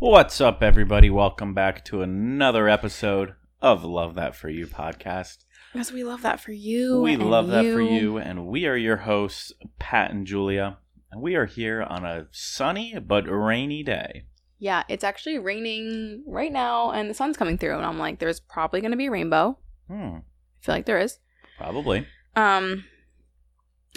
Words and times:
What's 0.00 0.40
up, 0.40 0.62
everybody? 0.62 1.10
Welcome 1.10 1.52
back 1.52 1.84
to 1.84 2.00
another 2.00 2.70
episode 2.70 3.34
of 3.60 3.84
Love 3.84 4.14
That 4.14 4.34
For 4.34 4.48
You 4.48 4.66
podcast. 4.66 5.44
Because 5.74 5.92
we 5.92 6.04
love 6.04 6.22
that 6.22 6.40
for 6.40 6.52
you. 6.52 7.02
we 7.02 7.12
and 7.12 7.30
love 7.30 7.48
that 7.48 7.66
for 7.66 7.82
you, 7.82 8.16
and 8.16 8.46
we 8.46 8.64
are 8.64 8.76
your 8.76 8.96
hosts, 8.96 9.52
Pat 9.78 10.10
and 10.10 10.26
Julia. 10.26 10.78
And 11.12 11.20
we 11.20 11.34
are 11.34 11.44
here 11.44 11.82
on 11.82 12.06
a 12.06 12.28
sunny 12.30 12.98
but 12.98 13.24
rainy 13.28 13.82
day. 13.82 14.24
Yeah, 14.58 14.84
it's 14.88 15.04
actually 15.04 15.38
raining 15.38 16.24
right 16.26 16.50
now 16.50 16.92
and 16.92 17.10
the 17.10 17.14
sun's 17.14 17.36
coming 17.36 17.58
through. 17.58 17.76
And 17.76 17.84
I'm 17.84 17.98
like, 17.98 18.20
there's 18.20 18.40
probably 18.40 18.80
going 18.80 18.92
to 18.92 18.96
be 18.96 19.06
a 19.06 19.10
rainbow. 19.10 19.58
Hmm, 19.86 20.16
I 20.16 20.62
feel 20.62 20.74
like 20.76 20.86
there 20.86 20.98
is. 20.98 21.18
probably. 21.58 22.06
Um, 22.34 22.84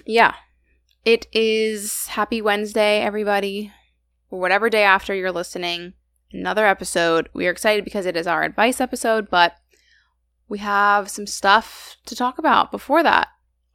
yeah. 0.05 0.33
It 1.05 1.27
is 1.31 2.07
happy 2.07 2.41
Wednesday, 2.41 2.99
everybody. 2.99 3.71
Whatever 4.39 4.69
day 4.69 4.83
after 4.83 5.13
you're 5.13 5.31
listening. 5.31 5.93
Another 6.31 6.65
episode. 6.65 7.29
We 7.33 7.45
are 7.47 7.51
excited 7.51 7.83
because 7.85 8.05
it 8.07 8.17
is 8.17 8.25
our 8.25 8.41
advice 8.43 8.81
episode, 8.81 9.29
but 9.29 9.55
we 10.49 10.57
have 10.59 11.09
some 11.09 11.27
stuff 11.27 11.97
to 12.07 12.15
talk 12.15 12.39
about 12.39 12.71
before 12.71 13.03
that. 13.03 13.27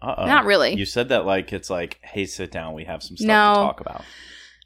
Uh. 0.02 0.26
Not 0.26 0.44
really. 0.44 0.74
You 0.74 0.84
said 0.84 1.08
that 1.10 1.24
like 1.24 1.52
it's 1.52 1.70
like, 1.70 1.98
hey, 2.02 2.26
sit 2.26 2.50
down. 2.50 2.74
We 2.74 2.84
have 2.84 3.02
some 3.02 3.16
stuff 3.16 3.26
No. 3.28 3.54
to 3.54 3.60
talk 3.60 3.80
about. 3.80 4.04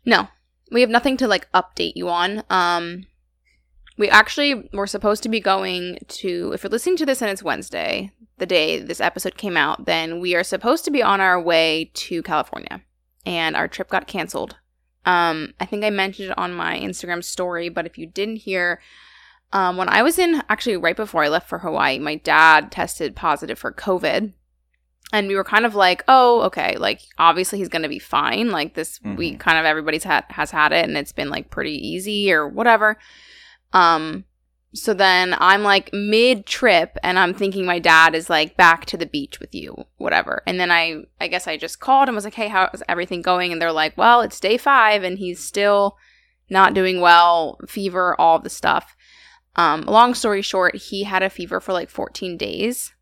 No, 0.06 0.28
we 0.70 0.80
have 0.80 0.90
nothing 0.90 1.16
to 1.18 1.28
like 1.28 1.50
update 1.52 1.92
you 1.94 2.08
on. 2.08 2.42
Um, 2.48 3.06
we 3.98 4.08
actually 4.08 4.70
were 4.72 4.86
supposed 4.86 5.22
to 5.24 5.28
be 5.28 5.40
going 5.40 5.98
to. 6.08 6.52
If 6.52 6.62
you're 6.62 6.70
listening 6.70 6.96
to 6.96 7.06
this 7.06 7.20
and 7.20 7.30
it's 7.30 7.42
Wednesday, 7.42 8.12
the 8.38 8.46
day 8.46 8.78
this 8.80 9.00
episode 9.00 9.36
came 9.36 9.56
out, 9.58 9.84
then 9.84 10.20
we 10.20 10.34
are 10.34 10.42
supposed 10.44 10.84
to 10.86 10.90
be 10.90 11.02
on 11.02 11.20
our 11.20 11.40
way 11.40 11.90
to 11.94 12.22
California, 12.22 12.82
and 13.26 13.54
our 13.54 13.68
trip 13.68 13.90
got 13.90 14.06
canceled. 14.06 14.56
Um, 15.04 15.54
I 15.58 15.66
think 15.66 15.84
I 15.84 15.90
mentioned 15.90 16.30
it 16.30 16.38
on 16.38 16.52
my 16.54 16.78
Instagram 16.78 17.24
story, 17.24 17.68
but 17.68 17.86
if 17.86 17.98
you 17.98 18.06
didn't 18.06 18.36
hear, 18.36 18.80
um, 19.52 19.76
when 19.76 19.88
I 19.88 20.02
was 20.02 20.18
in 20.18 20.42
actually 20.48 20.76
right 20.76 20.96
before 20.96 21.24
I 21.24 21.28
left 21.28 21.48
for 21.48 21.58
Hawaii, 21.58 21.98
my 21.98 22.14
dad 22.16 22.70
tested 22.70 23.16
positive 23.16 23.58
for 23.58 23.72
COVID. 23.72 24.32
And 25.14 25.28
we 25.28 25.34
were 25.36 25.44
kind 25.44 25.66
of 25.66 25.74
like, 25.74 26.02
oh, 26.08 26.40
okay, 26.42 26.76
like 26.78 27.00
obviously 27.18 27.58
he's 27.58 27.68
gonna 27.68 27.88
be 27.88 27.98
fine. 27.98 28.50
Like 28.50 28.74
this 28.74 28.98
Mhm. 29.00 29.16
week, 29.18 29.40
kind 29.40 29.58
of 29.58 29.66
everybody's 29.66 30.04
had 30.04 30.24
has 30.30 30.50
had 30.52 30.72
it, 30.72 30.86
and 30.86 30.96
it's 30.96 31.12
been 31.12 31.28
like 31.28 31.50
pretty 31.50 31.74
easy 31.86 32.32
or 32.32 32.48
whatever. 32.48 32.96
Um, 33.74 34.24
so 34.74 34.94
then 34.94 35.34
I'm 35.38 35.62
like 35.62 35.90
mid 35.92 36.46
trip, 36.46 36.96
and 37.02 37.18
I'm 37.18 37.34
thinking 37.34 37.66
my 37.66 37.78
dad 37.78 38.14
is 38.14 38.30
like 38.30 38.56
back 38.56 38.86
to 38.86 38.96
the 38.96 39.06
beach 39.06 39.40
with 39.40 39.54
you, 39.54 39.84
whatever. 39.98 40.42
And 40.46 40.58
then 40.58 40.70
I, 40.70 41.04
I 41.20 41.28
guess 41.28 41.46
I 41.46 41.56
just 41.56 41.80
called 41.80 42.08
and 42.08 42.14
was 42.14 42.24
like, 42.24 42.34
hey, 42.34 42.48
how's 42.48 42.82
everything 42.88 43.22
going? 43.22 43.52
And 43.52 43.60
they're 43.60 43.72
like, 43.72 43.96
well, 43.96 44.20
it's 44.22 44.40
day 44.40 44.56
five, 44.56 45.02
and 45.02 45.18
he's 45.18 45.42
still 45.42 45.96
not 46.48 46.74
doing 46.74 47.00
well, 47.00 47.58
fever, 47.66 48.18
all 48.20 48.38
the 48.38 48.50
stuff. 48.50 48.96
Um, 49.56 49.82
long 49.82 50.14
story 50.14 50.42
short, 50.42 50.76
he 50.76 51.04
had 51.04 51.22
a 51.22 51.30
fever 51.30 51.60
for 51.60 51.72
like 51.72 51.90
14 51.90 52.36
days 52.36 52.94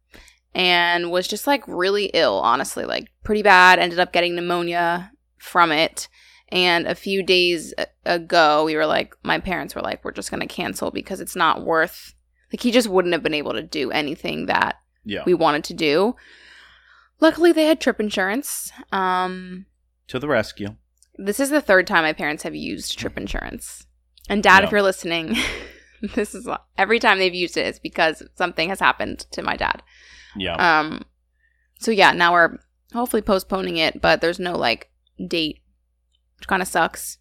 and 0.55 1.11
was 1.11 1.29
just 1.29 1.47
like 1.47 1.63
really 1.67 2.07
ill, 2.07 2.39
honestly, 2.39 2.85
like 2.85 3.09
pretty 3.23 3.43
bad. 3.43 3.79
Ended 3.79 4.01
up 4.01 4.13
getting 4.13 4.35
pneumonia 4.35 5.13
from 5.39 5.71
it. 5.71 6.09
And 6.53 6.87
a 6.87 6.95
few 6.95 7.23
days 7.23 7.73
ago, 8.05 8.65
we 8.65 8.75
were 8.77 8.87
like, 8.87 9.15
my 9.23 9.39
parents 9.39 9.75
were 9.75 9.83
like, 9.83 10.05
we're 10.05 10.11
just 10.13 10.31
going 10.31 10.41
to 10.41 10.47
cancel 10.47 10.91
because 10.91 11.21
it's 11.21 11.37
not 11.37 11.65
worth, 11.65 12.15
like, 12.53 12.61
he 12.61 12.71
just 12.73 12.89
wouldn't 12.89 13.13
have 13.15 13.23
been 13.23 13.35
able 13.35 13.53
to 13.53 13.63
do 13.63 13.91
anything 13.93 14.47
that 14.47 14.81
Yeah. 15.05 15.23
we 15.25 15.35
wanted 15.35 15.63
to 15.65 15.75
do. 15.75 16.17
Luckily, 17.21 17.53
they 17.53 17.67
had 17.67 17.81
trip 17.81 18.01
insurance. 18.01 18.73
Um, 18.93 19.67
to 20.09 20.19
the 20.19 20.27
rescue. 20.29 20.75
this 21.17 21.39
is 21.39 21.51
the 21.51 21.61
third 21.61 21.87
time 21.87 22.03
my 22.03 22.13
parents 22.13 22.43
have 22.43 22.55
used 22.55 22.99
trip 22.99 23.17
insurance. 23.17 23.87
And 24.29 24.43
dad, 24.43 24.65
if 24.65 24.71
you're 24.73 24.83
listening, 24.83 25.37
this 26.15 26.35
is 26.35 26.49
every 26.79 26.99
time 26.99 27.19
they've 27.19 27.35
used 27.35 27.57
it, 27.57 27.67
it's 27.67 27.79
because 27.79 28.23
something 28.37 28.69
has 28.71 28.81
happened 28.81 29.21
to 29.33 29.43
my 29.43 29.57
dad. 29.57 29.83
Yeah. 30.37 30.55
Um, 30.55 31.05
so 31.79 31.91
yeah, 31.91 32.13
now 32.13 32.33
we're 32.33 32.59
hopefully 32.93 33.23
postponing 33.23 33.77
it, 33.77 34.01
but 34.01 34.21
there's 34.21 34.39
no 34.41 34.57
like 34.57 34.91
date, 35.29 35.61
which 36.41 36.49
kind 36.49 36.63
of 36.63 36.69
sucks. 36.69 37.19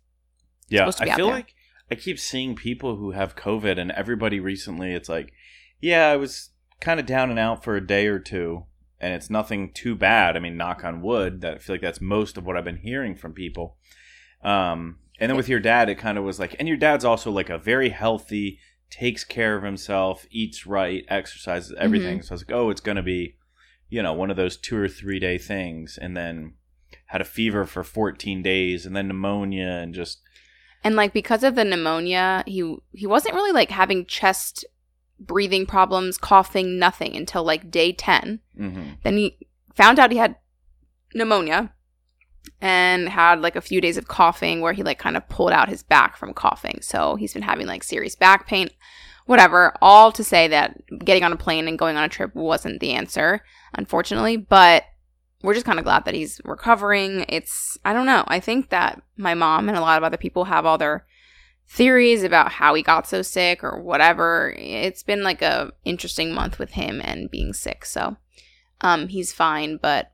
Yeah, 0.69 0.85
to 0.85 1.03
I 1.03 1.15
feel 1.15 1.27
there. 1.27 1.35
like 1.35 1.53
I 1.91 1.95
keep 1.95 2.17
seeing 2.17 2.55
people 2.55 2.95
who 2.95 3.11
have 3.11 3.35
COVID, 3.35 3.77
and 3.77 3.91
everybody 3.91 4.39
recently, 4.39 4.93
it's 4.93 5.09
like, 5.09 5.33
yeah, 5.81 6.07
I 6.07 6.15
was 6.15 6.51
kind 6.79 7.01
of 7.01 7.05
down 7.05 7.29
and 7.29 7.37
out 7.37 7.61
for 7.61 7.75
a 7.75 7.85
day 7.85 8.07
or 8.07 8.17
two, 8.17 8.63
and 8.97 9.13
it's 9.13 9.29
nothing 9.29 9.73
too 9.73 9.95
bad. 9.95 10.37
I 10.37 10.39
mean, 10.39 10.55
knock 10.55 10.85
on 10.85 11.01
wood. 11.01 11.41
That 11.41 11.55
I 11.55 11.57
feel 11.57 11.73
like 11.73 11.81
that's 11.81 11.99
most 11.99 12.37
of 12.37 12.45
what 12.45 12.55
I've 12.55 12.63
been 12.63 12.77
hearing 12.77 13.13
from 13.15 13.33
people. 13.33 13.75
Um, 14.41 14.99
and 15.19 15.29
then 15.29 15.35
with 15.35 15.49
your 15.49 15.59
dad, 15.59 15.89
it 15.89 15.95
kind 15.95 16.17
of 16.17 16.23
was 16.23 16.39
like, 16.39 16.55
and 16.57 16.67
your 16.67 16.77
dad's 16.77 17.03
also 17.03 17.29
like 17.29 17.49
a 17.49 17.57
very 17.57 17.89
healthy, 17.89 18.59
takes 18.89 19.25
care 19.25 19.57
of 19.57 19.63
himself, 19.63 20.25
eats 20.31 20.65
right, 20.65 21.03
exercises, 21.09 21.75
everything. 21.77 22.21
So 22.21 22.31
I 22.31 22.35
was 22.35 22.47
like, 22.47 22.55
oh, 22.55 22.69
it's 22.69 22.79
gonna 22.79 23.03
be, 23.03 23.35
you 23.89 24.01
know, 24.01 24.13
one 24.13 24.31
of 24.31 24.37
those 24.37 24.55
two 24.55 24.77
or 24.77 24.87
three 24.87 25.19
day 25.19 25.37
things, 25.37 25.99
and 26.01 26.15
then 26.15 26.53
had 27.09 27.21
a 27.21 27.25
fever 27.25 27.65
for 27.65 27.83
14 27.83 28.43
days, 28.43 28.85
and 28.85 28.95
then 28.95 29.07
pneumonia, 29.07 29.67
and 29.67 29.93
just 29.95 30.19
And 30.83 30.95
like 30.95 31.11
because 31.11 31.43
of 31.43 31.55
the 31.55 31.65
pneumonia, 31.65 32.43
he 32.45 32.77
he 32.91 33.07
wasn't 33.07 33.35
really 33.35 33.51
like 33.51 33.71
having 33.71 34.05
chest 34.05 34.63
breathing 35.19 35.65
problems, 35.65 36.17
coughing, 36.17 36.79
nothing 36.79 37.15
until 37.15 37.43
like 37.43 37.71
day 37.71 37.91
10. 37.91 38.39
hmm 38.55 38.91
Then 39.03 39.17
he 39.17 39.37
found 39.73 39.99
out 39.99 40.11
he 40.11 40.17
had 40.17 40.35
pneumonia 41.13 41.73
and 42.61 43.09
had 43.09 43.41
like 43.41 43.55
a 43.55 43.61
few 43.61 43.81
days 43.81 43.97
of 43.97 44.07
coughing 44.07 44.61
where 44.61 44.73
he 44.73 44.83
like 44.83 44.99
kind 44.99 45.17
of 45.17 45.27
pulled 45.29 45.51
out 45.51 45.67
his 45.67 45.81
back 45.83 46.15
from 46.15 46.33
coughing. 46.33 46.79
So 46.81 47.15
he's 47.15 47.33
been 47.33 47.41
having 47.41 47.65
like 47.67 47.83
serious 47.83 48.15
back 48.15 48.47
pain, 48.47 48.69
whatever. 49.25 49.73
All 49.81 50.11
to 50.11 50.23
say 50.23 50.47
that 50.47 50.79
getting 51.03 51.23
on 51.23 51.33
a 51.33 51.37
plane 51.37 51.67
and 51.67 51.79
going 51.79 51.97
on 51.97 52.03
a 52.03 52.09
trip 52.09 52.35
wasn't 52.35 52.79
the 52.79 52.91
answer, 52.91 53.41
unfortunately. 53.73 54.37
But 54.37 54.83
we're 55.41 55.53
just 55.53 55.65
kind 55.65 55.79
of 55.79 55.85
glad 55.85 56.05
that 56.05 56.13
he's 56.13 56.41
recovering. 56.43 57.25
It's, 57.29 57.77
I 57.85 57.93
don't 57.93 58.05
know. 58.05 58.23
I 58.27 58.39
think 58.39 58.69
that 58.69 59.01
my 59.17 59.33
mom 59.33 59.69
and 59.69 59.77
a 59.77 59.81
lot 59.81 59.97
of 59.97 60.03
other 60.03 60.17
people 60.17 60.45
have 60.45 60.65
all 60.65 60.77
their 60.77 61.05
theories 61.69 62.23
about 62.23 62.51
how 62.53 62.73
he 62.73 62.81
got 62.81 63.07
so 63.07 63.21
sick 63.21 63.63
or 63.63 63.79
whatever. 63.81 64.53
It's 64.57 65.03
been 65.03 65.23
like 65.23 65.41
a 65.41 65.71
interesting 65.85 66.33
month 66.33 66.57
with 66.57 66.71
him 66.71 66.99
and 67.03 67.29
being 67.29 67.53
sick. 67.53 67.85
So 67.85 68.17
um 68.81 69.07
he's 69.07 69.31
fine, 69.31 69.77
but 69.77 70.11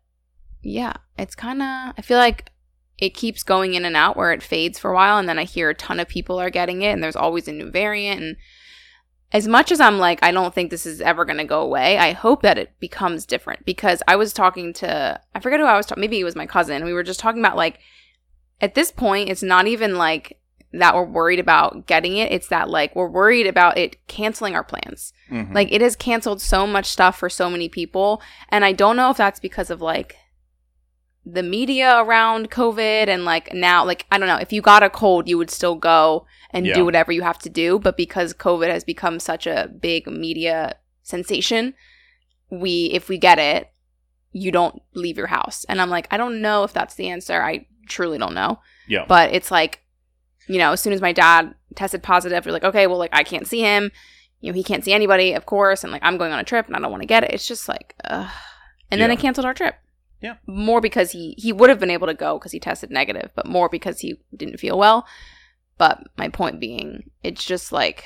yeah, 0.62 0.94
it's 1.18 1.36
kind 1.36 1.62
of 1.62 1.94
I 1.98 2.02
feel 2.04 2.18
like 2.18 2.52
it 2.98 3.14
keeps 3.14 3.44
going 3.44 3.74
in 3.74 3.86
and 3.86 3.96
out 3.96 4.18
where 4.18 4.34
it 4.34 4.44
fades 4.44 4.78
for 4.78 4.92
a 4.92 4.94
while 4.94 5.18
and 5.18 5.30
then 5.30 5.40
I 5.40 5.44
hear 5.46 5.70
a 5.70 5.76
ton 5.76 6.00
of 6.00 6.08
people 6.10 6.40
are 6.40 6.50
getting 6.50 6.82
it 6.82 6.92
and 6.92 7.02
there's 7.02 7.16
always 7.16 7.48
a 7.48 7.54
new 7.54 7.72
variant 7.72 8.22
and 8.22 8.36
as 9.36 9.50
much 9.50 9.70
as 9.70 9.82
I'm 9.82 10.00
like 10.00 10.20
I 10.24 10.32
don't 10.32 10.54
think 10.56 10.72
this 10.72 10.86
is 10.86 11.02
ever 11.02 11.26
going 11.26 11.40
to 11.40 11.44
go 11.44 11.62
away, 11.62 11.98
I 11.98 12.14
hope 12.14 12.42
that 12.44 12.58
it 12.58 12.72
becomes 12.80 13.26
different 13.26 13.66
because 13.66 14.02
I 14.08 14.16
was 14.16 14.32
talking 14.32 14.72
to 14.76 15.20
I 15.36 15.40
forget 15.42 15.60
who 15.60 15.66
I 15.66 15.76
was 15.76 15.86
talking 15.86 16.00
maybe 16.00 16.20
it 16.20 16.24
was 16.24 16.38
my 16.38 16.46
cousin. 16.46 16.86
We 16.86 16.94
were 16.94 17.04
just 17.04 17.20
talking 17.20 17.42
about 17.42 17.58
like 17.58 17.80
at 18.62 18.76
this 18.76 18.92
point 18.92 19.30
it's 19.30 19.44
not 19.44 19.68
even 19.68 19.98
like 19.98 20.40
that 20.72 20.96
we're 20.96 21.04
worried 21.04 21.40
about 21.40 21.86
getting 21.86 22.16
it. 22.16 22.32
It's 22.32 22.48
that 22.48 22.70
like 22.70 22.96
we're 22.96 23.10
worried 23.10 23.46
about 23.46 23.78
it 23.78 24.08
canceling 24.08 24.56
our 24.56 24.64
plans. 24.64 25.12
Mhm. 25.30 25.54
Like 25.54 25.70
it 25.70 25.82
has 25.82 25.98
canceled 25.98 26.42
so 26.42 26.66
much 26.66 26.86
stuff 26.86 27.18
for 27.20 27.30
so 27.30 27.50
many 27.50 27.68
people. 27.68 28.22
And 28.48 28.64
I 28.64 28.72
don't 28.72 28.96
know 28.96 29.10
if 29.10 29.18
that's 29.18 29.42
because 29.42 29.70
of 29.70 29.82
like 29.82 30.16
the 31.26 31.42
media 31.44 32.00
around 32.02 32.52
COVID 32.52 33.08
and 33.08 33.26
like 33.26 33.54
now, 33.54 33.84
like, 33.84 34.06
I 34.12 34.18
don't 34.18 34.28
know, 34.28 34.38
if 34.38 34.54
you 34.54 34.62
got 34.62 34.84
a 34.84 34.90
cold, 34.90 35.28
you 35.28 35.38
would 35.38 35.50
still 35.50 35.76
go 35.76 36.28
and 36.52 36.66
Yeah. 36.66 36.76
do 36.76 36.86
whatever 36.86 37.12
you 37.12 37.24
have 37.24 37.40
to 37.40 37.50
do. 37.50 37.80
But 37.80 37.98
because 37.98 38.34
COVID 38.34 38.70
has 38.70 38.84
become 38.84 39.20
such 39.20 39.48
a 39.48 39.70
big 39.80 40.06
media 40.08 40.76
sensation, 41.02 41.74
we, 42.52 42.92
if 42.94 43.10
we 43.10 43.18
get 43.18 43.40
it, 43.40 43.72
you 44.32 44.52
don't 44.52 44.82
leave 44.94 45.18
your 45.18 45.28
house. 45.28 45.66
And 45.68 45.82
I'm 45.82 45.90
like, 45.90 46.08
I 46.12 46.18
don't 46.18 46.42
know 46.42 46.64
if 46.64 46.74
that's 46.74 46.96
the 46.96 47.10
answer. 47.10 47.42
I 47.42 47.66
truly 47.88 48.18
don't 48.18 48.34
know. 48.36 48.60
yeah, 48.88 49.06
But 49.08 49.34
it's 49.34 49.50
like, 49.50 49.82
you 50.48 50.60
know, 50.60 50.74
as 50.74 50.82
soon 50.82 50.94
as 50.94 51.02
my 51.02 51.12
dad 51.12 51.56
tested 51.74 52.04
positive, 52.04 52.46
you're 52.46 52.54
like, 52.54 52.64
okay, 52.64 52.86
well, 52.86 53.00
like 53.00 53.14
I 53.14 53.24
can't 53.24 53.48
see 53.48 53.62
him. 53.62 53.92
You 54.42 54.52
know, 54.52 54.56
he 54.56 54.64
can't 54.64 54.84
see 54.84 54.94
anybody, 54.94 55.34
of 55.34 55.48
course, 55.48 55.84
and 55.84 55.92
like 55.92 56.04
I'm 56.04 56.18
going 56.18 56.32
on 56.34 56.40
a 56.40 56.44
trip 56.44 56.68
and 56.68 56.76
I 56.76 56.80
don't 56.80 56.92
want 56.92 57.02
to 57.02 57.08
get 57.08 57.24
it. 57.24 57.32
It's 57.32 57.48
just 57.48 57.68
like, 57.68 57.96
ugh. 58.04 58.30
And 58.92 59.02
then 59.02 59.10
Yeah. 59.10 59.14
I 59.14 59.16
canceled 59.16 59.46
our 59.46 59.56
trip. 59.56 59.76
Yeah. 60.22 60.36
More 60.48 60.82
because 60.82 61.12
he 61.12 61.36
he 61.38 61.52
would 61.54 61.70
have 61.70 61.80
been 61.80 61.92
able 61.92 62.08
to 62.08 62.14
go 62.14 62.40
because 62.40 62.52
he 62.52 62.60
tested 62.60 62.90
negative, 62.90 63.32
but 63.36 63.46
more 63.46 63.70
because 63.70 64.00
he 64.00 64.20
didn't 64.36 64.60
feel 64.60 64.78
well. 64.78 65.06
But 65.78 66.04
my 66.18 66.30
point 66.30 66.60
being, 66.60 67.12
it's 67.22 67.44
just 67.44 67.72
like 67.72 68.04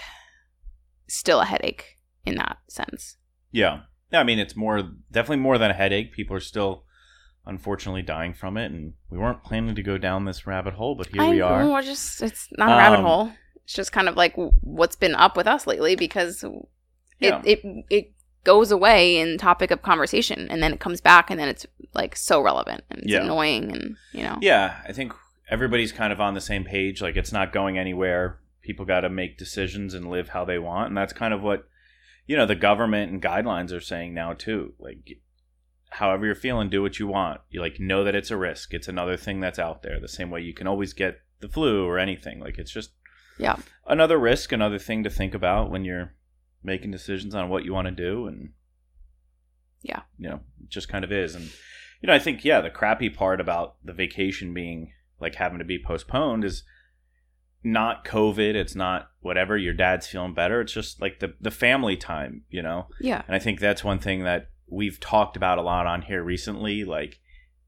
still 1.07 1.39
a 1.41 1.45
headache 1.45 1.97
in 2.25 2.35
that 2.35 2.57
sense. 2.67 3.17
yeah. 3.51 3.81
Yeah, 4.11 4.21
I 4.21 4.23
mean, 4.23 4.39
it's 4.39 4.55
more 4.55 4.81
definitely 5.11 5.37
more 5.43 5.59
than 5.59 5.69
a 5.69 5.73
headache. 5.75 6.11
People 6.13 6.35
are 6.35 6.39
still 6.39 6.83
unfortunately 7.45 8.01
dying 8.01 8.33
from 8.33 8.57
it, 8.57 8.71
and 8.71 8.93
we 9.11 9.19
weren't 9.19 9.43
planning 9.43 9.75
to 9.75 9.83
go 9.83 9.99
down 9.99 10.25
this 10.25 10.47
rabbit 10.47 10.73
hole, 10.73 10.95
but 10.95 11.05
here 11.07 11.21
I 11.21 11.29
we 11.29 11.41
are. 11.41 11.63
know, 11.63 11.79
just 11.83 12.19
it's 12.23 12.47
not 12.57 12.69
a 12.71 12.75
rabbit 12.75 12.99
Um, 12.99 13.05
hole. 13.05 13.31
It's 13.65 13.73
just 13.75 13.91
kind 13.91 14.09
of 14.09 14.15
like 14.17 14.33
what's 14.35 14.95
been 14.95 15.13
up 15.13 15.37
with 15.37 15.45
us 15.45 15.67
lately 15.67 15.95
because 15.95 16.43
Yeah. 17.19 17.39
it, 17.45 17.59
it 17.63 17.85
it 17.91 18.13
goes 18.43 18.71
away 18.71 19.17
in 19.17 19.37
topic 19.37 19.69
of 19.71 19.81
conversation 19.81 20.47
and 20.49 20.63
then 20.63 20.73
it 20.73 20.79
comes 20.79 21.01
back 21.01 21.29
and 21.29 21.39
then 21.39 21.47
it's 21.49 21.65
like 21.93 22.15
so 22.15 22.41
relevant 22.41 22.83
and 22.89 23.01
it's 23.03 23.11
Yeah. 23.11 23.23
annoying 23.23 23.71
and 23.71 23.95
you 24.13 24.23
know 24.23 24.37
Yeah, 24.41 24.77
I 24.87 24.93
think 24.93 25.13
everybody's 25.49 25.91
kind 25.91 26.13
of 26.13 26.21
on 26.21 26.33
the 26.35 26.41
same 26.41 26.63
page. 26.63 27.01
Like, 27.01 27.15
it's 27.17 27.31
not 27.31 27.51
going 27.51 27.77
anywhere. 27.77 28.39
People 28.61 28.85
got 28.85 29.01
to 29.01 29.09
make 29.09 29.37
decisions 29.37 29.93
and 29.93 30.09
live 30.09 30.29
how 30.29 30.45
they 30.45 30.59
want, 30.59 30.89
and 30.89 30.97
that's 30.97 31.13
kind 31.13 31.33
of 31.33 31.41
what 31.41 31.67
you 32.27 32.37
know 32.37 32.45
the 32.45 32.55
government 32.55 33.11
and 33.11 33.21
guidelines 33.21 33.73
are 33.73 33.79
saying 33.79 34.13
now 34.13 34.33
too. 34.33 34.73
Like, 34.79 35.17
however 35.89 36.25
you're 36.27 36.35
feeling, 36.35 36.69
do 36.69 36.81
what 36.83 36.99
you 36.99 37.07
want. 37.07 37.41
You 37.49 37.61
like 37.61 37.79
know 37.79 38.03
that 38.03 38.13
it's 38.15 38.29
a 38.31 38.37
risk. 38.37 38.73
It's 38.73 38.87
another 38.87 39.17
thing 39.17 39.39
that's 39.39 39.57
out 39.59 39.81
there. 39.81 39.99
The 39.99 40.07
same 40.07 40.29
way 40.29 40.41
you 40.41 40.53
can 40.53 40.67
always 40.67 40.93
get 40.93 41.19
the 41.39 41.49
flu 41.49 41.85
or 41.85 41.97
anything. 41.97 42.39
Like 42.39 42.57
it's 42.59 42.71
just 42.71 42.91
Yeah. 43.39 43.55
another 43.87 44.19
risk, 44.19 44.51
another 44.51 44.77
thing 44.77 45.03
to 45.03 45.09
think 45.09 45.33
about 45.33 45.71
when 45.71 45.83
you're 45.83 46.13
making 46.63 46.91
decisions 46.91 47.33
on 47.35 47.49
what 47.49 47.63
you 47.65 47.73
want 47.73 47.87
to 47.87 47.91
do 47.91 48.27
and 48.27 48.49
Yeah. 49.81 50.01
you 50.17 50.29
know 50.29 50.41
it 50.63 50.69
just 50.69 50.89
kind 50.89 51.03
of 51.05 51.11
is 51.11 51.35
and 51.35 51.45
you 52.01 52.07
know 52.07 52.13
i 52.13 52.19
think 52.19 52.43
yeah 52.43 52.61
the 52.61 52.69
crappy 52.69 53.09
part 53.09 53.39
about 53.41 53.75
the 53.83 53.93
vacation 53.93 54.53
being 54.53 54.91
like 55.19 55.35
having 55.35 55.59
to 55.59 55.65
be 55.65 55.81
postponed 55.81 56.43
is 56.43 56.63
not 57.63 58.05
covid 58.05 58.55
it's 58.55 58.75
not 58.75 59.09
whatever 59.19 59.57
your 59.57 59.73
dad's 59.73 60.07
feeling 60.07 60.33
better 60.33 60.61
it's 60.61 60.71
just 60.73 61.01
like 61.01 61.19
the 61.19 61.33
the 61.41 61.51
family 61.51 61.97
time 61.97 62.43
you 62.49 62.61
know 62.61 62.87
Yeah. 63.01 63.21
and 63.27 63.35
i 63.35 63.39
think 63.39 63.59
that's 63.59 63.83
one 63.83 63.99
thing 63.99 64.23
that 64.23 64.49
we've 64.67 64.99
talked 64.99 65.35
about 65.35 65.57
a 65.57 65.61
lot 65.61 65.85
on 65.87 66.03
here 66.03 66.23
recently 66.23 66.83
like 66.85 67.19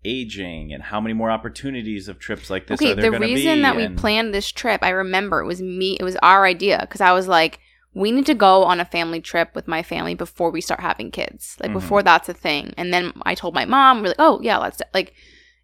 aging 0.04 0.74
and 0.74 0.82
how 0.84 1.00
many 1.00 1.14
more 1.14 1.30
opportunities 1.30 2.08
of 2.08 2.18
trips 2.20 2.50
like 2.50 2.68
this 2.68 2.82
okay, 2.82 2.92
are 2.94 2.96
there 2.96 3.04
the 3.12 3.18
going 3.18 3.22
to 3.22 3.28
be 3.28 3.36
reason 3.36 3.62
that 3.62 3.76
we 3.76 3.88
planned 3.90 4.34
this 4.34 4.52
trip, 4.52 4.82
I 4.82 4.90
remember 4.90 5.42
it 5.42 5.46
was 5.46 5.62
me, 5.62 5.96
it 6.00 6.04
was 6.04 6.16
our 6.24 6.44
idea 6.46 6.80
because 6.82 7.02
I 7.02 7.12
was 7.12 7.28
like, 7.28 7.60
we 7.94 8.12
need 8.12 8.26
to 8.26 8.34
go 8.34 8.64
on 8.64 8.80
a 8.80 8.86
family 8.86 9.20
trip 9.22 9.54
with 9.54 9.68
my 9.68 9.84
family 9.84 10.16
before 10.16 10.50
we 10.50 10.62
start 10.62 10.80
having 10.80 11.12
kids, 11.12 11.58
like 11.60 11.72
Mhm. 11.72 11.74
before 11.74 12.04
that's 12.04 12.30
a 12.30 12.34
thing. 12.34 12.74
And 12.78 12.94
then 12.94 13.12
I 13.24 13.36
told 13.36 13.54
my 13.54 13.66
mom, 13.66 14.02
we're 14.02 14.10
like, 14.10 14.16
oh 14.20 14.40
yeah, 14.42 14.58
let's 14.58 14.82
like, 14.94 15.14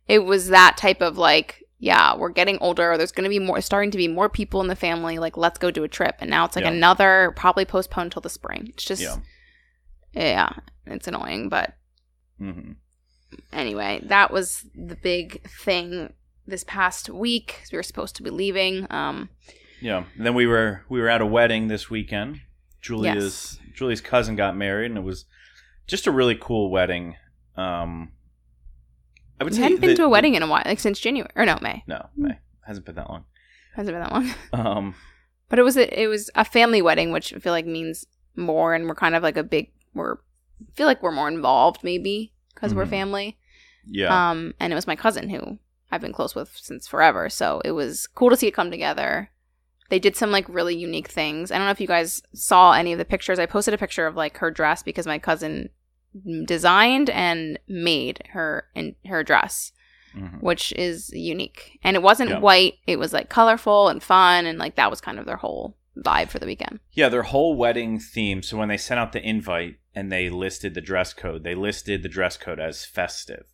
it 0.07 0.19
was 0.19 0.49
that 0.49 0.77
type 0.77 1.01
of 1.01 1.17
like, 1.17 1.63
yeah, 1.79 2.15
we're 2.15 2.29
getting 2.29 2.57
older. 2.59 2.97
There's 2.97 3.11
going 3.11 3.23
to 3.23 3.29
be 3.29 3.39
more, 3.39 3.61
starting 3.61 3.91
to 3.91 3.97
be 3.97 4.07
more 4.07 4.29
people 4.29 4.61
in 4.61 4.67
the 4.67 4.75
family. 4.75 5.19
Like, 5.19 5.37
let's 5.37 5.59
go 5.59 5.69
do 5.71 5.83
a 5.83 5.87
trip. 5.87 6.15
And 6.19 6.29
now 6.29 6.43
it's 6.45 6.55
like 6.55 6.65
Yeah. 6.65 6.71
another, 6.71 7.33
probably 7.35 7.65
postponed 7.65 8.11
till 8.11 8.21
the 8.21 8.29
spring. 8.29 8.67
It's 8.69 8.83
just, 8.83 9.01
yeah 9.01 9.17
yeah, 10.13 10.49
it's 10.87 11.07
annoying, 11.07 11.47
but 11.49 11.75
hmm 12.39 12.71
anyway, 13.53 13.99
that 14.03 14.31
was 14.31 14.65
the 14.73 14.95
big 14.95 15.47
thing 15.47 16.13
this 16.45 16.63
past 16.63 17.09
week. 17.09 17.61
We 17.71 17.77
were 17.77 17.83
supposed 17.83 18.15
to 18.15 18.23
be 18.23 18.29
leaving. 18.29 18.87
Um, 18.89 19.29
Yeah. 19.81 20.03
And 20.17 20.25
then 20.25 20.33
we 20.33 20.47
were 20.47 20.83
we 20.89 20.99
were 20.99 21.09
at 21.09 21.21
a 21.21 21.25
wedding 21.25 21.67
this 21.67 21.89
weekend. 21.89 22.41
Julia's 22.81 23.59
Julia's 23.75 24.01
cousin 24.01 24.35
got 24.35 24.55
married, 24.55 24.91
and 24.91 24.97
it 24.97 25.03
was 25.03 25.25
just 25.87 26.07
a 26.07 26.11
really 26.11 26.35
cool 26.39 26.69
wedding. 26.71 27.15
Um, 27.55 28.11
I 29.39 29.43
would 29.43 29.51
we 29.53 29.57
say 29.57 29.63
hadn't 29.63 29.81
been 29.81 29.89
the- 29.91 29.95
to 29.97 30.01
a 30.03 30.05
the- 30.05 30.09
wedding 30.09 30.35
in 30.35 30.43
a 30.43 30.47
while, 30.47 30.63
like 30.65 30.79
since 30.79 30.99
January 30.99 31.29
or 31.35 31.45
no 31.45 31.57
May. 31.61 31.83
no, 31.87 32.07
May 32.15 32.39
hasn't 32.65 32.85
been 32.85 32.95
that 32.95 33.09
long. 33.09 33.25
Hasn't 33.75 33.93
been 33.95 34.01
that 34.01 34.11
long, 34.11 34.33
Um, 34.53 34.95
but 35.49 35.59
it 35.59 35.63
was 35.63 35.77
a, 35.77 36.01
it 36.01 36.07
was 36.07 36.29
a 36.35 36.43
family 36.43 36.81
wedding, 36.81 37.11
which 37.11 37.33
I 37.33 37.39
feel 37.39 37.53
like 37.53 37.65
means 37.65 38.05
more, 38.35 38.73
and 38.73 38.87
we're 38.87 38.95
kind 38.95 39.15
of 39.15 39.21
like 39.23 39.37
a 39.37 39.43
big 39.43 39.71
we're 39.93 40.17
feel 40.75 40.87
like 40.87 41.03
we're 41.03 41.11
more 41.11 41.27
involved 41.27 41.83
maybe 41.83 42.33
because 42.53 42.73
we're 42.73 42.85
Mhm. 42.85 42.89
family. 42.89 43.37
yeah, 43.85 44.29
Um, 44.31 44.53
and 44.59 44.73
it 44.73 44.75
was 44.75 44.87
my 44.87 44.95
cousin 44.95 45.29
who 45.29 45.59
I've 45.91 46.01
been 46.01 46.13
close 46.13 46.33
with 46.35 46.55
since 46.57 46.87
forever, 46.87 47.29
so 47.29 47.61
it 47.63 47.71
was 47.71 48.07
cool 48.07 48.29
to 48.31 48.35
see 48.37 48.47
it 48.47 48.53
come 48.55 48.71
together. 48.71 49.29
They 49.89 49.99
did 49.99 50.15
some 50.15 50.31
like 50.31 50.47
really 50.49 50.75
unique 50.75 51.07
things. 51.09 51.51
I 51.51 51.57
don't 51.57 51.65
know 51.65 51.71
if 51.71 51.79
you 51.81 51.87
guys 51.87 52.21
saw 52.33 52.73
any 52.73 52.91
of 52.91 52.97
the 52.99 53.05
pictures. 53.05 53.39
I 53.39 53.45
posted 53.45 53.73
a 53.73 53.77
picture 53.77 54.05
of 54.07 54.15
like 54.15 54.37
her 54.37 54.51
dress 54.51 54.83
because 54.83 55.07
my 55.07 55.19
cousin 55.19 55.69
designed 56.45 57.09
and 57.09 57.59
made 57.67 58.23
her 58.31 58.65
in 58.75 58.95
her 59.05 59.23
dress, 59.23 59.71
Mhm. 60.15 60.41
which 60.41 60.73
is 60.73 61.09
unique. 61.13 61.79
And 61.83 61.95
it 61.95 62.01
wasn't 62.01 62.29
Yeah. 62.31 62.39
white; 62.39 62.75
it 62.87 62.97
was 62.97 63.13
like 63.13 63.29
colorful 63.29 63.87
and 63.89 64.01
fun, 64.01 64.45
and 64.45 64.57
like 64.57 64.75
that 64.75 64.89
was 64.89 65.01
kind 65.01 65.19
of 65.19 65.25
their 65.25 65.37
whole 65.37 65.77
vibe 65.97 66.29
for 66.29 66.39
the 66.39 66.45
weekend. 66.45 66.79
yeah. 66.93 67.09
Their 67.09 67.23
whole 67.23 67.55
wedding 67.55 67.99
theme. 67.99 68.43
So 68.43 68.57
when 68.57 68.69
they 68.69 68.77
sent 68.77 68.99
out 68.99 69.13
the 69.13 69.21
invite 69.27 69.77
and 69.95 70.11
they 70.11 70.29
listed 70.29 70.73
the 70.75 70.81
dress 70.81 71.11
code, 71.13 71.43
they 71.43 71.55
listed 71.55 72.03
the 72.03 72.09
dress 72.09 72.37
code 72.37 72.59
as 72.59 72.85
festive, 72.85 73.45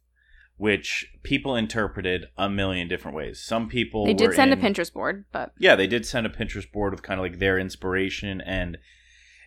which 0.63 1.11
people 1.23 1.57
interpreted 1.57 2.25
a 2.37 2.49
million 2.49 2.87
different 2.87 3.17
ways. 3.17 3.37
Some 3.37 3.67
people 3.67 4.05
They 4.05 4.13
did 4.13 4.33
send 4.33 4.53
in- 4.53 4.57
a 4.57 4.61
Pinterest 4.61 4.93
board, 4.93 5.25
but 5.33 5.51
yeah, 5.59 5.75
they 5.75 5.87
did 5.87 6.05
send 6.05 6.25
a 6.25 6.29
Pinterest 6.29 6.71
board 6.71 6.93
with 6.93 7.03
kind 7.03 7.19
of 7.19 7.21
like 7.25 7.39
their 7.39 7.59
inspiration 7.59 8.39
and 8.39 8.77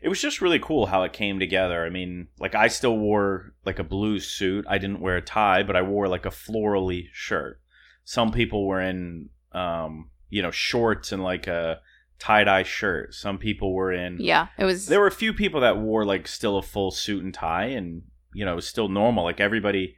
it 0.03 0.11
was 0.11 0.21
just 0.21 0.43
really 0.43 0.59
cool 0.59 0.85
how 0.85 1.05
it 1.05 1.15
came 1.15 1.39
together. 1.39 1.87
I 1.87 1.89
mean, 1.89 2.29
like 2.39 2.55
I 2.55 2.69
still 2.69 2.99
wore 2.99 3.55
like 3.65 3.79
a 3.79 3.83
blue 3.83 4.21
suit. 4.21 4.67
I 4.69 4.77
didn't 4.77 5.01
wear 5.01 5.17
a 5.17 5.23
tie, 5.23 5.63
but 5.63 5.75
I 5.75 5.81
wore 5.81 6.07
like 6.07 6.27
a 6.27 6.31
florally 6.31 7.07
shirt. 7.13 7.63
Some 8.05 8.31
people 8.31 8.67
were 8.67 8.83
in 8.83 9.31
um, 9.53 10.11
you 10.29 10.43
know, 10.43 10.51
shorts 10.51 11.13
and 11.13 11.25
like 11.25 11.47
a 11.47 11.81
tie-dye 12.19 12.65
shirt. 12.65 13.15
Some 13.15 13.39
people 13.39 13.73
were 13.73 13.91
in 13.91 14.19
yeah, 14.21 14.49
it 14.59 14.67
was. 14.67 14.87
there 14.87 15.01
were 15.01 15.07
a 15.07 15.23
few 15.23 15.33
people 15.33 15.63
that 15.63 15.79
wore 15.79 16.05
like 16.05 16.29
still 16.29 16.59
a 16.59 16.63
full 16.63 16.91
suit 16.91 17.25
and 17.25 17.33
tie 17.33 17.69
and 17.69 18.03
you 18.35 18.45
know, 18.45 18.53
it 18.53 18.57
was 18.57 18.69
still 18.69 18.89
normal. 18.91 19.25
Like 19.25 19.41
everybody 19.41 19.97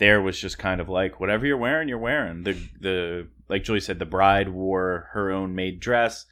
there 0.00 0.20
was 0.20 0.40
just 0.40 0.58
kind 0.58 0.80
of 0.80 0.88
like 0.88 1.20
whatever 1.20 1.46
you're 1.46 1.56
wearing, 1.56 1.88
you're 1.88 1.98
wearing. 1.98 2.42
The 2.42 2.54
the 2.80 3.28
like 3.48 3.62
Julie 3.62 3.78
said, 3.80 3.98
the 4.00 4.06
bride 4.06 4.48
wore 4.48 5.08
her 5.12 5.30
own 5.30 5.54
made 5.54 5.78
dress. 5.78 6.26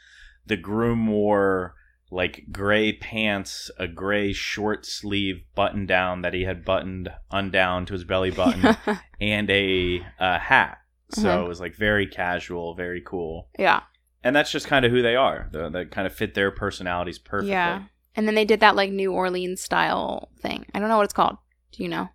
The 0.46 0.56
groom 0.56 1.06
wore 1.06 1.74
like 2.10 2.46
gray 2.50 2.92
pants, 2.94 3.70
a 3.78 3.86
gray 3.86 4.32
short 4.32 4.86
sleeve 4.86 5.42
button 5.54 5.84
down 5.86 6.22
that 6.22 6.32
he 6.34 6.42
had 6.44 6.64
buttoned 6.64 7.10
undown 7.30 7.84
to 7.86 7.92
his 7.92 8.04
belly 8.04 8.30
button, 8.30 8.76
and 9.20 9.48
a, 9.50 10.00
uh 10.18 10.38
hat. 10.38 10.78
So 11.10 11.22
Mhm. 11.28 11.44
it 11.44 11.48
was 11.48 11.60
like 11.60 11.74
very 11.76 12.06
casual, 12.06 12.74
very 12.74 13.02
cool. 13.04 13.48
yeah. 13.58 13.80
And 14.24 14.34
that's 14.34 14.50
just 14.50 14.66
kind 14.66 14.84
of 14.84 14.90
who 14.90 15.00
they 15.00 15.14
are. 15.14 15.48
The, 15.52 15.68
that 15.70 15.90
kind 15.92 16.06
of 16.06 16.12
fit 16.12 16.34
their 16.34 16.50
personalities 16.50 17.18
perfectly. 17.20 17.52
Yeah. 17.52 17.84
And 18.16 18.26
then 18.26 18.34
they 18.34 18.44
did 18.44 18.58
that 18.60 18.74
like 18.74 18.90
New 18.90 19.12
Orleans 19.12 19.60
style 19.60 20.28
thing. 20.40 20.66
I 20.74 20.80
don't 20.80 20.88
know 20.88 20.96
what 20.96 21.04
it's 21.04 21.12
called. 21.12 21.36
Do 21.72 21.82
you 21.84 21.88
know? 21.88 22.08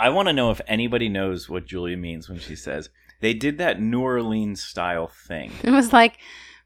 I 0.00 0.08
want 0.08 0.28
to 0.28 0.32
know 0.32 0.50
if 0.50 0.60
anybody 0.66 1.08
knows 1.08 1.48
what 1.48 1.66
Julia 1.66 1.96
means 1.96 2.28
when 2.28 2.38
she 2.38 2.56
says 2.56 2.88
they 3.20 3.34
did 3.34 3.58
that 3.58 3.80
New 3.80 4.00
Orleans 4.00 4.62
style 4.62 5.08
thing. 5.08 5.52
It 5.62 5.70
was 5.70 5.92
like 5.92 6.18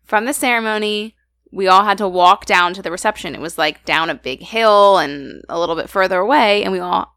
from 0.04 0.24
the 0.24 0.32
ceremony, 0.32 1.16
we 1.50 1.66
all 1.68 1.84
had 1.84 1.98
to 1.98 2.08
walk 2.08 2.46
down 2.46 2.74
to 2.74 2.82
the 2.82 2.90
reception. 2.90 3.34
It 3.34 3.40
was 3.40 3.58
like 3.58 3.84
down 3.84 4.10
a 4.10 4.14
big 4.14 4.40
hill 4.40 4.98
and 4.98 5.42
a 5.48 5.58
little 5.58 5.76
bit 5.76 5.88
further 5.90 6.18
away, 6.18 6.62
and 6.62 6.72
we 6.72 6.78
all 6.80 7.16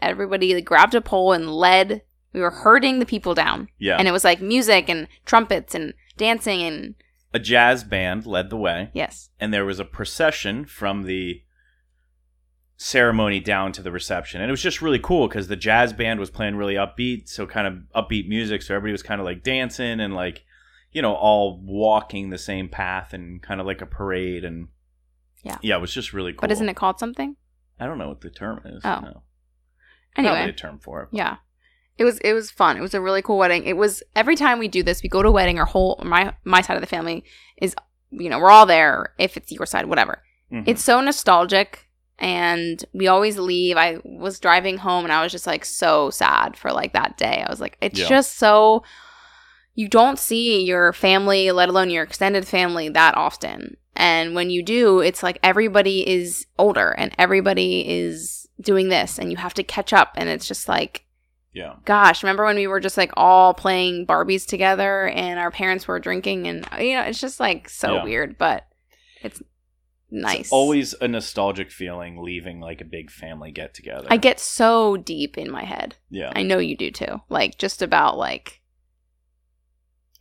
everybody 0.00 0.54
like, 0.54 0.64
grabbed 0.64 0.94
a 0.94 1.00
pole 1.00 1.32
and 1.32 1.50
led. 1.50 2.02
We 2.32 2.40
were 2.40 2.50
herding 2.50 2.98
the 2.98 3.06
people 3.06 3.34
down, 3.34 3.68
Yeah. 3.78 3.96
and 3.98 4.06
it 4.06 4.12
was 4.12 4.24
like 4.24 4.40
music 4.40 4.88
and 4.88 5.08
trumpets 5.24 5.74
and 5.74 5.94
dancing 6.16 6.62
and 6.62 6.94
a 7.32 7.38
jazz 7.38 7.84
band 7.84 8.26
led 8.26 8.48
the 8.50 8.56
way, 8.56 8.90
yes, 8.94 9.30
and 9.40 9.52
there 9.52 9.64
was 9.64 9.78
a 9.80 9.84
procession 9.84 10.64
from 10.64 11.02
the 11.04 11.42
ceremony 12.80 13.40
down 13.40 13.72
to 13.72 13.82
the 13.82 13.90
reception. 13.90 14.40
And 14.40 14.48
it 14.48 14.52
was 14.52 14.62
just 14.62 14.80
really 14.80 15.00
cool 15.00 15.26
because 15.28 15.48
the 15.48 15.56
jazz 15.56 15.92
band 15.92 16.20
was 16.20 16.30
playing 16.30 16.54
really 16.56 16.74
upbeat, 16.74 17.28
so 17.28 17.44
kind 17.44 17.66
of 17.66 18.04
upbeat 18.04 18.28
music. 18.28 18.62
So 18.62 18.74
everybody 18.74 18.92
was 18.92 19.02
kind 19.02 19.20
of 19.20 19.24
like 19.24 19.42
dancing 19.42 19.98
and 20.00 20.14
like, 20.14 20.44
you 20.92 21.02
know, 21.02 21.12
all 21.14 21.60
walking 21.62 22.30
the 22.30 22.38
same 22.38 22.68
path 22.68 23.12
and 23.12 23.42
kind 23.42 23.60
of 23.60 23.66
like 23.66 23.82
a 23.82 23.86
parade. 23.86 24.44
And 24.44 24.68
Yeah. 25.42 25.58
yeah, 25.60 25.76
it 25.76 25.80
was 25.80 25.92
just 25.92 26.12
really 26.12 26.32
cool. 26.32 26.40
but 26.42 26.52
isn't 26.52 26.68
it 26.68 26.76
called 26.76 27.00
something? 27.00 27.34
I 27.80 27.86
don't 27.86 27.98
know 27.98 28.08
what 28.08 28.20
the 28.20 28.30
term 28.30 28.60
is. 28.64 28.80
Oh. 28.84 29.00
no. 29.02 29.22
Anyway, 30.16 30.34
Probably 30.34 30.50
a 30.50 30.54
term 30.54 30.78
for 30.78 31.02
it. 31.02 31.08
Yeah. 31.12 31.36
It 31.96 32.04
was 32.04 32.18
it 32.18 32.32
was 32.32 32.48
fun. 32.52 32.76
It 32.76 32.80
was 32.80 32.94
a 32.94 33.00
really 33.00 33.22
cool 33.22 33.38
wedding. 33.38 33.64
It 33.64 33.76
was 33.76 34.04
every 34.14 34.36
time 34.36 34.60
we 34.60 34.68
do 34.68 34.84
this, 34.84 35.02
we 35.02 35.08
go 35.08 35.20
to 35.20 35.28
a 35.30 35.32
wedding, 35.32 35.58
our 35.58 35.64
whole 35.66 36.00
my 36.04 36.32
my 36.44 36.60
side 36.60 36.76
of 36.76 36.80
the 36.80 36.86
family 36.86 37.24
is 37.60 37.74
you 38.10 38.30
know, 38.30 38.38
we're 38.38 38.50
all 38.50 38.66
there 38.66 39.14
if 39.18 39.36
it's 39.36 39.50
your 39.50 39.66
side, 39.66 39.86
whatever. 39.86 40.22
Mhm. 40.52 40.62
It's 40.66 40.82
so 40.82 41.00
nostalgic 41.00 41.87
and 42.18 42.84
we 42.92 43.06
always 43.06 43.38
leave. 43.38 43.76
I 43.76 43.98
was 44.04 44.40
driving 44.40 44.78
home 44.78 45.04
and 45.04 45.12
I 45.12 45.22
was 45.22 45.32
just 45.32 45.46
like 45.46 45.64
so 45.64 46.10
sad 46.10 46.56
for 46.56 46.72
like 46.72 46.92
that 46.92 47.16
day. 47.16 47.44
I 47.46 47.50
was 47.50 47.60
like 47.60 47.76
it's 47.80 47.98
Yeah. 48.00 48.08
just 48.08 48.36
so 48.38 48.82
you 49.74 49.88
don't 49.88 50.18
see 50.18 50.64
your 50.64 50.92
family, 50.92 51.50
let 51.52 51.68
alone 51.68 51.90
your 51.90 52.02
extended 52.02 52.46
family 52.46 52.88
that 52.88 53.16
often. 53.16 53.76
And 53.94 54.34
when 54.34 54.50
you 54.50 54.62
do, 54.62 55.00
it's 55.00 55.22
like 55.22 55.38
everybody 55.42 56.08
is 56.08 56.46
older 56.58 56.90
and 56.90 57.12
everybody 57.18 57.88
is 57.88 58.48
doing 58.60 58.88
this 58.88 59.18
and 59.18 59.30
you 59.30 59.36
have 59.36 59.54
to 59.54 59.62
catch 59.62 59.92
up 59.92 60.12
and 60.16 60.28
it's 60.28 60.46
just 60.46 60.68
like 60.68 61.04
yeah. 61.52 61.74
gosh, 61.84 62.22
remember 62.22 62.44
when 62.44 62.56
we 62.56 62.66
were 62.66 62.78
just 62.78 62.96
like 62.96 63.10
all 63.16 63.54
playing 63.54 64.06
Barbies 64.06 64.46
together 64.46 65.08
and 65.08 65.38
our 65.40 65.50
parents 65.50 65.88
were 65.88 65.98
drinking 65.98 66.46
and 66.46 66.68
you 66.78 66.94
know, 66.94 67.02
it's 67.02 67.20
just 67.20 67.40
like 67.40 67.68
so 67.68 67.94
Yeah. 67.96 68.04
weird, 68.04 68.38
but 68.38 68.66
nice. 70.10 70.40
It's 70.40 70.52
always 70.52 70.94
a 71.00 71.08
nostalgic 71.08 71.70
feeling 71.70 72.22
leaving 72.22 72.60
like 72.60 72.80
a 72.80 72.84
big 72.84 73.10
family 73.10 73.50
get 73.52 73.74
together. 73.74 74.06
I 74.10 74.16
get 74.16 74.40
so 74.40 74.96
deep 74.96 75.36
in 75.38 75.50
my 75.50 75.64
head. 75.64 75.96
yeah, 76.10 76.32
I 76.34 76.42
know 76.42 76.58
you 76.58 76.76
do 76.76 76.90
too. 76.90 77.20
Like 77.28 77.58
just 77.58 77.82
about 77.82 78.16
like 78.16 78.60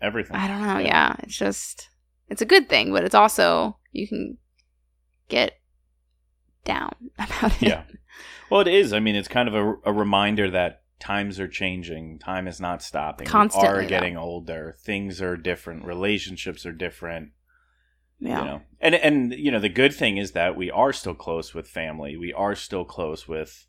everything. 0.02 0.36
I 0.36 0.48
don't 0.48 0.62
know, 0.66 0.80
yeah. 0.80 1.16
It's 1.20 1.38
just 1.38 1.90
it's 2.30 2.42
a 2.42 2.46
good 2.46 2.70
thing, 2.70 2.92
but 2.92 3.04
it's 3.04 3.16
also 3.16 3.78
you 3.92 4.08
can 4.08 4.38
get 5.30 5.60
down 6.66 6.94
about 7.20 7.62
it. 7.62 7.68
Yeah. 7.68 7.84
Well, 8.50 8.62
it 8.62 8.68
is. 8.68 8.94
I 8.94 9.00
mean, 9.00 9.16
it's 9.16 9.28
kind 9.28 9.48
of 9.50 9.56
a, 9.56 9.76
a 9.86 9.94
reminder 9.94 10.50
that 10.52 10.84
times 11.00 11.40
are 11.40 11.48
changing. 11.48 12.20
Time 12.20 12.48
is 12.48 12.60
not 12.60 12.82
stopping. 12.82 13.26
we 13.26 13.30
Constantly, 13.32 13.70
are 13.70 13.82
though. 13.82 13.88
getting 13.90 14.18
older. 14.18 14.78
Things 14.84 15.22
are 15.22 15.36
different. 15.38 15.86
Relationships 15.86 16.66
are 16.66 16.72
different. 16.72 17.32
Yeah. 18.20 18.40
You 18.40 18.46
know, 18.46 18.62
and 18.82 18.96
and 18.96 19.34
you 19.34 19.52
know 19.52 19.60
the 19.60 19.70
good 19.70 19.94
thing 19.94 20.18
is 20.18 20.32
that 20.32 20.56
we 20.56 20.72
are 20.72 20.92
still 20.94 21.14
close 21.14 21.54
with 21.54 21.68
family. 21.68 22.18
We 22.18 22.34
are 22.34 22.56
still 22.56 22.84
close 22.86 23.28
with 23.28 23.68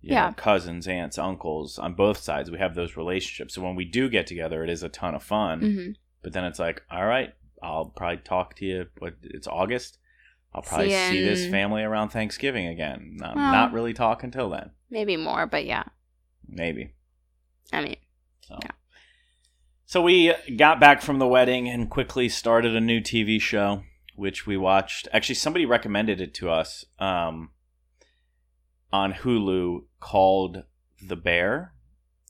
you 0.00 0.12
Yeah. 0.14 0.28
know, 0.28 0.34
cousins, 0.34 0.86
aunts, 0.88 1.16
uncles 1.18 1.78
on 1.78 1.94
both 1.94 2.18
sides. 2.18 2.50
We 2.50 2.58
have 2.58 2.74
those 2.74 2.96
relationships. 2.96 3.54
So 3.54 3.62
when 3.62 3.74
we 3.76 3.84
do 3.84 4.08
get 4.10 4.26
together, 4.26 4.62
it 4.64 4.70
is 4.70 4.82
a 4.82 4.88
ton 4.88 5.14
of 5.14 5.22
fun. 5.22 5.60
hmm 5.60 5.90
But 6.22 6.32
then 6.32 6.44
it's 6.44 6.58
like, 6.58 6.82
all 6.90 7.06
right, 7.06 7.32
I'll 7.62 7.86
probably 7.86 8.18
talk 8.18 8.56
to 8.56 8.64
you. 8.64 8.86
What 8.98 9.14
it's 9.22 9.46
August. 9.46 9.98
I'll 10.54 10.60
probably 10.62 10.90
See 10.90 11.12
see, 11.12 11.24
this 11.24 11.46
family 11.50 11.82
around 11.82 12.10
Thanksgiving 12.10 12.66
again. 12.66 13.16
I'm 13.22 13.36
Well- 13.36 13.52
not 13.52 13.72
really 13.72 13.94
talking 13.94 14.30
till 14.30 14.50
then. 14.50 14.72
Maybe 14.90 15.16
more, 15.16 15.46
but 15.46 15.64
yeah. 15.64 15.84
Maybe. 16.46 16.92
I 17.72 17.80
mean, 17.82 17.96
So. 18.42 18.58
Yeah. 18.62 18.70
So 19.92 20.00
we 20.00 20.32
got 20.56 20.80
back 20.80 21.02
from 21.02 21.18
the 21.18 21.26
wedding 21.26 21.68
and 21.68 21.90
quickly 21.90 22.30
started 22.30 22.74
a 22.74 22.80
new 22.80 23.02
TV 23.02 23.38
show, 23.38 23.82
which 24.16 24.46
we 24.46 24.56
watched. 24.56 25.06
Actually, 25.12 25.34
somebody 25.34 25.66
recommended 25.66 26.18
it 26.18 26.32
to 26.36 26.48
us 26.48 26.86
um, 26.98 27.50
on 28.90 29.12
Hulu 29.12 29.80
called 30.00 30.62
The 31.06 31.16
Bear, 31.16 31.74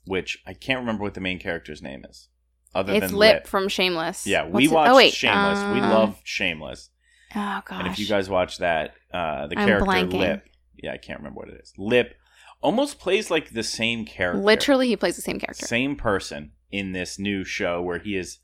which 0.06 0.42
I 0.44 0.54
can't 0.54 0.80
remember 0.80 1.04
what 1.04 1.14
the 1.14 1.20
main 1.20 1.38
character's 1.38 1.80
name 1.80 2.04
is. 2.04 2.26
Other 2.74 2.94
it's 2.94 3.06
than 3.06 3.16
Lip, 3.16 3.34
Lip. 3.34 3.46
from 3.46 3.68
Shameless. 3.68 4.26
Yeah, 4.26 4.48
we 4.48 4.64
it- 4.64 4.72
watched 4.72 4.90
oh, 4.90 4.96
wait, 4.96 5.12
Shameless. 5.12 5.60
we 5.72 5.80
um, 5.82 5.90
love 5.92 6.20
Shameless. 6.24 6.90
Oh 7.36 7.62
gosh. 7.64 7.78
And 7.78 7.86
if 7.86 7.96
you 8.00 8.08
guys 8.08 8.28
watch 8.28 8.58
that, 8.58 8.94
uh, 9.14 9.46
the 9.46 9.56
I'm 9.56 9.68
character 9.68 9.86
blanking. 9.86 10.18
Lip, 10.18 10.48
yeah, 10.82 10.94
I 10.94 10.96
can't 10.96 11.20
remember 11.20 11.38
what 11.38 11.48
it 11.50 11.60
is. 11.62 11.72
Lip 11.78 12.16
almost 12.60 12.98
plays 12.98 13.30
like 13.30 13.50
the 13.50 13.62
same 13.62 14.04
character, 14.04 14.42
literally, 14.42 14.88
he 14.88 14.96
plays 14.96 15.14
the 15.14 15.22
same 15.22 15.38
character. 15.38 15.64
same 15.64 15.94
person 15.94 16.50
in 16.72 16.92
this 16.92 17.18
new 17.18 17.44
show 17.44 17.80
where 17.82 17.98
he 17.98 18.16
is 18.16 18.38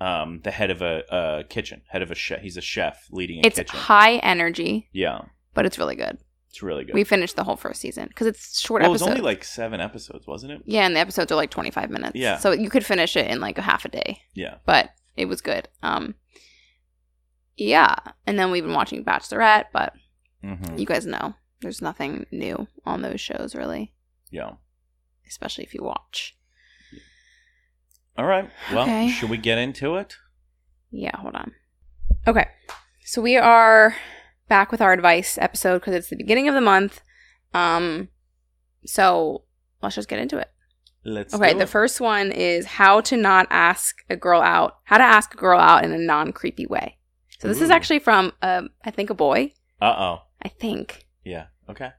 um, 0.00 0.40
the 0.44 0.50
head 0.50 0.70
of 0.70 0.82
a, 0.82 1.02
a 1.10 1.44
kitchen, 1.44 1.82
head 1.88 2.02
of 2.02 2.10
a 2.10 2.14
chef. 2.14 2.40
He's 2.42 2.56
a 2.56 2.60
chef 2.60 3.06
leading 3.10 3.38
a 3.38 3.42
kitchen. 3.42 3.60
It's 3.62 3.70
kitchen. 3.72 3.84
high 3.86 4.16
energy, 4.16 4.88
yeah, 4.92 5.22
but 5.54 5.64
it's 5.66 5.78
really 5.78 5.96
good. 5.96 6.18
it's 6.50 6.62
really 6.62 6.84
good. 6.84 6.94
We 6.94 7.04
finished 7.04 7.36
the 7.36 7.44
whole 7.44 7.56
first 7.56 7.80
season 7.80 8.08
because 8.08 8.26
it's 8.26 8.60
short 8.60 8.82
well, 8.82 8.90
it 8.90 8.92
was 8.92 9.02
only 9.02 9.20
like 9.20 9.42
seven 9.44 9.80
episodes, 9.80 10.26
wasn't 10.26 10.52
it? 10.52 10.62
yeah, 10.66 10.84
and 10.86 10.94
the 10.94 11.00
episodes 11.00 11.32
are 11.32 11.36
like 11.36 11.50
twenty 11.50 11.70
five 11.70 11.90
minutes. 11.90 12.16
Yeah. 12.16 12.38
so 12.38 12.52
you 12.52 12.68
could 12.70 12.84
finish 12.84 13.16
it 13.16 13.30
in 13.30 13.40
like 13.40 13.58
a 13.58 13.62
half 13.62 13.84
a 13.84 13.88
day. 13.88 14.22
Yeah. 14.34 14.56
but 14.66 14.90
it 15.16 15.26
was 15.26 15.40
good. 15.40 15.68
Um, 15.82 16.14
yeah, 17.56 17.94
and 18.26 18.38
then 18.38 18.50
we've 18.50 18.64
been 18.64 18.74
watching 18.74 19.04
Bachelorette, 19.04 19.66
but 19.72 19.92
hmm 20.42 20.76
you 20.76 20.84
guys 20.86 21.06
know 21.06 21.34
there's 21.60 21.80
nothing 21.80 22.26
new 22.32 22.66
on 22.84 23.02
those 23.02 23.20
shows 23.20 23.54
really, 23.54 23.92
Yeah. 24.30 24.52
especially 25.28 25.62
if 25.64 25.74
you 25.74 25.82
watch. 25.84 26.36
All 28.16 28.26
right. 28.26 28.48
Well, 28.72 28.82
Okay. 28.82 29.08
should 29.08 29.30
we 29.30 29.38
get 29.38 29.58
into 29.58 29.96
it? 29.96 30.16
Yeah, 30.90 31.16
hold 31.16 31.34
on. 31.34 31.52
Okay, 32.26 32.46
so 33.04 33.20
we 33.22 33.36
are 33.36 33.96
back 34.48 34.70
with 34.70 34.80
our 34.82 34.92
advice 34.92 35.38
episode 35.38 35.78
because 35.80 35.94
it's 35.94 36.10
the 36.10 36.16
beginning 36.16 36.48
of 36.48 36.54
the 36.54 36.60
month. 36.60 37.00
Um, 37.54 38.08
so 38.84 39.44
let's 39.82 39.94
just 39.96 40.08
get 40.08 40.18
into 40.18 40.38
it. 40.38 40.50
Let's. 41.04 41.34
Okay, 41.34 41.54
the 41.54 41.62
it. 41.62 41.68
first 41.68 42.00
one 42.00 42.30
is 42.30 42.66
how 42.66 43.00
to 43.02 43.16
not 43.16 43.46
ask 43.50 43.96
a 44.10 44.16
girl 44.16 44.40
out. 44.42 44.76
How 44.84 44.98
to 44.98 45.04
ask 45.04 45.34
a 45.34 45.36
girl 45.36 45.58
out 45.58 45.84
in 45.84 45.92
a 45.92 45.98
non 45.98 46.32
creepy 46.32 46.66
way. 46.66 46.98
So 47.40 47.48
this 47.48 47.60
is 47.60 47.70
actually 47.70 47.98
from, 47.98 48.32
um, 48.40 48.68
I 48.84 48.92
think 48.92 49.10
a 49.10 49.14
boy. 49.14 49.52
Uh 49.80 49.94
oh. 49.98 50.22
I 50.42 50.48
think. 50.48 51.06
Yeah. 51.24 51.46
Okay. 51.68 51.90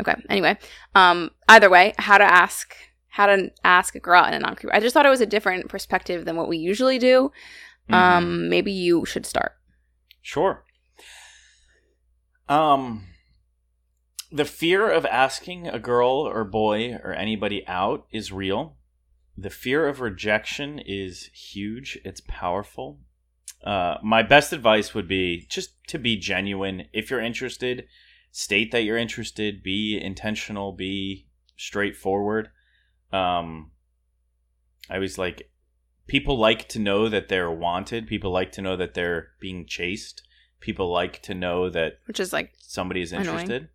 Okay. 0.00 0.14
Anyway, 0.30 0.56
um, 0.94 1.30
either 1.48 1.68
way, 1.68 1.92
how 1.98 2.16
to 2.16 2.24
ask 2.24 2.74
how 3.14 3.26
to 3.26 3.48
ask 3.62 3.94
a 3.94 4.00
girl 4.00 4.24
in 4.24 4.34
a 4.34 4.40
non 4.40 4.56
creepy. 4.56 4.74
I 4.74 4.80
just 4.80 4.92
thought 4.92 5.06
it 5.06 5.10
was 5.10 5.20
a 5.20 5.26
different 5.26 5.68
perspective 5.68 6.24
than 6.24 6.34
what 6.34 6.48
we 6.48 6.56
usually 6.56 6.98
do. 6.98 7.30
Mhm. 7.88 7.94
Um, 7.94 8.48
maybe 8.48 8.72
you 8.72 9.04
should 9.04 9.24
start. 9.24 9.52
Sure. 10.20 10.64
Um 12.48 13.06
the 14.32 14.44
fear 14.44 14.90
of 14.90 15.06
asking 15.06 15.68
a 15.68 15.78
girl 15.78 16.08
or 16.28 16.42
boy 16.42 16.94
or 17.04 17.12
anybody 17.12 17.64
out 17.68 18.04
is 18.10 18.32
real. 18.32 18.78
The 19.38 19.50
fear 19.50 19.86
of 19.86 20.00
rejection 20.00 20.80
is 20.84 21.30
huge. 21.32 21.96
It's 22.04 22.20
powerful. 22.26 22.98
Uh, 23.62 23.98
my 24.02 24.24
best 24.24 24.52
advice 24.52 24.92
would 24.92 25.06
be 25.06 25.46
just 25.48 25.70
to 25.86 25.98
be 26.00 26.16
genuine. 26.16 26.88
If 26.92 27.10
you're 27.10 27.20
interested, 27.20 27.86
state 28.32 28.72
that 28.72 28.82
you're 28.82 28.98
interested. 28.98 29.62
Be 29.62 30.00
intentional. 30.02 30.72
Be 30.72 31.28
straightforward. 31.56 32.50
Um, 33.14 33.70
I 34.90 34.98
was 34.98 35.18
like, 35.18 35.50
people 36.06 36.36
like 36.38 36.68
to 36.70 36.78
know 36.78 37.08
that 37.08 37.28
they're 37.28 37.50
wanted. 37.50 38.06
People 38.06 38.30
like 38.32 38.52
to 38.52 38.62
know 38.62 38.76
that 38.76 38.94
they're 38.94 39.28
being 39.40 39.66
chased. 39.66 40.22
People 40.60 40.90
like 40.92 41.22
to 41.22 41.34
know 41.34 41.70
that 41.70 41.98
Which 42.06 42.20
is 42.20 42.32
like, 42.32 42.52
somebody 42.58 43.00
is 43.02 43.12
Annoying. 43.12 43.26
interested. 43.26 43.68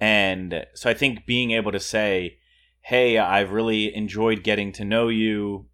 And 0.00 0.66
so 0.74 0.90
I 0.90 0.94
think 0.94 1.26
being 1.26 1.52
able 1.52 1.72
to 1.72 1.80
say, 1.80 2.38
"Hey, 2.82 3.16
I've 3.18 3.52
really 3.52 3.94
enjoyed 3.94 4.42
getting 4.42 4.72
to 4.72 4.84
know 4.84 5.08
you 5.08 5.66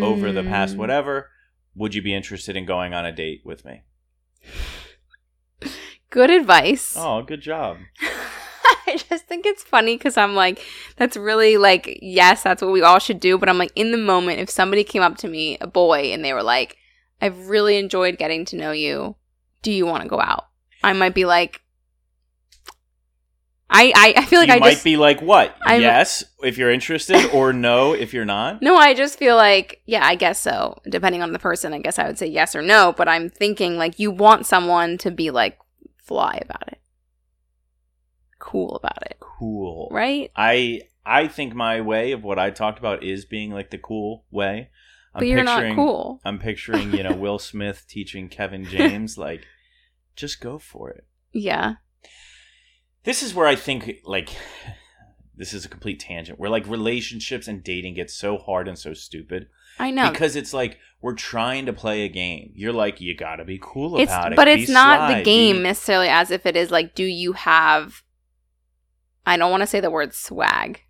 over 0.00 0.32
the 0.32 0.42
past 0.44 0.76
mm, 0.76 0.78
whatever. 0.78 1.30
Would 1.74 1.94
you 1.94 2.02
be 2.02 2.14
interested 2.14 2.56
in 2.56 2.66
going 2.66 2.92
on 2.94 3.06
a 3.06 3.12
date 3.12 3.42
with 3.44 3.64
me?" 3.64 3.82
Good 6.10 6.30
advice. 6.30 6.94
Oh, 6.96 7.22
good 7.22 7.40
job. 7.40 7.78
I 8.92 8.96
just 8.96 9.26
think 9.26 9.46
it's 9.46 9.62
funny 9.62 9.96
because 9.96 10.16
I'm 10.16 10.34
like, 10.34 10.62
that's 10.96 11.16
really 11.16 11.56
like, 11.56 11.98
yes, 12.02 12.42
that's 12.42 12.62
what 12.62 12.72
we 12.72 12.82
all 12.82 12.98
should 12.98 13.20
do. 13.20 13.38
But 13.38 13.48
I'm 13.48 13.58
like, 13.58 13.72
in 13.74 13.90
the 13.92 13.98
moment, 13.98 14.40
if 14.40 14.50
somebody 14.50 14.84
came 14.84 15.02
up 15.02 15.16
to 15.18 15.28
me, 15.28 15.58
a 15.60 15.66
boy, 15.66 16.12
and 16.12 16.24
they 16.24 16.32
were 16.32 16.42
like, 16.42 16.76
I've 17.20 17.48
really 17.48 17.76
enjoyed 17.76 18.18
getting 18.18 18.44
to 18.46 18.56
know 18.56 18.72
you. 18.72 19.16
Do 19.62 19.70
you 19.72 19.86
want 19.86 20.02
to 20.02 20.08
go 20.08 20.20
out? 20.20 20.48
I 20.82 20.92
might 20.92 21.14
be 21.14 21.24
like, 21.24 21.60
I 23.74 23.92
I, 23.96 24.14
I 24.18 24.24
feel 24.26 24.40
like 24.40 24.48
you 24.48 24.54
I 24.54 24.58
might 24.58 24.70
just 24.72 24.84
be 24.84 24.96
like, 24.96 25.20
"What? 25.22 25.56
I'm- 25.62 25.80
yes, 25.80 26.24
if 26.42 26.58
you're 26.58 26.70
interested, 26.70 27.30
or 27.32 27.52
no, 27.54 27.94
if 27.94 28.12
you're 28.12 28.26
not." 28.26 28.60
no, 28.60 28.76
I 28.76 28.92
just 28.92 29.18
feel 29.18 29.34
like 29.36 29.80
yeah, 29.86 30.04
I 30.04 30.14
guess 30.14 30.38
so. 30.38 30.78
Depending 30.88 31.22
on 31.22 31.32
the 31.32 31.38
person, 31.38 31.72
I 31.72 31.78
guess 31.78 31.98
I 31.98 32.06
would 32.06 32.18
say 32.18 32.26
yes 32.26 32.54
or 32.54 32.60
no. 32.60 32.92
But 32.94 33.08
I'm 33.08 33.30
thinking 33.30 33.78
like 33.78 33.98
you 33.98 34.10
want 34.10 34.44
someone 34.44 34.98
to 34.98 35.10
be 35.10 35.30
like 35.30 35.58
fly 35.96 36.38
about 36.42 36.68
it, 36.68 36.80
cool 38.42 38.76
about 38.76 39.02
it, 39.06 39.16
Cool. 39.20 39.88
right? 39.92 40.30
I 40.36 40.82
I 41.06 41.28
think 41.28 41.54
my 41.54 41.80
way 41.80 42.12
of 42.12 42.22
what 42.24 42.38
I 42.38 42.50
talked 42.50 42.78
about 42.78 43.02
is 43.02 43.24
being 43.24 43.50
like 43.52 43.70
the 43.70 43.78
cool 43.78 44.24
way. 44.30 44.68
I'm 45.14 45.20
but 45.20 45.28
you're 45.28 45.44
not 45.44 45.56
picturing- 45.58 45.74
cool. 45.76 46.20
I'm 46.24 46.38
picturing, 46.38 46.92
you 46.94 47.02
know, 47.02 47.12
Will 47.24 47.38
Smith 47.38 47.84
teaching 47.88 48.28
Kevin 48.28 48.64
James, 48.64 49.18
like, 49.18 49.42
just 50.16 50.40
go 50.40 50.58
for 50.58 50.88
it. 50.90 51.04
Yeah. 51.32 51.74
This 53.04 53.22
is 53.22 53.34
where 53.34 53.46
I 53.46 53.54
think, 53.56 53.96
like, 54.04 54.30
this 55.36 55.52
is 55.52 55.64
a 55.64 55.68
complete 55.68 56.00
tangent, 56.00 56.38
where, 56.38 56.48
like, 56.50 56.66
relationships 56.66 57.46
and 57.48 57.62
dating 57.62 57.94
get 57.94 58.10
so 58.10 58.38
hard 58.38 58.68
and 58.68 58.78
so 58.78 58.94
stupid. 58.94 59.48
I 59.78 59.90
know. 59.90 60.10
Because 60.10 60.34
it's 60.36 60.54
like, 60.54 60.78
we're 61.00 61.14
trying 61.14 61.66
to 61.66 61.72
play 61.72 62.02
a 62.04 62.08
game. 62.08 62.52
You're 62.54 62.72
like, 62.72 63.00
you 63.00 63.14
gotta 63.16 63.44
be 63.44 63.58
cool 63.60 63.98
it's 63.98 64.10
about 64.10 64.32
it. 64.32 64.36
but 64.36 64.44
Be 64.46 64.62
it's 64.62 64.70
not 64.70 64.98
sly, 65.10 65.18
the 65.18 65.24
game 65.24 65.56
be- 65.56 65.62
necessarily 65.64 66.08
as 66.08 66.30
if 66.30 66.46
it 66.46 66.56
is 66.56 66.70
like 66.70 66.94
do 66.94 67.04
you 67.04 67.32
have 67.32 68.02
I 69.26 69.36
don't 69.36 69.50
want 69.50 69.62
to 69.62 69.66
say 69.66 69.80
the 69.80 69.90
word 69.90 70.14
swag 70.14 70.80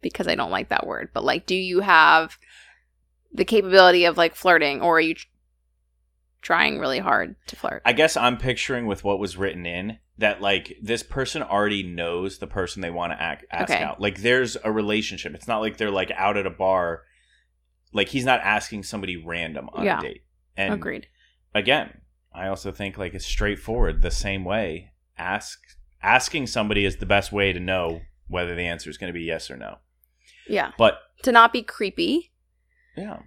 because 0.00 0.26
I 0.28 0.34
don't 0.34 0.50
like 0.50 0.68
that 0.70 0.86
word, 0.86 1.10
but 1.12 1.24
like 1.24 1.46
do 1.46 1.54
you 1.54 1.80
have 1.80 2.36
the 3.32 3.44
capability 3.44 4.04
of 4.04 4.16
like 4.16 4.34
flirting 4.34 4.80
or 4.82 4.96
are 4.96 5.00
you 5.00 5.14
tr- 5.14 5.26
trying 6.40 6.78
really 6.78 6.98
hard 6.98 7.36
to 7.46 7.56
flirt? 7.56 7.82
I 7.84 7.92
guess 7.92 8.16
I'm 8.16 8.36
picturing 8.36 8.86
with 8.86 9.04
what 9.04 9.18
was 9.18 9.36
written 9.36 9.64
in 9.66 9.98
that 10.18 10.40
like 10.40 10.76
this 10.82 11.02
person 11.02 11.42
already 11.42 11.82
knows 11.82 12.38
the 12.38 12.46
person 12.46 12.82
they 12.82 12.90
want 12.90 13.12
to 13.12 13.22
ask 13.22 13.44
Okay. 13.70 13.82
out. 13.82 14.00
Like 14.00 14.20
there's 14.22 14.56
a 14.62 14.70
relationship. 14.72 15.34
It's 15.34 15.48
not 15.48 15.60
like 15.60 15.76
they're 15.76 15.90
like 15.90 16.10
out 16.12 16.36
at 16.36 16.46
a 16.46 16.50
bar. 16.50 17.02
Like 17.92 18.08
he's 18.08 18.24
not 18.24 18.40
asking 18.40 18.82
somebody 18.84 19.16
random 19.16 19.68
on 19.72 19.84
Yeah. 19.84 19.98
a 19.98 20.02
date. 20.02 20.22
And 20.56 20.74
Agreed. 20.74 21.06
again, 21.54 22.00
I 22.34 22.48
also 22.48 22.72
think 22.72 22.98
like 22.98 23.14
it's 23.14 23.26
straightforward 23.26 24.02
the 24.02 24.10
same 24.10 24.44
way. 24.44 24.92
Ask 25.16 25.58
asking 26.02 26.46
somebody 26.48 26.84
is 26.84 26.96
the 26.96 27.06
best 27.06 27.32
way 27.32 27.52
to 27.52 27.60
know 27.60 28.02
whether 28.28 28.54
the 28.54 28.62
answer 28.62 28.88
is 28.90 28.98
going 28.98 29.12
to 29.12 29.18
be 29.18 29.24
yes 29.24 29.50
or 29.50 29.56
no. 29.56 29.78
Yeah. 30.48 30.72
But 30.78 30.98
To 31.22 31.32
not 31.32 31.52
be 31.52 31.62
creepy. 31.62 32.32
yeah. 32.96 33.20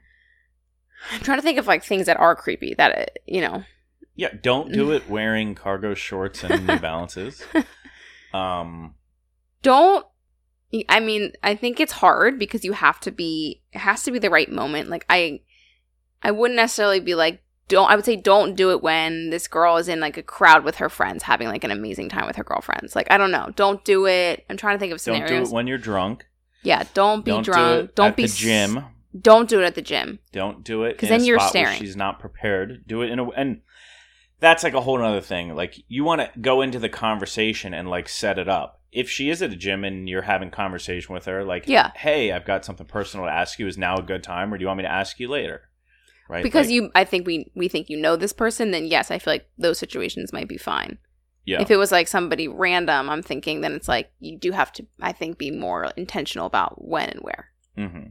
I'm 1.12 1.22
trying 1.22 1.38
to 1.38 1.42
think 1.44 1.60
of 1.60 1.68
like 1.68 1.84
things 1.84 2.06
that 2.08 2.18
are 2.18 2.36
creepy 2.36 2.74
that 2.76 2.98
uh, 2.98 3.06
you 3.26 3.42
know. 3.42 3.64
Yeah, 4.16 4.30
don't 4.42 4.72
do 4.72 4.92
it 4.92 5.10
wearing 5.10 5.54
cargo 5.54 5.94
shorts 5.94 6.44
and 6.44 6.66
New 6.66 6.80
Balances. 6.80 7.44
Um 8.34 8.96
don't 9.62 10.06
i 10.90 11.00
mean 11.00 11.32
i 11.42 11.56
think 11.56 11.80
it's 11.80 11.94
hard 11.94 12.38
because 12.38 12.66
you 12.66 12.74
have 12.74 13.00
to 13.00 13.10
be 13.12 13.62
it 13.72 13.78
has 13.80 14.04
to 14.04 14.12
be 14.12 14.20
the 14.20 14.30
right 14.30 14.52
moment 14.52 14.90
like 14.90 15.06
i 15.10 15.40
i 16.22 16.32
wouldn't 16.32 16.58
necessarily 16.58 17.00
be 17.00 17.16
like 17.16 17.42
don't 17.68 17.90
i 17.90 17.96
would 17.96 18.06
say 18.06 18.16
don't 18.16 18.56
do 18.56 18.72
it 18.72 18.82
when 18.84 19.30
this 19.30 19.48
girl 19.48 19.78
is 19.78 19.88
in 19.88 20.00
like 20.00 20.18
a 20.18 20.24
crowd 20.24 20.64
with 20.64 20.76
her 20.76 20.90
friends 20.90 21.24
having 21.24 21.48
like 21.48 21.64
an 21.64 21.72
amazing 21.72 22.10
time 22.10 22.26
with 22.28 22.36
her 22.36 22.44
girlfriends 22.44 22.96
like 22.96 23.08
i 23.12 23.18
don't 23.18 23.32
know 23.32 23.52
don't 23.56 23.84
do 23.86 24.06
it 24.06 24.46
i'm 24.50 24.58
trying 24.58 24.76
to 24.76 24.80
think 24.80 24.94
of 24.94 25.02
scenarios. 25.02 25.30
don't 25.30 25.44
do 25.44 25.50
it 25.50 25.54
when 25.54 25.68
you're 25.68 25.78
drunk. 25.78 26.26
yeah 26.64 26.84
don't 26.94 27.26
be 27.26 27.32
don't 27.32 27.44
drunk 27.44 27.88
do 27.90 27.94
don't 27.96 28.08
at 28.10 28.16
be 28.16 28.24
the 28.24 28.30
s- 28.30 28.36
gym 28.38 28.84
Don't 29.20 29.48
do 29.48 29.62
it 29.62 29.66
at 29.66 29.76
the 29.76 29.82
gym. 29.82 30.20
Don't 30.34 30.62
do 30.64 30.84
it 30.84 30.98
'Cause 30.98 31.08
in 31.10 31.16
a 31.16 31.18
then 31.20 31.26
you're 31.26 31.40
staring. 31.40 31.80
she's 31.80 31.96
not 31.96 32.20
prepared. 32.20 32.84
Do 32.86 33.02
it 33.02 33.10
in 33.12 33.18
a 33.20 33.30
and 33.30 33.62
that's 34.42 34.62
like 34.62 34.74
a 34.74 34.82
whole 34.82 35.02
other 35.02 35.22
thing. 35.22 35.56
Like 35.56 35.82
you 35.88 36.04
want 36.04 36.20
to 36.20 36.30
go 36.40 36.62
into 36.62 36.80
the 36.80 36.90
conversation 36.90 37.74
and 37.74 37.90
like 37.90 38.10
set 38.10 38.38
it 38.38 38.50
up. 38.50 38.82
If 38.92 39.10
she 39.10 39.30
is 39.30 39.42
at 39.42 39.54
a 39.54 39.56
gym 39.56 39.86
and 39.86 40.10
you're 40.10 40.24
having 40.24 40.52
conversation 40.52 41.14
with 41.14 41.26
her, 41.28 41.46
like, 41.46 41.64
Yeah. 41.66 41.92
hey, 41.96 42.34
I've 42.34 42.44
got 42.46 42.66
something 42.66 42.86
personal 42.88 43.26
to 43.26 43.32
ask 43.32 43.58
you. 43.58 43.68
Is 43.68 43.78
now 43.78 43.96
a 43.96 44.02
good 44.02 44.22
time, 44.22 44.54
or 44.54 44.58
do 44.58 44.64
you 44.64 44.68
want 44.68 44.80
me 44.80 44.84
to 44.84 44.92
ask 44.92 45.18
you 45.20 45.30
later? 45.30 45.70
Right? 46.28 46.44
Because 46.44 46.68
Like, 46.68 46.74
you 46.74 46.92
I 46.96 47.04
think 47.04 47.28
we 47.28 47.52
we 47.56 47.68
think 47.68 47.90
you 47.90 47.98
know 47.98 48.16
this 48.16 48.34
person, 48.34 48.72
then 48.72 48.86
yes, 48.86 49.12
I 49.12 49.20
feel 49.20 49.34
like 49.34 49.48
those 49.58 49.78
situations 49.80 50.34
might 50.34 50.48
be 50.48 50.58
fine. 50.58 50.98
yeah, 51.46 51.62
If 51.62 51.70
it 51.70 51.78
was 51.78 51.92
like 51.92 52.08
somebody 52.08 52.48
random, 52.48 53.10
I'm 53.10 53.22
thinking 53.22 53.62
then 53.62 53.74
it's 53.74 53.88
like 53.88 54.12
you 54.20 54.38
do 54.38 54.52
have 54.52 54.72
to 54.74 54.86
I 55.02 55.12
think 55.12 55.38
be 55.38 55.52
more 55.52 55.86
intentional 55.98 56.48
about 56.48 56.84
when 56.84 57.10
and 57.10 57.20
where. 57.22 57.50
hmm 57.78 58.08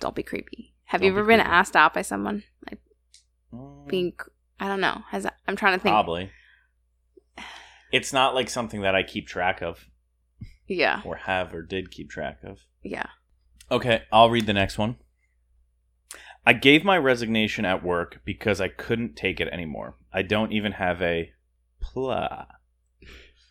Don't 0.00 0.14
be 0.14 0.22
creepy. 0.22 0.74
Have 0.86 1.00
Don't 1.00 1.08
you 1.08 1.12
be 1.12 1.18
ever 1.18 1.26
been 1.26 1.40
creepy. 1.40 1.50
asked 1.54 1.76
out 1.76 1.94
by 1.94 2.02
someone? 2.02 2.42
Like 2.70 2.80
Mm, 3.52 3.86
being 3.88 4.12
I 4.58 4.66
don't 4.68 4.80
know. 4.80 5.02
Has 5.10 5.26
I'm 5.46 5.54
trying 5.56 5.78
to 5.78 5.82
think. 5.82 5.92
probably. 5.92 6.30
It's 7.92 8.12
not 8.12 8.34
like 8.34 8.50
something 8.50 8.80
that 8.82 8.94
I 8.96 9.02
keep 9.04 9.28
track 9.28 9.62
of, 9.62 9.86
Yeah. 10.66 11.00
or 11.04 11.16
have, 11.16 11.54
or 11.54 11.62
did 11.62 11.90
keep 11.92 12.10
track 12.10 12.38
of. 12.42 12.58
Yeah. 12.82 13.06
Okay, 13.70 14.02
I'll 14.12 14.28
read 14.30 14.46
the 14.46 14.52
next 14.52 14.78
one. 14.78 14.96
I 16.48 16.52
gave 16.52 16.84
my 16.84 16.96
resignation 16.96 17.64
at 17.64 17.82
work 17.82 18.20
because 18.24 18.60
I 18.60 18.68
couldn't 18.68 19.16
take 19.16 19.40
it 19.40 19.48
anymore. 19.48 19.96
I 20.12 20.22
don't 20.22 20.52
even 20.52 20.72
have 20.72 21.02
a 21.02 21.32
pla. 21.80 22.46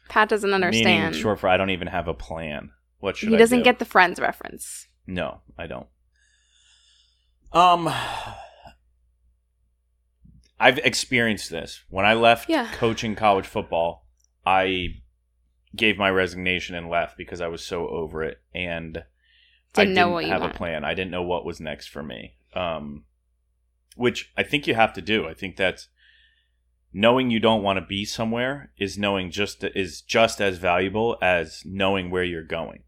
Pat 0.07 0.29
doesn't 0.29 0.53
understand. 0.53 1.11
Meaning 1.11 1.21
short 1.21 1.39
for 1.41 1.49
I 1.49 1.57
don't 1.57 1.71
even 1.71 1.87
have 1.87 2.07
a 2.07 2.13
plan. 2.13 2.71
What 2.99 3.17
should 3.17 3.29
he 3.29 3.35
I 3.35 3.37
doesn't 3.39 3.59
do? 3.59 3.63
get 3.65 3.79
the 3.79 3.85
friends 3.85 4.19
reference. 4.19 4.87
No, 5.05 5.41
I 5.57 5.67
don't. 5.67 5.87
Um 7.51 7.93
I've 10.59 10.77
experienced 10.79 11.49
this. 11.49 11.83
When 11.89 12.05
I 12.05 12.13
left 12.13 12.49
Yeah. 12.49 12.71
coaching 12.73 13.15
college 13.15 13.45
football, 13.45 14.07
I 14.45 15.01
gave 15.75 15.97
my 15.97 16.09
resignation 16.09 16.75
and 16.75 16.89
left 16.89 17.17
because 17.17 17.41
I 17.41 17.47
was 17.47 17.61
so 17.63 17.89
over 17.89 18.23
it 18.23 18.41
and 18.53 18.99
I 19.77 19.83
Didn't 19.83 19.95
know 19.95 20.01
didn't 20.03 20.13
what 20.13 20.23
you 20.25 20.31
have 20.31 20.41
wanted. 20.41 20.55
a 20.55 20.57
plan. 20.57 20.85
I 20.85 20.93
didn't 20.93 21.11
know 21.11 21.23
what 21.23 21.43
was 21.45 21.59
next 21.59 21.87
for 21.87 22.01
me. 22.01 22.35
Um 22.55 23.05
which 23.95 24.31
I 24.35 24.43
think 24.43 24.67
you 24.67 24.75
have 24.75 24.91
to 24.93 25.01
do. 25.01 25.25
I 25.27 25.33
think 25.33 25.55
that's 25.55 25.87
knowing 26.93 27.29
you 27.29 27.39
don't 27.39 27.63
want 27.63 27.77
to 27.77 27.85
be 27.85 28.05
somewhere 28.05 28.71
is 28.77 28.97
knowing 28.97 29.31
just 29.31 29.63
is 29.63 30.01
just 30.01 30.41
as 30.41 30.57
valuable 30.57 31.17
as 31.21 31.61
knowing 31.65 32.09
where 32.09 32.23
you're 32.23 32.43
going. 32.43 32.83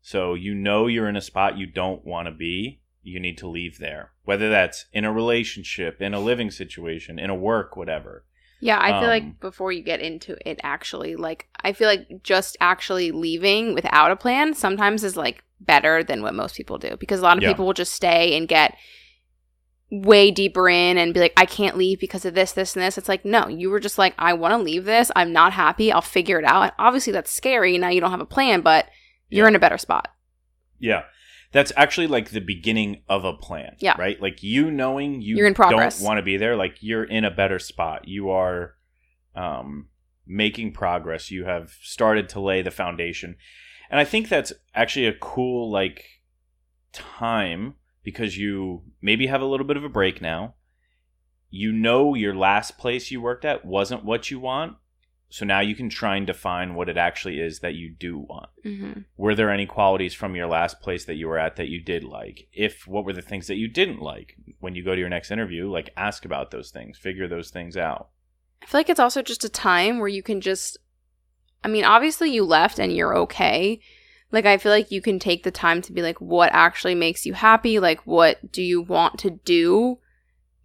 So 0.00 0.34
you 0.34 0.54
know 0.54 0.86
you're 0.86 1.08
in 1.08 1.16
a 1.16 1.20
spot 1.20 1.56
you 1.58 1.66
don't 1.66 2.04
want 2.04 2.26
to 2.26 2.32
be, 2.32 2.80
you 3.02 3.20
need 3.20 3.38
to 3.38 3.48
leave 3.48 3.78
there. 3.78 4.12
Whether 4.24 4.50
that's 4.50 4.86
in 4.92 5.04
a 5.04 5.12
relationship, 5.12 6.00
in 6.02 6.12
a 6.14 6.20
living 6.20 6.50
situation, 6.50 7.18
in 7.18 7.30
a 7.30 7.34
work, 7.34 7.76
whatever. 7.76 8.24
Yeah, 8.60 8.78
I 8.80 8.88
feel 8.88 9.02
Um, 9.02 9.06
like 9.06 9.40
before 9.40 9.72
you 9.72 9.82
get 9.82 10.00
into 10.00 10.36
it 10.48 10.60
actually, 10.62 11.16
like 11.16 11.48
I 11.62 11.72
feel 11.72 11.88
like 11.88 12.22
just 12.22 12.56
actually 12.60 13.10
leaving 13.10 13.74
without 13.74 14.10
a 14.10 14.16
plan 14.16 14.54
sometimes 14.54 15.02
is 15.04 15.16
like 15.16 15.42
better 15.60 16.02
than 16.02 16.22
what 16.22 16.34
most 16.34 16.56
people 16.56 16.78
do 16.78 16.96
because 16.98 17.20
a 17.20 17.22
lot 17.22 17.36
of 17.36 17.42
Yeah. 17.42 17.50
people 17.50 17.66
will 17.66 17.72
just 17.72 17.92
stay 17.94 18.36
and 18.36 18.48
get 18.48 18.76
way 19.94 20.30
deeper 20.30 20.70
in 20.70 20.96
and 20.96 21.12
be 21.12 21.20
like 21.20 21.34
I 21.36 21.44
can't 21.44 21.76
leave 21.76 22.00
because 22.00 22.24
of 22.24 22.32
this 22.34 22.52
this 22.52 22.74
and 22.74 22.82
this. 22.82 22.96
It's 22.96 23.10
like 23.10 23.26
no, 23.26 23.46
you 23.46 23.68
were 23.68 23.78
just 23.78 23.98
like 23.98 24.14
I 24.18 24.32
want 24.32 24.52
to 24.52 24.58
leave 24.58 24.86
this. 24.86 25.10
I'm 25.14 25.32
not 25.34 25.52
happy. 25.52 25.92
I'll 25.92 26.00
figure 26.00 26.38
it 26.38 26.46
out. 26.46 26.62
And 26.62 26.72
obviously 26.78 27.12
that's 27.12 27.30
scary. 27.30 27.76
Now 27.76 27.90
you 27.90 28.00
don't 28.00 28.10
have 28.10 28.20
a 28.20 28.24
plan, 28.26 28.62
but 28.62 28.86
you're 29.28 29.44
Yeah. 29.44 29.50
in 29.50 29.56
a 29.56 29.60
better 29.60 29.76
spot. 29.76 30.08
Yeah. 30.78 31.02
That's 31.52 31.72
actually 31.76 32.06
like 32.06 32.30
the 32.30 32.40
beginning 32.40 33.02
of 33.10 33.26
a 33.26 33.34
plan. 33.34 33.76
Yeah. 33.80 33.94
Right? 33.98 34.20
Like 34.20 34.42
you 34.42 34.70
knowing 34.70 35.20
you 35.20 35.36
You're 35.36 35.46
in 35.46 35.52
progress. 35.52 35.98
don't 35.98 36.06
want 36.06 36.16
to 36.18 36.22
be 36.22 36.38
there, 36.38 36.56
like 36.56 36.76
you're 36.80 37.04
in 37.04 37.26
a 37.26 37.30
better 37.30 37.58
spot. 37.58 38.08
You 38.08 38.30
are 38.30 38.74
um 39.36 39.88
making 40.26 40.72
progress. 40.72 41.30
You 41.30 41.44
have 41.44 41.72
started 41.82 42.30
to 42.30 42.40
lay 42.40 42.62
the 42.62 42.70
foundation. 42.70 43.36
And 43.90 44.00
I 44.00 44.04
think 44.06 44.30
that's 44.30 44.54
actually 44.74 45.04
a 45.06 45.12
cool 45.12 45.70
like 45.70 46.02
time 46.94 47.74
because 48.02 48.38
you 48.38 48.82
maybe 49.00 49.26
have 49.26 49.40
a 49.40 49.46
little 49.46 49.66
bit 49.66 49.76
of 49.76 49.84
a 49.84 49.88
break 49.88 50.20
now. 50.20 50.54
You 51.50 51.72
know 51.72 52.14
your 52.14 52.34
last 52.34 52.78
place 52.78 53.10
you 53.10 53.20
worked 53.20 53.44
at 53.44 53.64
wasn't 53.64 54.04
what 54.04 54.30
you 54.30 54.40
want. 54.40 54.76
So 55.28 55.46
now 55.46 55.60
you 55.60 55.74
can 55.74 55.88
try 55.88 56.16
and 56.16 56.26
define 56.26 56.74
what 56.74 56.90
it 56.90 56.98
actually 56.98 57.40
is 57.40 57.60
that 57.60 57.74
you 57.74 57.90
do 57.90 58.18
want 58.18 58.50
hmm 58.62 58.92
were 59.16 59.34
there 59.34 59.50
any 59.50 59.66
qualities 59.66 60.12
from 60.14 60.34
your 60.34 60.46
last 60.46 60.80
place 60.80 61.04
that 61.06 61.14
you 61.14 61.26
were 61.26 61.38
at 61.38 61.56
that 61.56 61.68
you 61.68 61.80
did 61.80 62.04
like 62.04 62.48
if 62.52 62.86
what 62.86 63.04
were 63.04 63.12
the 63.12 63.22
things 63.22 63.46
that 63.46 63.56
you 63.56 63.66
didn't 63.66 64.00
like 64.00 64.36
when 64.60 64.74
you 64.74 64.84
go 64.84 64.94
to 64.94 65.00
your 65.00 65.08
next 65.08 65.30
interview 65.30 65.70
like 65.70 65.90
ask 65.96 66.24
about 66.24 66.50
those 66.50 66.70
things 66.70 66.98
figure 66.98 67.28
those 67.28 67.50
things 67.50 67.76
out 67.76 68.08
I 68.62 68.66
feel 68.66 68.78
like 68.78 68.90
it's 68.90 69.00
also 69.00 69.22
just 69.22 69.44
a 69.44 69.48
time 69.48 69.98
where 69.98 70.08
you 70.08 70.22
can 70.22 70.40
just 70.40 70.76
I 71.64 71.68
mean, 71.68 71.84
obviously 71.84 72.30
you 72.30 72.44
left 72.44 72.78
and 72.78 72.94
you're 72.94 73.16
okay. 73.18 73.80
Like 74.32 74.46
I 74.46 74.56
feel 74.56 74.72
like 74.72 74.90
you 74.90 75.02
can 75.02 75.18
take 75.18 75.44
the 75.44 75.50
time 75.50 75.82
to 75.82 75.92
be 75.92 76.02
like 76.02 76.20
what 76.20 76.50
actually 76.52 76.94
makes 76.94 77.26
you 77.26 77.34
happy? 77.34 77.78
Like 77.78 78.00
what 78.06 78.50
do 78.50 78.62
you 78.62 78.80
want 78.80 79.18
to 79.20 79.30
do? 79.30 79.98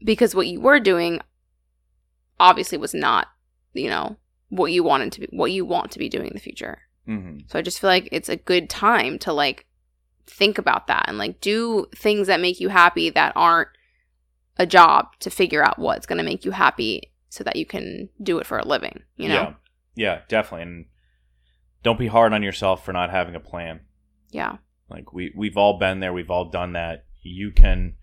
Because 0.04 0.34
what 0.34 0.48
you 0.48 0.62
were 0.62 0.80
doing 0.80 1.22
obviously 2.40 2.78
was 2.78 2.94
not, 2.94 3.28
you 3.74 3.90
know, 3.90 4.18
what 4.50 4.72
you 4.72 4.84
wanted 4.84 5.12
to 5.12 5.20
be 5.22 5.28
what 5.32 5.52
you 5.52 5.66
want 5.66 5.92
to 5.92 6.00
be 6.00 6.10
doing 6.10 6.28
in 6.28 6.34
the 6.34 6.40
future. 6.40 6.80
mm-hmm. 7.08 7.40
So 7.48 7.60
I 7.60 7.62
just 7.62 7.80
feel 7.80 7.90
like 7.90 8.08
it's 8.12 8.30
a 8.30 8.38
good 8.38 8.70
time 8.70 9.20
to 9.20 9.34
like 9.34 9.66
think 10.26 10.58
about 10.58 10.88
that 10.88 11.06
and 11.08 11.18
like 11.18 11.42
do 11.42 11.88
things 11.96 12.28
that 12.28 12.40
make 12.40 12.60
you 12.60 12.70
happy 12.70 13.10
that 13.10 13.34
aren't 13.36 13.70
a 14.58 14.66
job 14.66 15.08
to 15.20 15.30
figure 15.30 15.64
out 15.64 15.78
what's 15.80 16.06
going 16.06 16.18
to 16.18 16.24
make 16.24 16.46
you 16.46 16.52
happy 16.52 17.12
so 17.30 17.44
that 17.44 17.56
you 17.56 17.66
can 17.66 18.10
do 18.22 18.40
it 18.40 18.46
for 18.46 18.58
a 18.58 18.66
living, 18.66 19.04
you 19.18 19.28
know? 19.28 19.34
yeah 19.34 19.54
yeah 19.96 20.22
definitely 20.30 20.62
and 20.62 20.86
don't 21.84 22.00
be 22.00 22.08
hard 22.08 22.34
on 22.34 22.44
yourself 22.44 22.84
for 22.84 22.94
not 22.94 23.10
having 23.10 23.36
a 23.36 23.40
plan 23.40 23.80
Yeah. 24.32 24.58
like 24.90 25.14
we 25.14 25.34
we've 25.36 25.58
all 25.58 25.78
been 25.80 26.00
there 26.00 26.14
we've 26.14 26.32
all 26.32 26.50
done 26.50 26.74
that 26.74 27.06
you 27.22 27.52
can 27.52 27.96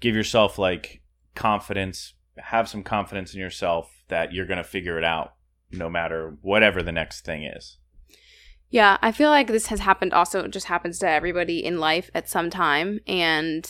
give 0.00 0.14
yourself 0.14 0.58
like 0.58 1.02
confidence 1.34 2.14
have 2.38 2.68
some 2.68 2.82
confidence 2.82 3.34
in 3.34 3.40
yourself 3.40 3.90
that 4.08 4.32
you're 4.32 4.46
going 4.46 4.58
to 4.58 4.64
figure 4.64 4.98
it 4.98 5.04
out 5.04 5.34
no 5.72 5.88
matter 5.88 6.36
whatever 6.42 6.82
the 6.82 6.92
next 6.92 7.24
thing 7.24 7.42
is 7.44 7.78
Yeah, 8.68 8.98
I 9.00 9.12
feel 9.12 9.30
like 9.30 9.46
this 9.48 9.66
has 9.68 9.80
happened 9.80 10.12
also 10.12 10.44
it 10.44 10.50
just 10.50 10.66
happens 10.66 10.98
to 10.98 11.08
everybody 11.08 11.64
in 11.64 11.78
life 11.78 12.10
at 12.14 12.28
some 12.28 12.50
time 12.50 13.00
and 13.06 13.64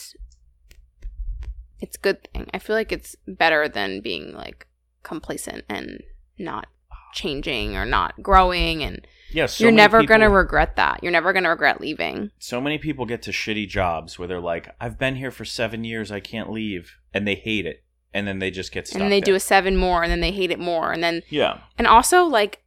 it's 1.79 1.95
a 1.95 1.99
good 2.01 2.27
thing. 2.33 2.49
I 2.53 2.59
feel 2.59 2.75
like 2.75 2.91
it's 2.91 3.15
better 3.27 3.69
than 3.69 4.01
being 4.01 4.33
like 4.33 4.65
complacent 5.03 5.63
and 5.69 6.01
not 6.39 6.65
changing 7.13 7.75
or 7.75 7.85
not 7.85 8.21
growing 8.23 8.83
and 8.83 9.05
yeah 9.31 9.45
so 9.45 9.63
you're 9.63 9.71
never 9.71 9.99
people- 9.99 10.09
going 10.09 10.21
to 10.21 10.29
regret 10.29 10.75
that. 10.75 11.03
You're 11.03 11.11
never 11.11 11.33
going 11.33 11.43
to 11.43 11.49
regret 11.49 11.81
leaving. 11.81 12.31
so 12.39 12.61
many 12.61 12.77
people 12.77 13.05
get 13.05 13.21
to 13.23 13.31
shitty 13.31 13.67
jobs 13.67 14.17
where 14.17 14.27
they're 14.27 14.39
like, 14.39 14.75
I've 14.79 14.97
been 14.97 15.15
here 15.15 15.31
for 15.31 15.45
seven 15.45 15.83
years, 15.83 16.11
I 16.11 16.19
can't 16.19 16.51
leave, 16.51 16.97
and 17.13 17.27
they 17.27 17.35
hate 17.35 17.65
it, 17.65 17.83
and 18.13 18.27
then 18.27 18.39
they 18.39 18.51
just 18.51 18.71
get 18.71 18.87
stuck. 18.87 19.01
and 19.01 19.11
they 19.11 19.21
do 19.21 19.35
a 19.35 19.39
7 19.39 19.75
more 19.75 20.03
and 20.03 20.11
then 20.11 20.21
they 20.21 20.31
hate 20.31 20.51
it 20.51 20.59
more 20.59 20.91
and 20.91 21.03
then 21.03 21.21
yeah, 21.29 21.59
and 21.77 21.87
also 21.87 22.23
like 22.23 22.63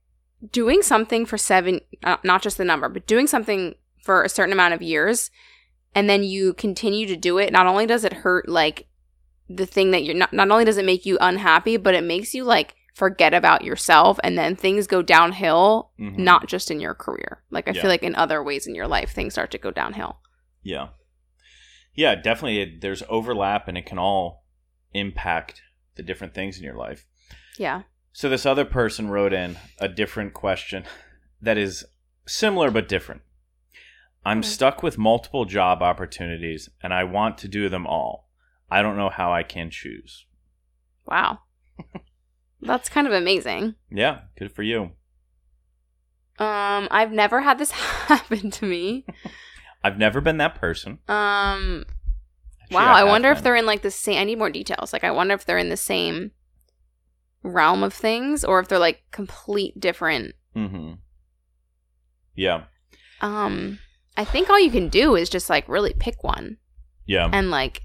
doing 0.52 0.82
something 0.82 1.26
for 1.26 1.36
7 1.36 1.80
uh, 2.04 2.16
not 2.24 2.42
just 2.42 2.56
the 2.58 2.64
number, 2.64 2.88
but 2.88 3.06
doing 3.06 3.26
something 3.26 3.74
for 4.02 4.22
a 4.22 4.28
certain 4.28 4.52
amount 4.52 4.74
of 4.74 4.82
years 4.82 5.30
and 5.94 6.08
then 6.08 6.22
you 6.22 6.52
continue 6.54 7.06
to 7.06 7.16
do 7.16 7.38
it, 7.38 7.52
not 7.52 7.66
only 7.66 7.86
does 7.86 8.04
it 8.04 8.12
hurt 8.12 8.48
like 8.48 8.86
the 9.48 9.66
thing 9.66 9.90
that 9.90 10.04
you're 10.04 10.14
not 10.14 10.32
not 10.32 10.50
only 10.50 10.64
does 10.64 10.78
it 10.78 10.84
make 10.84 11.04
you 11.04 11.18
unhappy, 11.20 11.76
but 11.76 11.94
it 11.94 12.04
makes 12.04 12.34
you 12.34 12.44
like 12.44 12.76
forget 12.94 13.32
about 13.34 13.64
yourself 13.64 14.18
and 14.24 14.36
then 14.36 14.56
things 14.56 14.86
go 14.86 15.02
downhill 15.02 15.92
Mhm. 15.98 16.18
not 16.18 16.48
just 16.48 16.70
in 16.70 16.80
your 16.80 16.94
career. 16.94 17.42
Like 17.50 17.68
I 17.68 17.72
Yeah. 17.72 17.82
feel 17.82 17.90
like 17.90 18.02
in 18.02 18.14
other 18.14 18.42
ways 18.42 18.66
in 18.66 18.74
your 18.74 18.88
life 18.88 19.10
things 19.12 19.34
start 19.34 19.50
to 19.52 19.58
go 19.58 19.70
downhill. 19.70 20.20
yeah, 20.62 20.88
yeah. 21.94 22.14
Definitely, 22.14 22.60
it, 22.60 22.80
there's 22.82 23.02
overlap, 23.08 23.66
and 23.68 23.78
it 23.78 23.86
can 23.86 23.98
all 23.98 24.44
impact 24.92 25.62
the 25.96 26.02
different 26.02 26.34
things 26.34 26.58
in 26.58 26.64
your 26.64 26.76
life. 26.76 27.06
Yeah. 27.56 27.82
So 28.12 28.28
this 28.28 28.44
other 28.44 28.64
person 28.64 29.08
wrote 29.08 29.32
in 29.32 29.56
a 29.78 29.88
different 29.88 30.34
question 30.34 30.84
that 31.40 31.56
is 31.56 31.84
similar 32.26 32.70
but 32.70 32.88
different. 32.88 33.22
I'm 34.24 34.42
stuck 34.42 34.82
with 34.82 34.98
multiple 34.98 35.46
job 35.46 35.80
opportunities, 35.82 36.68
and 36.82 36.92
I 36.92 37.04
want 37.04 37.38
to 37.38 37.48
do 37.48 37.68
them 37.70 37.86
all. 37.86 38.28
I 38.70 38.82
don't 38.82 38.96
know 38.98 39.08
how 39.08 39.32
I 39.32 39.42
can 39.42 39.70
choose. 39.70 40.26
Wow. 41.06 41.38
That's 42.62 42.88
kind 42.88 43.06
of 43.06 43.12
amazing. 43.12 43.74
Yeah, 43.90 44.20
good 44.38 44.52
for 44.52 44.62
you. 44.62 44.90
Um 46.38 46.88
I've 46.90 47.12
never 47.12 47.40
had 47.40 47.58
this 47.58 47.70
happen 48.10 48.50
to 48.50 48.64
me. 48.64 49.04
I've 49.84 49.98
never 49.98 50.20
been 50.20 50.38
that 50.38 50.54
person. 50.56 50.98
Um 51.08 51.84
Actually, 52.62 52.76
wow, 52.76 52.92
I 52.94 52.98
have 53.00 53.08
wonder 53.08 53.30
if 53.32 53.42
they're 53.42 53.56
in 53.56 53.66
like 53.66 53.82
the 53.82 53.90
same 53.90 54.18
I 54.20 54.24
need 54.24 54.38
more 54.38 54.50
details. 54.50 54.92
Like 54.92 55.04
I 55.04 55.10
wonder 55.10 55.34
if 55.34 55.44
they're 55.44 55.58
in 55.58 55.70
the 55.70 55.76
same 55.76 56.30
realm 57.42 57.82
of 57.82 57.92
things 57.94 58.44
or 58.44 58.60
if 58.60 58.68
they're 58.68 58.78
like 58.78 59.02
complete 59.10 59.78
different 59.80 60.34
Mm-hmm. 60.56 60.94
Yeah. 62.34 62.64
um 63.20 63.78
I 64.16 64.24
think 64.24 64.50
all 64.50 64.58
you 64.60 64.70
can 64.70 64.88
do 64.88 65.14
is 65.16 65.30
just 65.30 65.48
like 65.48 65.68
really 65.68 65.94
pick 65.98 66.22
one 66.24 66.58
Yeah. 67.06 67.28
and 67.32 67.50
like 67.50 67.82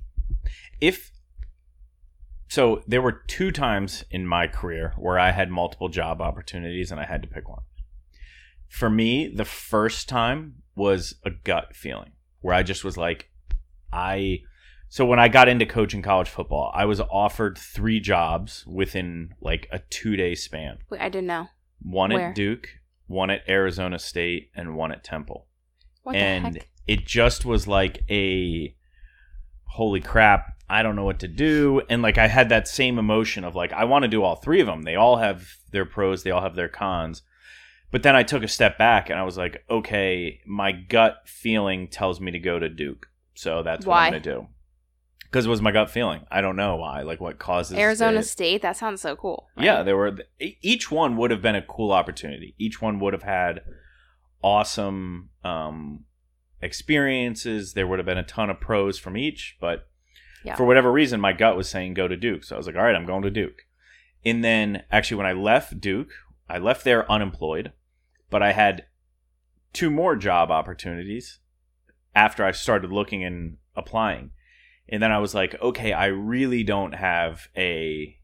if 0.82 1.12
so 2.56 2.82
there 2.88 3.02
were 3.02 3.12
two 3.12 3.52
times 3.52 4.06
in 4.10 4.26
my 4.26 4.48
career 4.48 4.94
where 4.98 5.20
I 5.20 5.32
had 5.32 5.52
multiple 5.52 5.90
job 5.90 6.22
opportunities 6.22 6.90
and 6.90 7.02
I 7.02 7.06
had 7.06 7.22
to 7.24 7.28
pick 7.28 7.50
one. 7.50 7.64
For 8.70 8.90
me, 8.90 9.28
the 9.28 9.44
first 9.44 10.08
time 10.08 10.64
was 10.74 11.16
a 11.26 11.32
gut 11.32 11.76
feeling 11.76 12.14
where 12.40 12.56
I 12.56 12.64
just 12.64 12.86
was 12.86 12.96
like 12.96 13.30
I 13.92 14.40
so 14.88 15.06
when 15.06 15.20
I 15.20 15.28
got 15.28 15.50
into 15.50 15.66
coaching 15.66 16.02
college 16.02 16.30
football, 16.30 16.72
I 16.74 16.86
was 16.86 17.02
offered 17.02 17.58
3 17.58 18.00
jobs 18.00 18.66
within 18.66 19.34
like 19.42 19.68
a 19.70 19.80
2-day 19.80 20.36
span. 20.36 20.78
wait, 20.90 21.02
I 21.02 21.10
didn't 21.10 21.28
know. 21.28 21.48
One 21.82 22.14
Where? 22.14 22.30
at 22.30 22.36
Duke, 22.36 22.70
one 23.08 23.32
at 23.32 23.42
Arizona 23.50 24.00
State, 24.00 24.52
and 24.56 24.78
one 24.78 24.94
at 24.94 25.04
Temple 25.04 25.48
What 26.04 26.16
and 26.16 26.46
the 26.46 26.60
heck? 26.60 26.70
it 26.88 27.06
just 27.06 27.44
was 27.44 27.68
like 27.68 28.06
a 28.10 28.78
holy 29.66 30.02
crap 30.02 30.56
i 30.70 30.82
don't 30.82 30.96
know 30.96 31.04
what 31.04 31.20
to 31.20 31.28
do 31.28 31.82
and 31.90 32.02
like 32.02 32.18
i 32.18 32.28
had 32.28 32.50
that 32.50 32.68
same 32.68 32.98
emotion 32.98 33.44
of 33.44 33.56
like 33.56 33.74
i 33.74 33.84
want 33.84 34.04
to 34.04 34.08
do 34.08 34.24
all 34.24 34.36
three 34.36 34.60
of 34.60 34.68
them 34.68 34.84
they 34.84 34.96
all 34.96 35.18
have 35.18 35.58
their 35.72 35.86
pros 35.86 36.24
they 36.24 36.32
all 36.32 36.42
have 36.42 36.56
their 36.56 36.70
cons 36.70 37.22
but 37.92 38.04
then 38.04 38.16
i 38.16 38.24
took 38.24 38.44
a 38.44 38.48
step 38.48 38.78
back 38.78 39.10
and 39.10 39.20
i 39.20 39.24
was 39.24 39.38
like 39.38 39.64
okay 39.70 40.40
my 40.46 40.72
gut 40.72 41.18
feeling 41.26 41.88
tells 41.88 42.20
me 42.20 42.32
to 42.32 42.40
go 42.40 42.58
to 42.60 42.70
duke 42.70 43.08
so 43.34 43.64
that's 43.64 43.86
what 43.86 43.94
Why? 43.94 44.06
i'm 44.08 44.12
gonna 44.14 44.20
do 44.22 44.48
because 45.24 45.46
it 45.46 45.50
was 45.50 45.62
my 45.62 45.72
gut 45.72 45.90
feeling 45.90 46.22
i 46.32 46.40
don't 46.40 46.56
know 46.56 46.78
why 46.78 47.02
like 47.02 47.20
what 47.20 47.38
causes 47.38 47.78
Arizona 47.78 48.20
it. 48.20 48.24
State, 48.24 48.62
that 48.62 48.78
sounds 48.78 49.02
so 49.02 49.16
cool. 49.16 49.48
right? 49.58 49.66
Yeah, 49.66 49.84
there 49.84 49.98
were 49.98 50.18
each 50.40 50.90
one 50.90 51.18
would 51.18 51.32
have 51.32 51.42
been 51.42 51.56
a 51.56 51.62
cool 51.62 51.92
opportunity. 51.92 52.56
Each 52.58 52.82
one 52.82 53.00
would 53.02 53.12
have 53.14 53.24
had 53.24 53.62
awesome 54.46 55.30
um, 55.44 56.06
experiences. 56.66 57.74
There 57.74 57.88
would 57.88 58.00
have 58.00 58.06
been 58.06 58.18
a 58.18 58.24
ton 58.24 58.50
of 58.50 58.60
pros 58.60 58.98
from 59.00 59.16
each, 59.18 59.58
but 59.62 59.88
Yeah. 60.44 60.56
for 60.56 60.66
whatever 60.66 60.92
reason, 60.92 61.22
my 61.22 61.34
gut 61.34 61.56
was 61.56 61.70
saying 61.70 61.94
go 61.94 62.08
to 62.08 62.18
Duke. 62.18 62.44
So 62.44 62.56
I 62.56 62.58
was 62.58 62.68
like, 62.68 62.76
all 62.76 62.84
right, 62.84 62.96
I'm 62.96 63.06
going 63.06 63.24
to 63.24 63.30
Duke. 63.32 63.66
And 64.26 64.44
then 64.44 64.84
actually, 64.92 65.18
when 65.18 65.26
I 65.28 65.34
left 65.34 65.80
Duke, 65.80 66.12
I 66.50 66.58
left 66.58 66.84
there 66.84 67.10
unemployed, 67.12 67.72
but 68.30 68.42
I 68.44 68.52
had 68.52 68.86
two 69.74 69.90
more 69.90 70.16
job 70.16 70.52
opportunities 70.52 71.40
after 72.16 72.44
I 72.46 72.52
started 72.52 72.92
looking 72.92 73.24
and 73.24 73.58
applying. 73.76 74.32
And 74.88 75.02
then 75.02 75.12
I 75.12 75.18
was 75.20 75.34
like, 75.36 75.60
okay, 75.62 75.94
I 75.94 76.06
really 76.08 76.64
don't 76.64 76.94
have 76.94 77.48
a 77.58 78.18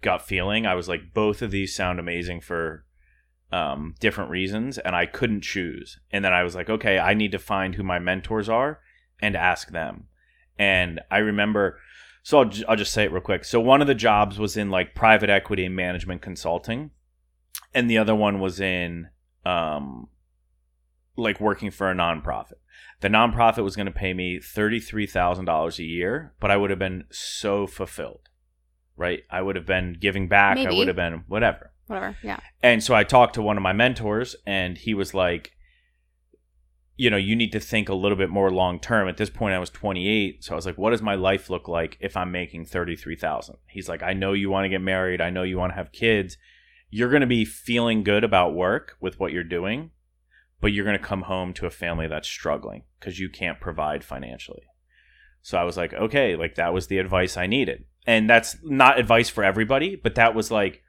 gut 0.00 0.22
feeling. 0.22 0.66
I 0.66 0.74
was 0.74 0.88
like, 0.88 1.14
both 1.14 1.42
of 1.42 1.50
these 1.50 1.74
sound 1.74 1.98
amazing 2.00 2.40
for 2.40 2.84
um, 3.52 3.94
different 4.00 4.30
reasons, 4.30 4.78
and 4.78 4.94
I 4.94 5.06
couldn't 5.06 5.42
choose. 5.42 5.98
And 6.10 6.24
then 6.24 6.32
I 6.32 6.42
was 6.42 6.54
like, 6.54 6.68
okay, 6.68 6.98
I 6.98 7.14
need 7.14 7.32
to 7.32 7.38
find 7.38 7.74
who 7.74 7.82
my 7.82 7.98
mentors 7.98 8.48
are 8.48 8.80
and 9.20 9.36
ask 9.36 9.70
them. 9.70 10.04
And 10.58 11.00
I 11.10 11.18
remember, 11.18 11.78
so 12.22 12.38
I'll, 12.38 12.44
j- 12.46 12.64
I'll 12.68 12.76
just 12.76 12.92
say 12.92 13.04
it 13.04 13.12
real 13.12 13.22
quick. 13.22 13.44
So 13.44 13.60
one 13.60 13.80
of 13.80 13.86
the 13.86 13.94
jobs 13.94 14.38
was 14.38 14.56
in 14.56 14.70
like 14.70 14.94
private 14.94 15.30
equity 15.30 15.64
and 15.64 15.74
management 15.74 16.20
consulting, 16.20 16.90
and 17.72 17.88
the 17.88 17.98
other 17.98 18.14
one 18.14 18.40
was 18.40 18.60
in 18.60 19.08
um, 19.46 20.08
like 21.16 21.40
working 21.40 21.70
for 21.70 21.90
a 21.90 21.94
nonprofit. 21.94 22.54
The 23.00 23.08
nonprofit 23.08 23.62
was 23.62 23.76
going 23.76 23.86
to 23.86 23.92
pay 23.92 24.12
me 24.12 24.38
$33,000 24.40 25.78
a 25.78 25.84
year, 25.84 26.34
but 26.40 26.50
I 26.50 26.56
would 26.56 26.70
have 26.70 26.78
been 26.78 27.04
so 27.10 27.66
fulfilled, 27.66 28.28
right? 28.96 29.22
I 29.30 29.40
would 29.42 29.56
have 29.56 29.66
been 29.66 29.96
giving 30.00 30.28
back. 30.28 30.56
I 30.58 30.70
would 30.78 30.88
have 30.88 30.96
been 30.96 31.24
whatever. 31.28 31.72
Whatever. 31.88 32.16
Yeah. 32.22 32.38
And 32.62 32.82
so 32.82 32.94
I 32.94 33.02
talked 33.02 33.34
to 33.34 33.42
one 33.42 33.56
of 33.56 33.62
my 33.62 33.72
mentors, 33.72 34.36
and 34.46 34.78
he 34.78 34.94
was 34.94 35.12
like, 35.14 35.52
you 36.96 37.10
know, 37.10 37.16
you 37.16 37.34
need 37.36 37.52
to 37.52 37.60
think 37.60 37.88
a 37.88 37.94
little 37.94 38.18
bit 38.18 38.28
more 38.28 38.50
long 38.50 38.80
term. 38.80 39.08
At 39.08 39.16
this 39.16 39.30
point, 39.30 39.54
I 39.54 39.58
was 39.58 39.70
28, 39.70 40.44
so 40.44 40.52
I 40.52 40.56
was 40.56 40.66
like, 40.66 40.78
what 40.78 40.90
does 40.90 41.02
my 41.02 41.14
life 41.14 41.48
look 41.48 41.68
like 41.68 41.96
if 42.00 42.16
I'm 42.16 42.30
making 42.30 42.66
33,000? 42.66 43.56
He's 43.68 43.88
like, 43.88 44.02
I 44.02 44.12
know 44.12 44.32
you 44.32 44.50
want 44.50 44.64
to 44.64 44.68
get 44.68 44.80
married, 44.80 45.20
I 45.20 45.30
know 45.30 45.42
you 45.44 45.58
want 45.58 45.72
to 45.72 45.76
have 45.76 45.92
kids. 45.92 46.36
You're 46.90 47.10
going 47.10 47.20
to 47.20 47.26
be 47.26 47.44
feeling 47.44 48.02
good 48.02 48.24
about 48.24 48.54
work 48.54 48.96
with 49.00 49.20
what 49.20 49.32
you're 49.32 49.44
doing, 49.44 49.90
but 50.60 50.72
you're 50.72 50.84
going 50.84 50.98
to 50.98 51.04
come 51.04 51.22
home 51.22 51.52
to 51.54 51.66
a 51.66 51.70
family 51.70 52.06
that's 52.08 52.28
struggling 52.28 52.82
because 52.98 53.20
you 53.20 53.28
can't 53.28 53.60
provide 53.60 54.02
financially. 54.02 54.64
So 55.40 55.56
I 55.56 55.64
was 55.64 55.76
like, 55.76 55.94
okay, 55.94 56.34
like 56.34 56.56
that 56.56 56.74
was 56.74 56.88
the 56.88 56.98
advice 56.98 57.36
I 57.36 57.46
needed. 57.46 57.84
And 58.06 58.28
that's 58.28 58.56
not 58.64 58.98
advice 58.98 59.28
for 59.28 59.44
everybody, 59.44 59.96
but 59.96 60.16
that 60.16 60.34
was 60.34 60.50
like 60.50 60.82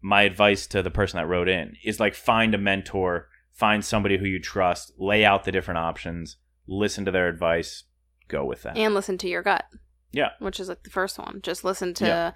my 0.00 0.22
advice 0.22 0.66
to 0.68 0.82
the 0.82 0.90
person 0.90 1.18
that 1.18 1.26
wrote 1.26 1.48
in 1.48 1.76
is 1.84 2.00
like 2.00 2.14
find 2.14 2.54
a 2.54 2.58
mentor, 2.58 3.28
find 3.52 3.84
somebody 3.84 4.18
who 4.18 4.24
you 4.24 4.40
trust, 4.40 4.92
lay 4.98 5.24
out 5.24 5.44
the 5.44 5.52
different 5.52 5.78
options, 5.78 6.36
listen 6.66 7.04
to 7.04 7.10
their 7.10 7.28
advice, 7.28 7.84
go 8.28 8.44
with 8.44 8.62
that. 8.62 8.76
And 8.76 8.94
listen 8.94 9.18
to 9.18 9.28
your 9.28 9.42
gut. 9.42 9.64
Yeah. 10.12 10.30
Which 10.38 10.58
is 10.58 10.68
like 10.68 10.82
the 10.82 10.90
first 10.90 11.18
one. 11.18 11.40
Just 11.42 11.64
listen 11.64 11.94
to 11.94 12.06
Yeah. 12.06 12.32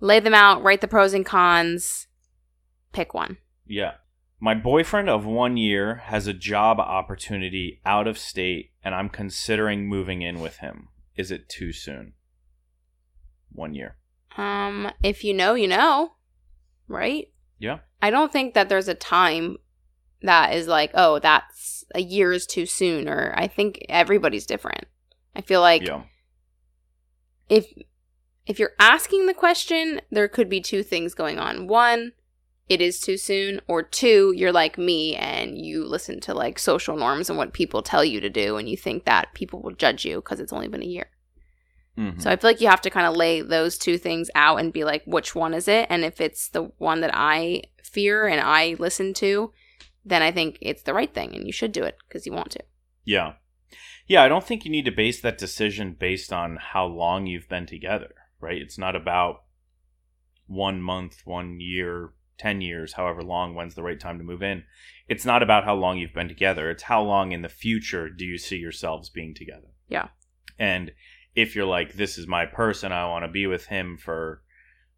lay 0.00 0.20
them 0.20 0.34
out, 0.34 0.62
write 0.62 0.80
the 0.80 0.88
pros 0.88 1.12
and 1.14 1.26
cons, 1.26 2.06
pick 2.92 3.14
one. 3.14 3.36
Yeah. 3.66 3.94
My 4.40 4.54
boyfriend 4.54 5.08
of 5.08 5.24
one 5.24 5.56
year 5.56 5.96
has 6.06 6.26
a 6.26 6.34
job 6.34 6.78
opportunity 6.78 7.80
out 7.86 8.06
of 8.06 8.18
state, 8.18 8.72
and 8.82 8.94
I'm 8.94 9.08
considering 9.08 9.86
moving 9.88 10.22
in 10.22 10.40
with 10.40 10.58
him. 10.58 10.88
Is 11.16 11.30
it 11.30 11.48
too 11.48 11.72
soon? 11.72 12.14
One 13.52 13.74
year. 13.74 13.96
Um, 14.36 14.90
if 15.02 15.22
you 15.24 15.32
know, 15.32 15.54
you 15.54 15.68
know, 15.68 16.14
right? 16.88 17.28
Yeah. 17.58 17.78
I 18.02 18.10
don't 18.10 18.32
think 18.32 18.54
that 18.54 18.68
there's 18.68 18.88
a 18.88 18.94
time 18.94 19.56
that 20.22 20.54
is 20.54 20.66
like, 20.68 20.90
oh, 20.94 21.18
that's 21.18 21.84
a 21.94 22.00
year 22.00 22.32
is 22.32 22.46
too 22.46 22.66
soon, 22.66 23.08
or 23.08 23.34
I 23.36 23.46
think 23.46 23.84
everybody's 23.88 24.46
different. 24.46 24.86
I 25.36 25.40
feel 25.40 25.60
like 25.60 25.86
yeah. 25.86 26.02
if 27.48 27.66
if 28.46 28.58
you're 28.58 28.72
asking 28.78 29.26
the 29.26 29.34
question, 29.34 30.00
there 30.10 30.28
could 30.28 30.48
be 30.48 30.60
two 30.60 30.82
things 30.82 31.14
going 31.14 31.38
on. 31.38 31.66
One, 31.66 32.12
it 32.68 32.80
is 32.80 33.00
too 33.00 33.16
soon, 33.16 33.60
or 33.66 33.82
two, 33.82 34.32
you're 34.36 34.52
like 34.52 34.78
me 34.78 35.14
and 35.16 35.58
you 35.58 35.84
listen 35.84 36.20
to 36.20 36.34
like 36.34 36.58
social 36.58 36.96
norms 36.96 37.28
and 37.28 37.38
what 37.38 37.52
people 37.52 37.82
tell 37.82 38.04
you 38.04 38.20
to 38.20 38.30
do, 38.30 38.56
and 38.56 38.68
you 38.68 38.76
think 38.76 39.04
that 39.04 39.34
people 39.34 39.60
will 39.62 39.72
judge 39.72 40.04
you 40.04 40.16
because 40.16 40.40
it's 40.40 40.52
only 40.52 40.68
been 40.68 40.82
a 40.82 40.86
year. 40.86 41.08
Mhm. 41.96 42.20
So 42.20 42.30
I 42.30 42.36
feel 42.36 42.50
like 42.50 42.60
you 42.60 42.68
have 42.68 42.80
to 42.82 42.90
kind 42.90 43.06
of 43.06 43.16
lay 43.16 43.40
those 43.40 43.78
two 43.78 43.98
things 43.98 44.30
out 44.34 44.58
and 44.58 44.72
be 44.72 44.84
like, 44.84 45.02
which 45.06 45.34
one 45.34 45.54
is 45.54 45.68
it? 45.68 45.86
And 45.90 46.04
if 46.04 46.20
it's 46.20 46.48
the 46.48 46.64
one 46.78 47.00
that 47.00 47.12
I 47.14 47.62
fear 47.82 48.26
and 48.26 48.40
I 48.40 48.76
listen 48.78 49.14
to, 49.14 49.52
then 50.04 50.22
I 50.22 50.32
think 50.32 50.58
it's 50.60 50.82
the 50.82 50.94
right 50.94 51.12
thing 51.12 51.34
and 51.34 51.46
you 51.46 51.52
should 51.52 51.72
do 51.72 51.84
it 51.84 51.96
because 52.06 52.26
you 52.26 52.32
want 52.32 52.50
to. 52.52 52.60
Yeah. 53.04 53.34
Yeah, 54.06 54.22
I 54.22 54.28
don't 54.28 54.44
think 54.44 54.64
you 54.64 54.70
need 54.70 54.84
to 54.84 54.90
base 54.90 55.20
that 55.20 55.38
decision 55.38 55.96
based 55.98 56.32
on 56.32 56.58
how 56.60 56.84
long 56.84 57.26
you've 57.26 57.48
been 57.48 57.66
together, 57.66 58.14
right? 58.40 58.60
It's 58.60 58.76
not 58.76 58.96
about 58.96 59.44
one 60.46 60.82
month, 60.82 61.22
one 61.24 61.58
year, 61.58 62.10
10 62.36 62.60
years, 62.60 62.94
however 62.94 63.22
long, 63.22 63.54
when's 63.54 63.74
the 63.74 63.82
right 63.82 63.98
time 63.98 64.18
to 64.18 64.24
move 64.24 64.42
in. 64.42 64.64
It's 65.08 65.24
not 65.24 65.42
about 65.42 65.64
how 65.64 65.74
long 65.74 65.98
you've 65.98 66.12
been 66.12 66.28
together. 66.28 66.70
It's 66.70 66.82
how 66.84 67.02
long 67.02 67.32
in 67.32 67.42
the 67.42 67.48
future 67.48 68.10
do 68.10 68.24
you 68.24 68.36
see 68.36 68.56
yourselves 68.56 69.08
being 69.08 69.34
together. 69.34 69.68
Yeah. 69.88 70.08
And 70.58 70.92
if 71.34 71.54
you're 71.56 71.66
like, 71.66 71.94
this 71.94 72.18
is 72.18 72.26
my 72.26 72.46
person, 72.46 72.92
I 72.92 73.06
want 73.08 73.24
to 73.24 73.30
be 73.30 73.46
with 73.46 73.66
him 73.66 73.96
for, 73.96 74.42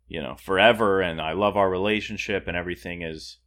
you 0.08 0.22
know, 0.22 0.36
forever, 0.36 1.00
and 1.00 1.20
I 1.20 1.32
love 1.32 1.56
our 1.56 1.70
relationship, 1.70 2.46
and 2.46 2.56
everything 2.56 3.02
is, 3.02 3.38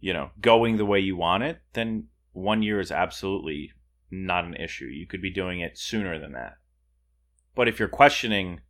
you 0.00 0.12
know, 0.12 0.30
going 0.40 0.76
the 0.76 0.86
way 0.86 1.00
you 1.00 1.16
want 1.16 1.44
it, 1.44 1.60
then 1.72 2.08
one 2.32 2.62
year 2.62 2.80
is 2.80 2.90
absolutely 2.90 3.72
not 4.10 4.44
an 4.44 4.54
issue. 4.54 4.86
You 4.86 5.06
could 5.06 5.22
be 5.22 5.30
doing 5.30 5.60
it 5.60 5.78
sooner 5.78 6.18
than 6.18 6.32
that. 6.32 6.54
But 7.54 7.68
if 7.68 7.78
you're 7.78 7.88
questioning 7.88 8.60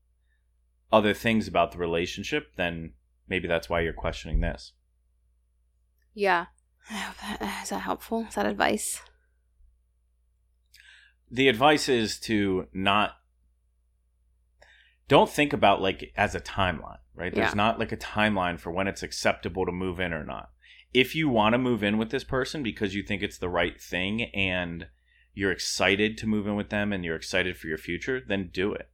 other 0.92 1.14
things 1.14 1.46
about 1.46 1.72
the 1.72 1.79
relationship, 1.79 2.57
then 2.57 2.92
maybe 3.29 3.46
that's 3.46 3.70
why 3.70 3.81
you're 3.81 3.92
questioning 3.92 4.40
this. 4.40 4.72
Yeah. 6.14 6.46
I 6.90 6.94
hope 6.94 7.16
that, 7.18 7.62
is 7.62 7.68
that 7.68 7.81
helpful? 7.81 8.26
Is 8.29 8.35
that 8.35 8.46
advice? 8.46 9.00
The 11.31 11.48
advice 11.48 11.88
is 11.88 12.18
to 12.20 12.66
not 12.72 13.12
don't 15.11 15.29
think 15.29 15.53
about 15.53 15.83
like 15.83 16.12
as 16.16 16.37
a 16.37 16.40
timeline, 16.40 16.99
right? 17.16 17.35
There's 17.35 17.51
Yeah. 17.51 17.55
not 17.55 17.81
like 17.81 17.90
a 17.90 17.96
timeline 17.96 18.61
for 18.61 18.70
when 18.70 18.87
it's 18.87 19.03
acceptable 19.03 19.66
to 19.66 19.73
move 19.73 19.99
in 19.99 20.12
or 20.12 20.25
not. 20.25 20.51
If 20.94 21.16
you 21.16 21.29
want 21.29 21.55
to 21.55 21.59
move 21.59 21.83
in 21.83 21.99
with 21.99 22.11
this 22.11 22.23
person 22.23 22.62
because 22.62 22.94
you 22.94 23.03
think 23.03 23.20
it's 23.20 23.38
the 23.38 23.49
right 23.49 23.81
thing 23.81 24.23
and 24.35 24.87
you're 25.35 25.51
excited 25.51 26.16
to 26.18 26.29
move 26.29 26.46
in 26.46 26.55
with 26.55 26.70
them 26.70 26.92
and 26.92 27.05
you're 27.05 27.16
excited 27.16 27.57
for 27.57 27.66
your 27.66 27.77
future, 27.79 28.20
then 28.20 28.51
do 28.53 28.73
it. 28.73 28.88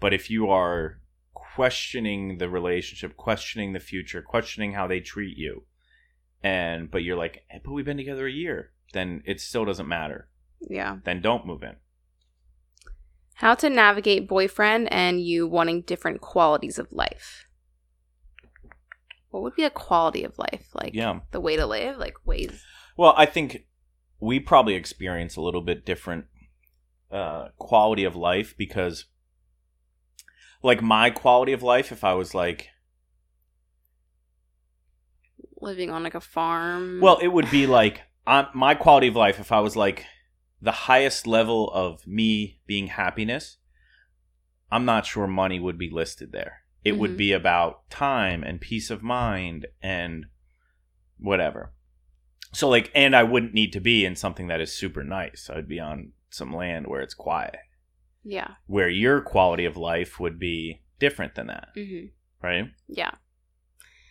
But 0.00 0.14
if 0.14 0.30
you 0.30 0.48
are 0.48 1.00
questioning 1.34 2.38
the 2.38 2.48
relationship, 2.48 3.16
questioning 3.18 3.74
the 3.74 3.80
future, 3.80 4.22
questioning 4.22 4.72
how 4.72 4.86
they 4.86 5.00
treat 5.00 5.36
you, 5.36 5.64
and 6.42 6.90
but 6.90 7.02
you're 7.02 7.16
like, 7.16 7.44
hey, 7.48 7.60
but 7.62 7.72
we've 7.72 7.84
been 7.84 7.96
together 7.98 8.26
a 8.26 8.32
year, 8.32 8.72
then 8.94 9.22
it 9.26 9.40
still 9.40 9.66
doesn't 9.66 9.88
matter. 9.88 10.28
Yeah. 10.60 10.96
Then 11.04 11.20
don't 11.20 11.46
move 11.46 11.62
in. 11.62 11.76
How 13.36 13.54
to 13.56 13.68
navigate 13.68 14.26
boyfriend 14.28 14.90
and 14.92 15.20
you 15.20 15.46
wanting 15.46 15.82
different 15.82 16.20
qualities 16.20 16.78
of 16.78 16.90
life. 16.90 17.46
What 19.30 19.42
would 19.42 19.54
be 19.54 19.64
a 19.64 19.70
quality 19.70 20.24
of 20.24 20.38
life? 20.38 20.68
Like 20.74 20.94
Yeah. 20.94 21.20
the 21.32 21.40
way 21.40 21.56
to 21.56 21.66
live? 21.66 21.98
Like 21.98 22.14
ways. 22.24 22.64
Well, 22.96 23.12
I 23.16 23.26
think 23.26 23.66
we 24.20 24.40
probably 24.40 24.74
experience 24.74 25.36
a 25.36 25.42
little 25.42 25.60
bit 25.60 25.84
different 25.84 26.24
uh, 27.12 27.48
quality 27.58 28.04
of 28.04 28.16
life 28.16 28.54
because, 28.56 29.04
like, 30.62 30.80
my 30.82 31.10
quality 31.10 31.52
of 31.52 31.62
life, 31.62 31.92
if 31.92 32.02
I 32.04 32.14
was 32.14 32.34
like, 32.34 32.70
Living 35.60 35.90
on 35.90 36.02
like 36.02 36.14
a 36.14 36.20
farm. 36.20 37.00
well, 37.00 37.18
it 37.18 37.28
would 37.28 37.50
be 37.50 37.66
like 37.66 38.02
on 38.26 38.46
my 38.54 38.74
quality 38.74 39.08
of 39.08 39.16
life 39.16 39.38
if 39.40 39.52
I 39.52 39.60
was 39.60 39.74
like 39.76 40.04
the 40.66 40.72
highest 40.72 41.28
level 41.28 41.70
of 41.70 42.04
me 42.08 42.58
being 42.66 42.88
happiness. 42.88 43.58
I'm 44.68 44.84
not 44.84 45.06
sure 45.06 45.28
money 45.28 45.60
would 45.60 45.78
be 45.78 45.88
listed 45.88 46.32
there. 46.32 46.62
It 46.84 46.98
would 46.98 47.12
Mhm. 47.12 47.16
be 47.16 47.32
about 47.32 47.88
time 47.88 48.42
and 48.42 48.60
peace 48.60 48.90
of 48.90 49.00
mind 49.00 49.66
and 49.80 50.26
whatever. 51.18 51.72
So 52.52 52.68
like, 52.68 52.90
and 52.96 53.14
I 53.14 53.22
wouldn't 53.22 53.54
need 53.54 53.72
to 53.74 53.80
be 53.80 54.04
in 54.04 54.16
something 54.16 54.48
that 54.48 54.60
is 54.60 54.72
super 54.72 55.04
nice. 55.04 55.48
I'd 55.48 55.68
be 55.68 55.78
on 55.78 56.12
some 56.30 56.52
land 56.52 56.88
where 56.88 57.00
it's 57.00 57.14
quiet, 57.14 57.58
yeah. 58.24 58.56
where 58.66 58.88
your 58.88 59.20
quality 59.20 59.66
of 59.66 59.76
life 59.76 60.18
would 60.18 60.36
be 60.40 60.82
different 60.98 61.36
than 61.36 61.46
that, 61.46 61.68
hmm 61.74 62.06
right? 62.42 62.66
Yeah. 62.88 63.12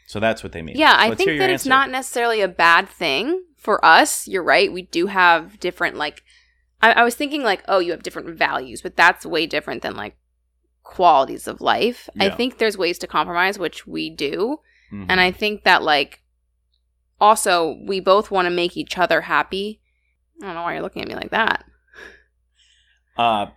So 0.07 0.21
that's 0.21 0.41
what 0.41 0.53
they 0.53 0.61
mean. 0.61 0.77
Yeah, 0.77 0.93
I 0.95 1.09
Let's 1.09 1.17
think 1.23 1.37
that 1.39 1.49
it's 1.49 1.63
answer. 1.63 1.69
not 1.69 1.89
necessarily 1.89 2.39
a 2.39 2.47
bad 2.47 2.87
thing 2.87 3.43
for 3.57 3.83
us. 3.83 4.25
You're 4.25 4.43
right. 4.43 4.71
We 4.71 4.83
do 4.83 5.07
have 5.07 5.59
different, 5.59 5.95
like, 5.97 6.23
I, 6.85 6.91
I 7.01 7.03
was 7.03 7.15
thinking, 7.15 7.43
like, 7.43 7.63
oh, 7.67 7.79
you 7.79 7.91
have 7.91 8.03
different 8.03 8.37
values, 8.37 8.81
but 8.81 8.95
that's 8.95 9.25
way 9.25 9.47
different 9.47 9.81
than, 9.81 9.95
like, 9.95 10.15
qualities 10.83 11.47
of 11.47 11.61
life. 11.61 12.09
I 12.19 12.29
think 12.29 12.57
there's 12.57 12.77
ways 12.77 12.99
to 12.99 13.07
compromise, 13.07 13.57
which 13.57 13.87
we 13.87 14.09
do. 14.09 14.59
Mhm. 14.93 15.07
And 15.09 15.19
I 15.19 15.31
think 15.31 15.63
that, 15.63 15.81
like, 15.83 16.21
also, 17.19 17.77
we 17.87 17.99
both 17.99 18.29
want 18.29 18.45
to 18.45 18.51
make 18.51 18.77
each 18.77 18.97
other 18.97 19.21
happy. 19.21 19.81
I 20.41 20.45
don't 20.45 20.55
know 20.55 20.61
why 20.63 20.73
you're 20.73 20.81
looking 20.83 21.01
at 21.01 21.07
me 21.07 21.15
like 21.15 21.31
that. 21.31 21.65
uh, 23.17 23.47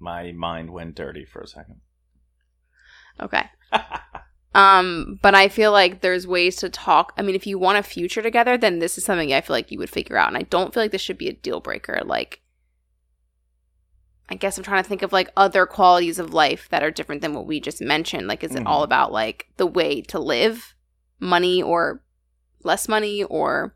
my 0.00 0.32
mind 0.32 0.70
went 0.72 0.94
dirty 0.96 1.24
for 1.24 1.40
a 1.42 1.46
second. 1.46 1.80
Okay. 3.20 3.44
Um, 4.54 5.18
but 5.22 5.34
I 5.34 5.48
feel 5.48 5.72
like 5.72 6.02
there's 6.02 6.26
ways 6.26 6.56
to 6.56 6.68
talk. 6.68 7.14
I 7.16 7.22
mean, 7.22 7.34
if 7.34 7.46
you 7.46 7.58
want 7.58 7.78
a 7.78 7.82
future 7.82 8.20
together, 8.20 8.58
then 8.58 8.80
this 8.80 8.98
is 8.98 9.04
something 9.04 9.32
I 9.32 9.40
feel 9.40 9.56
like 9.56 9.70
you 9.70 9.78
would 9.78 9.88
figure 9.88 10.18
out. 10.18 10.28
And 10.28 10.36
I 10.36 10.42
don't 10.42 10.74
feel 10.74 10.82
like 10.82 10.90
this 10.92 11.00
should 11.00 11.16
be 11.16 11.28
a 11.30 11.32
deal 11.32 11.60
breaker. 11.60 12.02
Like, 12.04 12.41
I 14.28 14.34
guess 14.34 14.56
I'm 14.56 14.64
trying 14.64 14.82
to 14.82 14.88
think 14.88 15.02
of 15.02 15.12
like 15.12 15.30
other 15.36 15.66
qualities 15.66 16.18
of 16.18 16.32
life 16.32 16.68
that 16.70 16.82
are 16.82 16.90
different 16.90 17.20
than 17.20 17.34
what 17.34 17.46
we 17.46 17.60
just 17.60 17.80
mentioned. 17.80 18.26
Like, 18.28 18.42
is 18.44 18.54
it 18.54 18.66
all 18.66 18.80
Mhm. 18.80 18.84
about 18.84 19.12
like 19.12 19.48
the 19.56 19.66
way 19.66 20.00
to 20.02 20.18
live, 20.18 20.74
money 21.20 21.62
or 21.62 22.02
less 22.64 22.88
money, 22.88 23.24
or 23.24 23.74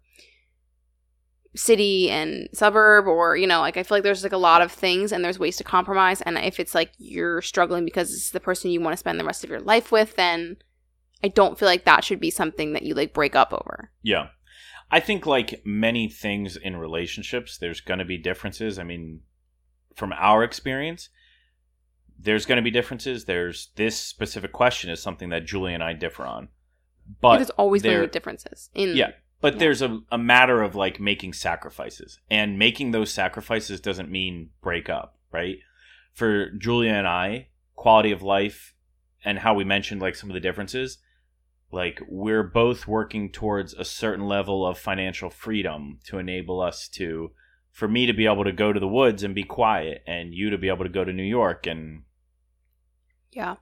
city 1.55 2.11
and 2.11 2.49
suburb, 2.53 3.07
or 3.07 3.37
you 3.37 3.47
know, 3.47 3.61
like 3.61 3.77
I 3.77 3.83
feel 3.83 3.97
like 3.97 4.03
there's 4.03 4.23
like 4.23 4.33
a 4.33 4.37
lot 4.39 4.63
of 4.63 4.71
things 4.71 5.11
and 5.13 5.25
there's 5.25 5.39
ways 5.39 5.57
to 5.57 5.65
compromise. 5.65 6.21
And 6.23 6.37
if 6.39 6.61
it's 6.61 6.75
like 6.75 6.93
you're 6.99 7.41
struggling 7.43 7.85
because 7.85 8.13
it's 8.13 8.31
the 8.31 8.41
person 8.41 8.71
you 8.71 8.81
want 8.81 8.93
to 8.93 8.99
spend 8.99 9.19
the 9.19 9.25
rest 9.25 9.43
of 9.43 9.51
your 9.51 9.61
life 9.61 9.91
with, 9.91 10.17
then 10.17 10.57
I 11.25 11.29
don't 11.29 11.59
feel 11.59 11.67
like 11.67 11.85
that 11.85 12.05
should 12.05 12.21
be 12.21 12.31
something 12.31 12.73
that 12.75 12.83
you 12.83 12.95
like 12.95 13.15
break 13.15 13.35
up 13.35 13.53
over. 13.53 13.91
Yeah. 14.03 14.29
I 14.91 15.01
think 15.01 15.25
like 15.27 15.63
many 15.65 16.09
things 16.09 16.57
in 16.57 16.77
relationships, 16.77 17.57
there's 17.59 17.81
going 17.81 17.99
to 17.99 18.05
be 18.05 18.19
differences. 18.19 18.79
I 18.79 18.85
mean, 18.85 19.21
from 19.97 20.13
our 20.13 20.45
experience, 20.45 21.09
there's 22.19 22.47
going 22.47 22.57
to 22.57 22.63
be 22.63 22.71
differences. 22.71 23.25
There's 23.25 23.71
this 23.77 23.97
specific 23.97 24.53
question 24.53 24.91
is 24.91 25.03
something 25.03 25.31
that 25.31 25.47
Julie 25.47 25.75
and 25.75 25.83
I 25.83 25.95
differ 25.95 26.25
on. 26.25 26.49
But 27.21 27.37
there's 27.37 27.51
always 27.51 27.83
going 27.83 27.97
to 28.01 28.07
be 28.07 28.11
differences. 28.11 28.71
In 28.75 28.97
yeah, 28.97 29.13
but 29.41 29.55
Yeah. 29.55 29.59
there's 29.61 29.83
a, 29.83 30.01
a 30.11 30.19
matter 30.19 30.63
of 30.63 30.75
like 30.75 31.01
making 31.01 31.33
sacrifices. 31.33 32.21
And 32.31 32.59
making 32.59 32.91
those 32.91 33.11
sacrifices 33.11 33.81
doesn't 33.81 34.11
mean 34.11 34.51
break 34.63 34.89
up, 34.89 35.19
right? 35.33 35.59
For 36.13 36.51
Julia 36.51 36.93
and 36.93 37.07
I, 37.07 37.49
quality 37.75 38.13
of 38.13 38.23
life 38.23 38.75
and 39.25 39.39
how 39.39 39.55
we 39.55 39.65
mentioned 39.65 40.01
like 40.01 40.15
some 40.15 40.31
of 40.31 40.35
the 40.35 40.41
differences, 40.41 40.99
like 41.73 42.01
we're 42.09 42.43
both 42.43 42.87
working 42.87 43.31
towards 43.31 43.75
a 43.75 43.85
certain 43.85 44.27
level 44.27 44.67
of 44.67 44.79
financial 44.79 45.31
freedom 45.31 45.99
to 46.05 46.19
enable 46.19 46.61
us 46.61 46.89
to 46.89 47.33
for 47.77 47.87
me 47.87 48.07
to 48.07 48.15
be 48.15 48.25
able 48.25 48.43
to 48.45 48.53
go 48.53 48.73
to 48.73 48.81
the 48.81 48.89
woods 48.89 49.23
and 49.23 49.35
be 49.35 49.43
quiet 49.43 50.03
and 50.07 50.33
you 50.33 50.49
to 50.49 50.57
be 50.57 50.69
able 50.69 50.83
to 50.83 50.89
go 50.91 51.05
to 51.05 51.12
New 51.12 51.23
York 51.23 51.67
and 51.67 52.05
yeah, 53.33 53.57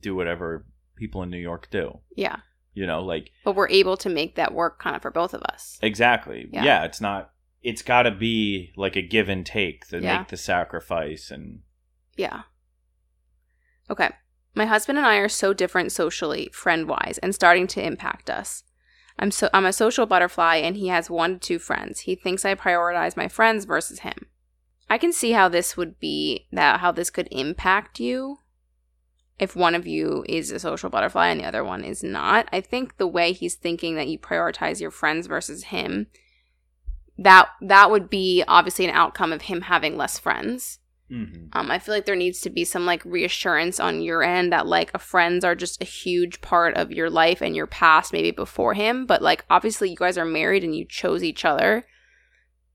do 0.00 0.16
whatever 0.16 0.66
people 0.96 1.22
in 1.22 1.30
New 1.30 1.38
York 1.38 1.68
do. 1.70 2.00
yeah. 2.16 2.38
You 2.74 2.86
know, 2.86 3.02
like 3.04 3.30
But 3.44 3.54
we're 3.54 3.68
able 3.68 3.96
to 3.98 4.08
make 4.08 4.34
that 4.34 4.52
work 4.52 4.80
kind 4.80 4.96
of 4.96 5.02
for 5.02 5.10
both 5.12 5.32
of 5.32 5.42
us. 5.42 5.78
Exactly. 5.80 6.48
Yeah. 6.50 6.64
Yeah, 6.64 6.84
it's 6.84 7.00
not 7.00 7.30
it's 7.62 7.82
got 7.82 8.02
to 8.02 8.10
be 8.10 8.72
like 8.76 8.96
a 8.96 9.02
give 9.02 9.28
and 9.28 9.46
take 9.46 9.86
to 9.88 10.00
Yeah. 10.00 10.18
make 10.18 10.28
the 10.28 10.36
sacrifice 10.36 11.30
and 11.30 11.60
Yeah. 12.16 12.42
Okay. 13.88 14.10
My 14.56 14.64
husband 14.66 14.98
and 14.98 15.06
I 15.06 15.16
are 15.18 15.28
so 15.28 15.52
different 15.52 15.92
socially, 15.92 16.50
friend 16.52 16.88
wise, 16.88 17.18
and 17.18 17.32
starting 17.32 17.66
to 17.68 17.82
impact 17.84 18.28
us. 18.28 18.64
I'm 19.22 19.30
so 19.30 19.48
I'm 19.54 19.66
a 19.66 19.72
social 19.72 20.04
butterfly 20.04 20.56
and 20.56 20.76
he 20.76 20.88
has 20.88 21.08
one 21.08 21.34
to 21.34 21.38
two 21.38 21.58
friends. 21.60 22.00
He 22.00 22.16
thinks 22.16 22.44
I 22.44 22.56
prioritize 22.56 23.16
my 23.16 23.28
friends 23.28 23.66
versus 23.66 24.00
him. 24.00 24.26
I 24.90 24.98
can 24.98 25.12
see 25.12 25.30
how 25.30 25.48
this 25.48 25.76
would 25.76 26.00
be 26.00 26.48
that 26.50 26.80
how 26.80 26.90
this 26.90 27.08
could 27.08 27.28
impact 27.30 28.00
you 28.00 28.38
if 29.38 29.54
one 29.54 29.76
of 29.76 29.86
you 29.86 30.24
is 30.28 30.50
a 30.50 30.58
social 30.58 30.90
butterfly 30.90 31.28
and 31.28 31.38
the 31.38 31.46
other 31.46 31.62
one 31.62 31.84
is 31.84 32.02
not. 32.02 32.48
I 32.50 32.60
think 32.60 32.96
the 32.96 33.06
way 33.06 33.32
he's 33.32 33.54
thinking 33.54 33.94
that 33.94 34.08
you 34.08 34.18
prioritize 34.18 34.80
your 34.80 34.90
friends 34.90 35.28
versus 35.28 35.64
him 35.64 36.08
that 37.16 37.48
that 37.60 37.92
would 37.92 38.10
be 38.10 38.42
obviously 38.48 38.86
an 38.86 38.94
outcome 38.94 39.32
of 39.32 39.42
him 39.42 39.60
having 39.60 39.96
less 39.96 40.18
friends. 40.18 40.80
Mhm. 41.12 41.48
Um, 41.52 41.70
I 41.70 41.78
feel 41.78 41.94
like 41.94 42.06
there 42.06 42.16
needs 42.16 42.40
to 42.40 42.50
be 42.50 42.64
some 42.64 42.86
like 42.86 43.04
reassurance 43.04 43.78
on 43.78 44.00
your 44.00 44.22
end 44.22 44.52
that 44.52 44.66
like 44.66 44.90
a 44.94 44.98
friends 44.98 45.44
are 45.44 45.54
just 45.54 45.82
a 45.82 45.84
huge 45.84 46.40
part 46.40 46.74
of 46.76 46.90
your 46.90 47.10
life 47.10 47.42
and 47.42 47.54
your 47.54 47.66
past, 47.66 48.12
maybe 48.12 48.30
before 48.30 48.72
him. 48.74 49.04
But 49.04 49.20
like 49.20 49.44
obviously 49.50 49.90
you 49.90 49.96
guys 49.96 50.16
are 50.16 50.24
married 50.24 50.64
and 50.64 50.74
you 50.74 50.86
chose 50.86 51.22
each 51.22 51.44
other. 51.44 51.84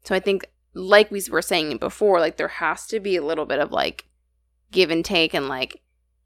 So 0.03 0.13
I 0.13 0.19
think 0.19 0.45
like 0.73 1.09
we 1.09 1.21
were 1.31 1.41
saying 1.41 1.77
before, 1.77 2.19
like 2.19 2.37
there 2.37 2.47
has 2.47 2.85
to 2.87 2.99
be 2.99 3.15
a 3.15 3.25
little 3.25 3.45
bit 3.45 3.59
of 3.59 3.71
like 3.71 4.05
give 4.71 4.91
and 4.91 5.03
take 5.03 5.33
and 5.33 5.47
like, 5.47 5.81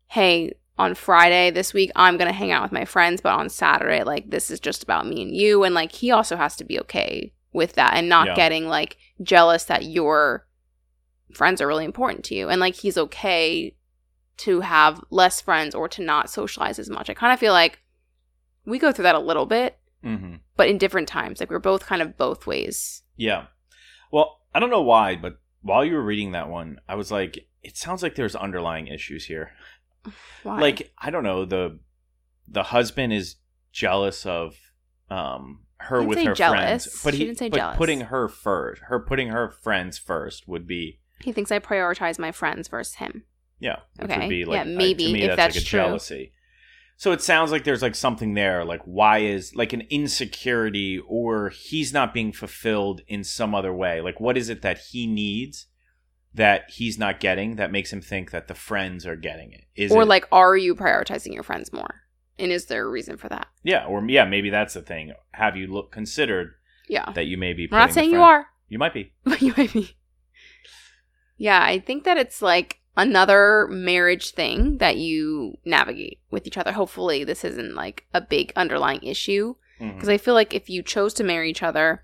hey, 0.07 0.53
on 0.77 0.95
Friday 0.95 1.51
this 1.51 1.73
week 1.73 1.91
I'm 1.95 2.17
gonna 2.17 2.33
hang 2.33 2.51
out 2.51 2.63
with 2.63 2.71
my 2.73 2.83
friends, 2.85 3.21
but 3.21 3.33
on 3.33 3.47
Saturday, 3.47 4.03
like 4.03 4.29
this 4.31 4.51
is 4.51 4.59
just 4.59 4.83
about 4.83 5.07
me 5.07 5.21
and 5.21 5.33
you. 5.33 5.63
And 5.63 5.73
like 5.73 5.93
he 5.93 6.11
also 6.11 6.35
has 6.35 6.57
to 6.57 6.65
be 6.65 6.77
okay 6.81 7.31
with 7.53 7.73
that 7.73 7.93
and 7.95 8.09
not 8.09 8.27
Yeah. 8.27 8.35
getting 8.35 8.67
like 8.67 8.97
jealous 9.21 9.63
that 9.65 9.85
your 9.85 10.45
friends 11.31 11.61
are 11.61 11.67
really 11.67 11.85
important 11.85 12.23
to 12.25 12.35
you. 12.35 12.49
And 12.49 12.59
like 12.61 12.75
he's 12.75 12.97
okay 12.97 13.75
to 14.37 14.61
have 14.61 15.01
less 15.09 15.41
friends 15.41 15.75
or 15.75 15.87
to 15.89 16.01
not 16.01 16.29
socialize 16.29 16.79
as 16.79 16.89
much. 16.89 17.09
I 17.09 17.13
kind 17.13 17.33
of 17.33 17.39
feel 17.39 17.53
like 17.53 17.79
we 18.65 18.79
go 18.79 18.91
through 18.91 19.03
that 19.03 19.15
a 19.15 19.19
little 19.19 19.45
bit, 19.45 19.77
Mhm. 20.03 20.39
but 20.55 20.67
in 20.69 20.77
different 20.77 21.07
times. 21.07 21.39
Like 21.39 21.49
we're 21.49 21.59
both 21.59 21.85
kind 21.85 22.01
of 22.01 22.17
both 22.17 22.47
ways. 22.47 23.03
Yeah. 23.15 23.47
Well, 24.11 24.39
I 24.53 24.59
don't 24.59 24.69
know 24.71 24.81
why, 24.81 25.15
but 25.15 25.39
while 25.61 25.85
you 25.85 25.93
were 25.93 26.03
reading 26.03 26.31
that 26.31 26.49
one, 26.49 26.79
I 26.87 26.95
was 26.95 27.11
like 27.11 27.47
it 27.63 27.77
sounds 27.77 28.01
like 28.01 28.15
there's 28.15 28.35
underlying 28.35 28.87
issues 28.87 29.25
here. 29.25 29.51
Why? 30.43 30.59
Like, 30.59 30.91
I 30.97 31.11
don't 31.11 31.23
know, 31.23 31.45
the 31.45 31.79
the 32.47 32.63
husband 32.63 33.13
is 33.13 33.35
jealous 33.71 34.25
of 34.25 34.55
um 35.11 35.59
her 35.77 36.01
with 36.03 36.17
her 36.19 36.33
jealous. 36.33 36.85
friends. 36.85 37.01
But 37.03 37.13
She 37.13 37.19
he 37.19 37.25
didn't 37.25 37.37
say 37.37 37.49
but 37.49 37.57
jealous. 37.57 37.77
putting 37.77 38.01
her 38.01 38.27
first, 38.27 38.81
her 38.85 38.99
putting 38.99 39.27
her 39.29 39.49
friends 39.51 39.97
first 39.99 40.47
would 40.47 40.65
be 40.65 40.99
he 41.23 41.31
thinks 41.31 41.51
I 41.51 41.59
prioritize 41.59 42.17
my 42.19 42.31
friends 42.31 42.67
versus 42.67 42.95
him. 42.95 43.23
Yeah. 43.59 43.77
Which 43.97 44.09
Okay. 44.09 44.19
would 44.21 44.29
be 44.29 44.37
Yeah, 44.39 44.45
like, 44.47 44.59
I- 44.61 44.63
maybe, 44.65 45.05
to 45.07 45.13
me, 45.13 45.21
if 45.21 45.27
that's, 45.29 45.37
like 45.37 45.53
that's 45.53 45.57
a 45.57 45.65
true. 45.65 45.79
jealousy. 45.79 46.33
So 46.97 47.11
it 47.13 47.21
sounds 47.21 47.51
like 47.51 47.63
there's 47.63 47.81
like 47.81 47.95
something 47.95 48.33
there. 48.35 48.63
Like, 48.63 48.81
why 48.83 49.19
is 49.19 49.55
like 49.55 49.73
an 49.73 49.81
insecurity 49.89 50.99
or 51.07 51.49
he's 51.49 51.91
not 51.93 52.13
being 52.13 52.31
fulfilled 52.31 53.01
in 53.07 53.23
some 53.23 53.55
other 53.55 53.73
way? 53.73 54.01
Like, 54.01 54.19
what 54.19 54.37
is 54.37 54.49
it 54.49 54.61
that 54.61 54.77
he 54.91 55.07
needs 55.07 55.65
that 56.33 56.69
he's 56.69 56.97
not 56.99 57.19
getting 57.19 57.55
that 57.57 57.71
makes 57.71 57.91
him 57.91 58.01
think 58.01 58.31
that 58.31 58.47
the 58.47 58.53
friends 58.55 59.05
are 59.07 59.15
getting 59.15 59.51
it? 59.51 59.65
Is 59.75 59.91
or 59.91 60.03
it, 60.03 60.07
like, 60.07 60.27
are 60.31 60.55
you 60.55 60.75
prioritizing 60.75 61.33
your 61.33 61.43
friends 61.43 61.73
more? 61.73 62.01
And 62.37 62.51
is 62.51 62.65
there 62.67 62.85
a 62.85 62.89
reason 62.89 63.17
for 63.17 63.29
that? 63.29 63.47
yeah, 63.63 63.85
or 63.85 64.03
yeah, 64.07 64.25
maybe 64.25 64.49
that's 64.49 64.73
the 64.75 64.81
thing. 64.81 65.11
Have 65.31 65.55
you 65.57 65.67
look 65.67 65.91
considered 65.91 66.53
Yeah. 66.87 67.11
that 67.13 67.25
you 67.25 67.37
may 67.37 67.53
be? 67.53 67.65
I'm 67.71 67.77
not 67.79 67.93
saying 67.93 68.11
you 68.11 68.21
are, 68.21 68.47
You 68.69 68.77
might 68.79 68.93
be. 68.93 69.13
but 69.23 69.41
you 69.41 69.53
might 69.57 69.73
be. 69.73 69.95
Yeah, 71.41 71.63
I 71.63 71.79
think 71.79 72.03
that 72.03 72.19
it's 72.19 72.39
like 72.43 72.81
another 72.95 73.67
marriage 73.67 74.29
thing 74.29 74.77
that 74.77 74.97
you 74.97 75.57
navigate 75.65 76.19
with 76.29 76.45
each 76.45 76.55
other. 76.55 76.71
Hopefully, 76.73 77.23
this 77.23 77.43
isn't 77.43 77.73
like 77.73 78.05
a 78.13 78.21
big 78.21 78.53
underlying 78.55 79.01
issue. 79.01 79.55
Because 79.79 80.09
I 80.09 80.19
feel 80.19 80.35
like 80.35 80.53
if 80.53 80.69
you 80.69 80.83
chose 80.83 81.15
to 81.15 81.23
marry 81.23 81.49
each 81.49 81.63
other, 81.63 82.03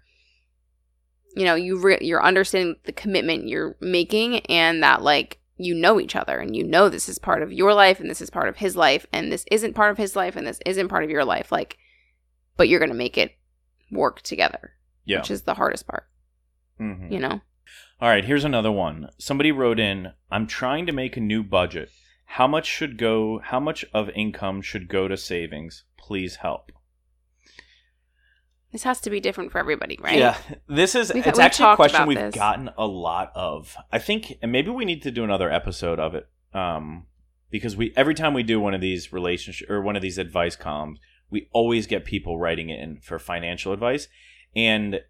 you 1.36 1.45
know, 1.45 1.54
you 1.54 1.78
re- 1.80 2.00
you're 2.02 2.23
understanding 2.23 2.78
the 2.86 2.91
commitment 2.91 3.47
you're 3.47 3.78
making, 3.80 4.39
and 4.47 4.82
that 4.82 5.04
like 5.04 5.39
you 5.58 5.76
know 5.76 6.00
each 6.00 6.15
other, 6.15 6.39
and 6.39 6.56
you 6.56 6.63
know 6.63 6.89
this 6.89 7.08
is 7.08 7.19
part 7.19 7.43
of 7.43 7.54
your 7.54 7.76
life, 7.76 8.00
and 8.00 8.10
this 8.10 8.21
is 8.21 8.32
part 8.32 8.50
of 8.50 8.58
his 8.58 8.76
life, 8.76 9.06
and 9.13 9.32
this 9.32 9.45
isn't 9.52 9.76
part 9.76 9.91
of 9.91 10.00
his 10.00 10.15
life, 10.15 10.36
and 10.36 10.47
this 10.47 10.60
isn't 10.65 10.88
part 10.88 11.04
of 11.04 11.12
your 11.12 11.23
life. 11.23 11.52
Like, 11.52 11.78
but 12.58 12.67
you're 12.69 12.80
gonna 12.80 12.95
make 12.95 13.19
it 13.19 13.34
work 13.91 14.23
together, 14.23 14.71
Yeah. 15.06 15.19
which 15.19 15.30
is 15.30 15.43
the 15.43 15.54
hardest 15.54 15.86
part. 15.86 16.08
Mhm. 16.82 17.12
you 17.12 17.19
know? 17.19 17.41
All 18.00 18.10
right, 18.10 18.26
here's 18.26 18.44
another 18.46 18.72
one. 18.72 19.10
Somebody 19.18 19.52
wrote 19.52 19.80
in, 19.80 20.14
"I'm 20.30 20.46
trying 20.48 20.86
to 20.86 20.92
make 20.92 21.18
a 21.18 21.22
new 21.22 21.44
budget. 21.44 21.90
How 22.26 22.48
much 22.48 22.68
should 22.68 22.98
go 22.98 23.40
how 23.40 23.60
much 23.60 23.86
of 23.94 24.10
income 24.10 24.62
should 24.62 24.88
go 24.88 25.08
to 25.08 25.18
savings? 25.18 25.84
Please 25.98 26.38
help." 26.38 26.72
This 28.72 28.84
has 28.84 29.00
to 29.02 29.10
be 29.10 29.20
different 29.20 29.52
for 29.52 29.60
everybody, 29.60 29.98
right? 30.02 30.20
Yeah, 30.20 30.38
this 30.68 30.94
is 30.94 31.12
We've- 31.14 31.28
it's 31.28 31.38
we've 31.38 31.46
actually 31.46 31.72
a 31.72 31.76
question 31.76 32.06
we've 32.06 32.18
this. 32.18 32.36
gotten 32.36 32.70
a 32.78 32.86
lot 32.86 33.32
of. 33.34 33.76
I 33.92 33.98
think 34.00 34.38
and 34.42 34.52
maybe 34.52 34.70
we 34.70 34.86
need 34.86 35.02
to 35.04 35.12
do 35.12 35.24
another 35.24 35.52
episode 35.52 36.00
of 36.00 36.14
it. 36.14 36.28
Um 36.54 37.08
because 37.50 37.76
we 37.78 37.94
every 37.96 38.14
time 38.14 38.34
we 38.34 38.44
do 38.44 38.60
one 38.60 38.74
of 38.74 38.82
these 38.82 39.12
relationship 39.14 39.70
or 39.70 39.82
one 39.82 39.96
of 39.96 40.02
these 40.02 40.18
advice 40.18 40.56
columns, 40.58 41.00
we 41.32 41.48
always 41.54 41.88
get 41.88 42.04
people 42.06 42.38
writing 42.38 42.70
in 42.70 43.00
for 43.00 43.18
financial 43.18 43.72
advice 43.74 44.08
and 44.56 45.02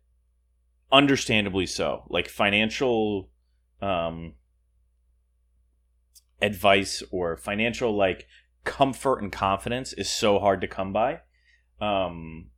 understandably 0.91 1.65
so. 1.65 2.04
Like 2.10 2.30
financial 2.30 3.30
um 3.82 4.34
advice 6.41 7.04
or 7.12 7.38
financial 7.38 7.95
like 7.95 8.28
comfort 8.63 9.21
and 9.21 9.32
confidence 9.32 9.93
is 9.93 10.10
so 10.10 10.39
hard 10.39 10.62
to 10.62 10.67
come 10.67 10.93
by. 10.93 11.21
Um 11.80 12.50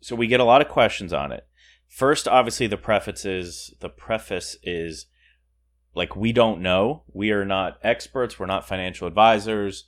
so 0.00 0.16
we 0.16 0.26
get 0.26 0.40
a 0.40 0.44
lot 0.44 0.60
of 0.60 0.68
questions 0.68 1.12
on 1.12 1.30
it. 1.30 1.46
First, 1.88 2.26
obviously, 2.26 2.66
the 2.66 2.76
preface 2.76 3.24
is 3.24 3.74
the 3.80 3.88
preface 3.88 4.56
is 4.62 5.06
like 5.94 6.16
we 6.16 6.32
don't 6.32 6.60
know. 6.60 7.04
We 7.12 7.30
are 7.32 7.44
not 7.44 7.78
experts. 7.82 8.38
We're 8.38 8.46
not 8.46 8.66
financial 8.66 9.06
advisors. 9.06 9.84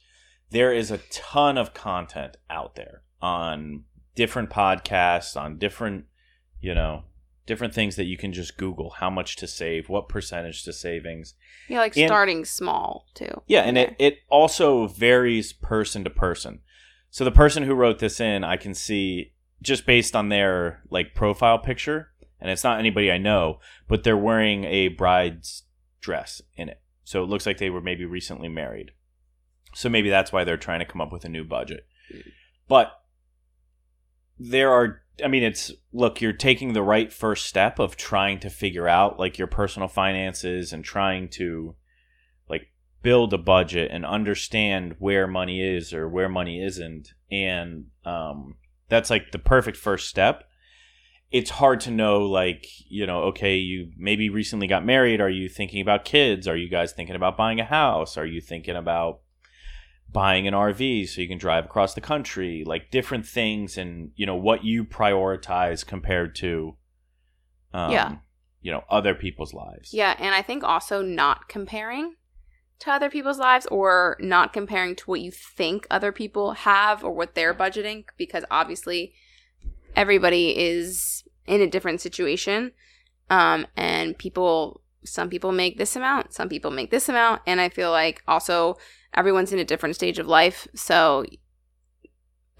There 0.50 0.72
is 0.72 0.90
a 0.90 0.98
ton 1.10 1.56
of 1.58 1.74
content 1.74 2.36
out 2.48 2.76
there 2.76 3.02
on 3.22 3.84
different 4.14 4.50
podcasts, 4.50 5.34
on 5.34 5.58
different, 5.58 6.04
you 6.60 6.74
know, 6.74 7.04
different 7.46 7.74
things 7.74 7.96
that 7.96 8.04
you 8.04 8.16
can 8.16 8.32
just 8.32 8.56
Google 8.56 8.90
how 8.90 9.10
much 9.10 9.36
to 9.36 9.46
save, 9.46 9.88
what 9.88 10.08
percentage 10.08 10.64
to 10.64 10.72
savings. 10.72 11.34
Yeah, 11.68 11.78
like 11.78 11.96
And- 11.96 12.08
starting 12.08 12.44
small 12.44 13.06
too. 13.14 13.42
Yeah, 13.46 13.62
and 13.62 13.76
it, 13.76 13.94
it 13.98 14.18
also 14.28 14.86
varies 14.86 15.52
person 15.52 16.04
to 16.04 16.10
person. 16.10 16.60
So 17.10 17.24
the 17.24 17.30
person 17.30 17.62
who 17.62 17.74
wrote 17.74 17.98
this 17.98 18.20
in, 18.20 18.44
I 18.44 18.56
can 18.56 18.74
see 18.74 19.32
just 19.62 19.86
based 19.86 20.16
on 20.16 20.28
their 20.28 20.82
like 20.90 21.14
profile 21.14 21.58
picture, 21.58 22.10
and 22.40 22.50
it's 22.50 22.64
not 22.64 22.78
anybody 22.78 23.10
I 23.10 23.18
know, 23.18 23.60
but 23.88 24.02
they're 24.04 24.16
wearing 24.16 24.64
a 24.64 24.88
bride's 24.88 25.62
dress 26.00 26.42
in 26.56 26.68
it. 26.68 26.80
So 27.04 27.22
it 27.22 27.28
looks 27.28 27.46
like 27.46 27.58
they 27.58 27.70
were 27.70 27.80
maybe 27.80 28.04
recently 28.04 28.48
married. 28.48 28.90
So 29.74 29.88
maybe 29.88 30.08
that's 30.10 30.32
why 30.32 30.44
they're 30.44 30.56
trying 30.56 30.80
to 30.80 30.84
come 30.84 31.00
up 31.00 31.12
with 31.12 31.24
a 31.24 31.28
new 31.28 31.44
budget. 31.44 31.86
Mm. 32.12 32.22
But 32.68 32.92
there 34.38 34.70
are 34.70 35.02
I 35.22 35.28
mean 35.28 35.42
it's 35.42 35.72
look, 35.92 36.20
you're 36.20 36.32
taking 36.32 36.72
the 36.72 36.82
right 36.82 37.12
first 37.12 37.46
step 37.46 37.78
of 37.78 37.96
trying 37.96 38.40
to 38.40 38.50
figure 38.50 38.88
out 38.88 39.18
like 39.18 39.38
your 39.38 39.46
personal 39.46 39.88
finances 39.88 40.72
and 40.72 40.84
trying 40.84 41.28
to 41.30 41.76
like 42.48 42.72
build 43.02 43.32
a 43.32 43.38
budget 43.38 43.90
and 43.92 44.04
understand 44.04 44.96
where 44.98 45.26
money 45.26 45.62
is 45.62 45.92
or 45.92 46.08
where 46.08 46.28
money 46.28 46.62
isn't. 46.62 47.12
And 47.30 47.86
um 48.04 48.56
that's 48.88 49.10
like 49.10 49.30
the 49.30 49.38
perfect 49.38 49.76
first 49.76 50.08
step. 50.08 50.44
It's 51.30 51.50
hard 51.50 51.80
to 51.80 51.90
know 51.90 52.22
like 52.26 52.66
you 52.88 53.06
know 53.06 53.22
okay 53.24 53.56
you 53.56 53.92
maybe 53.96 54.28
recently 54.28 54.66
got 54.66 54.84
married. 54.84 55.20
Are 55.20 55.30
you 55.30 55.48
thinking 55.48 55.80
about 55.80 56.04
kids? 56.04 56.48
Are 56.48 56.56
you 56.56 56.68
guys 56.68 56.92
thinking 56.92 57.16
about 57.16 57.36
buying 57.36 57.60
a 57.60 57.64
house? 57.64 58.16
Are 58.16 58.26
you 58.26 58.40
thinking 58.40 58.76
about 58.76 59.20
buying 60.14 60.46
an 60.46 60.54
rv 60.54 61.08
so 61.08 61.20
you 61.20 61.28
can 61.28 61.36
drive 61.38 61.64
across 61.66 61.92
the 61.94 62.00
country 62.00 62.62
like 62.64 62.90
different 62.90 63.26
things 63.26 63.76
and 63.76 64.12
you 64.14 64.24
know 64.24 64.36
what 64.36 64.64
you 64.64 64.84
prioritize 64.84 65.84
compared 65.84 66.34
to 66.36 66.76
um, 67.74 67.90
Yeah. 67.90 68.16
you 68.62 68.70
know 68.70 68.84
other 68.88 69.14
people's 69.14 69.52
lives 69.52 69.92
Yeah, 69.92 70.14
and 70.18 70.32
I 70.34 70.40
think 70.40 70.62
also 70.64 71.02
not 71.02 71.48
comparing 71.48 72.14
to 72.78 72.90
other 72.92 73.10
people's 73.10 73.38
lives 73.38 73.66
or 73.66 74.16
not 74.20 74.52
comparing 74.52 74.94
to 74.96 75.04
what 75.10 75.20
you 75.20 75.32
think 75.32 75.86
other 75.90 76.12
people 76.12 76.52
have 76.52 77.02
or 77.04 77.12
what 77.12 77.34
they're 77.34 77.54
budgeting 77.54 78.04
because 78.16 78.44
obviously 78.50 79.14
everybody 79.96 80.56
is 80.56 81.24
in 81.46 81.60
a 81.60 81.66
different 81.66 82.00
situation. 82.00 82.72
Um 83.30 83.66
and 83.76 84.16
people 84.16 84.80
some 85.04 85.28
people 85.28 85.52
make 85.52 85.76
this 85.76 85.96
amount, 85.96 86.32
some 86.32 86.48
people 86.48 86.70
make 86.70 86.90
this 86.90 87.08
amount, 87.08 87.42
and 87.46 87.60
I 87.60 87.68
feel 87.68 87.90
like 87.90 88.22
also 88.26 88.76
everyone's 89.14 89.52
in 89.52 89.58
a 89.58 89.64
different 89.64 89.94
stage 89.94 90.18
of 90.18 90.26
life. 90.26 90.66
So 90.74 91.24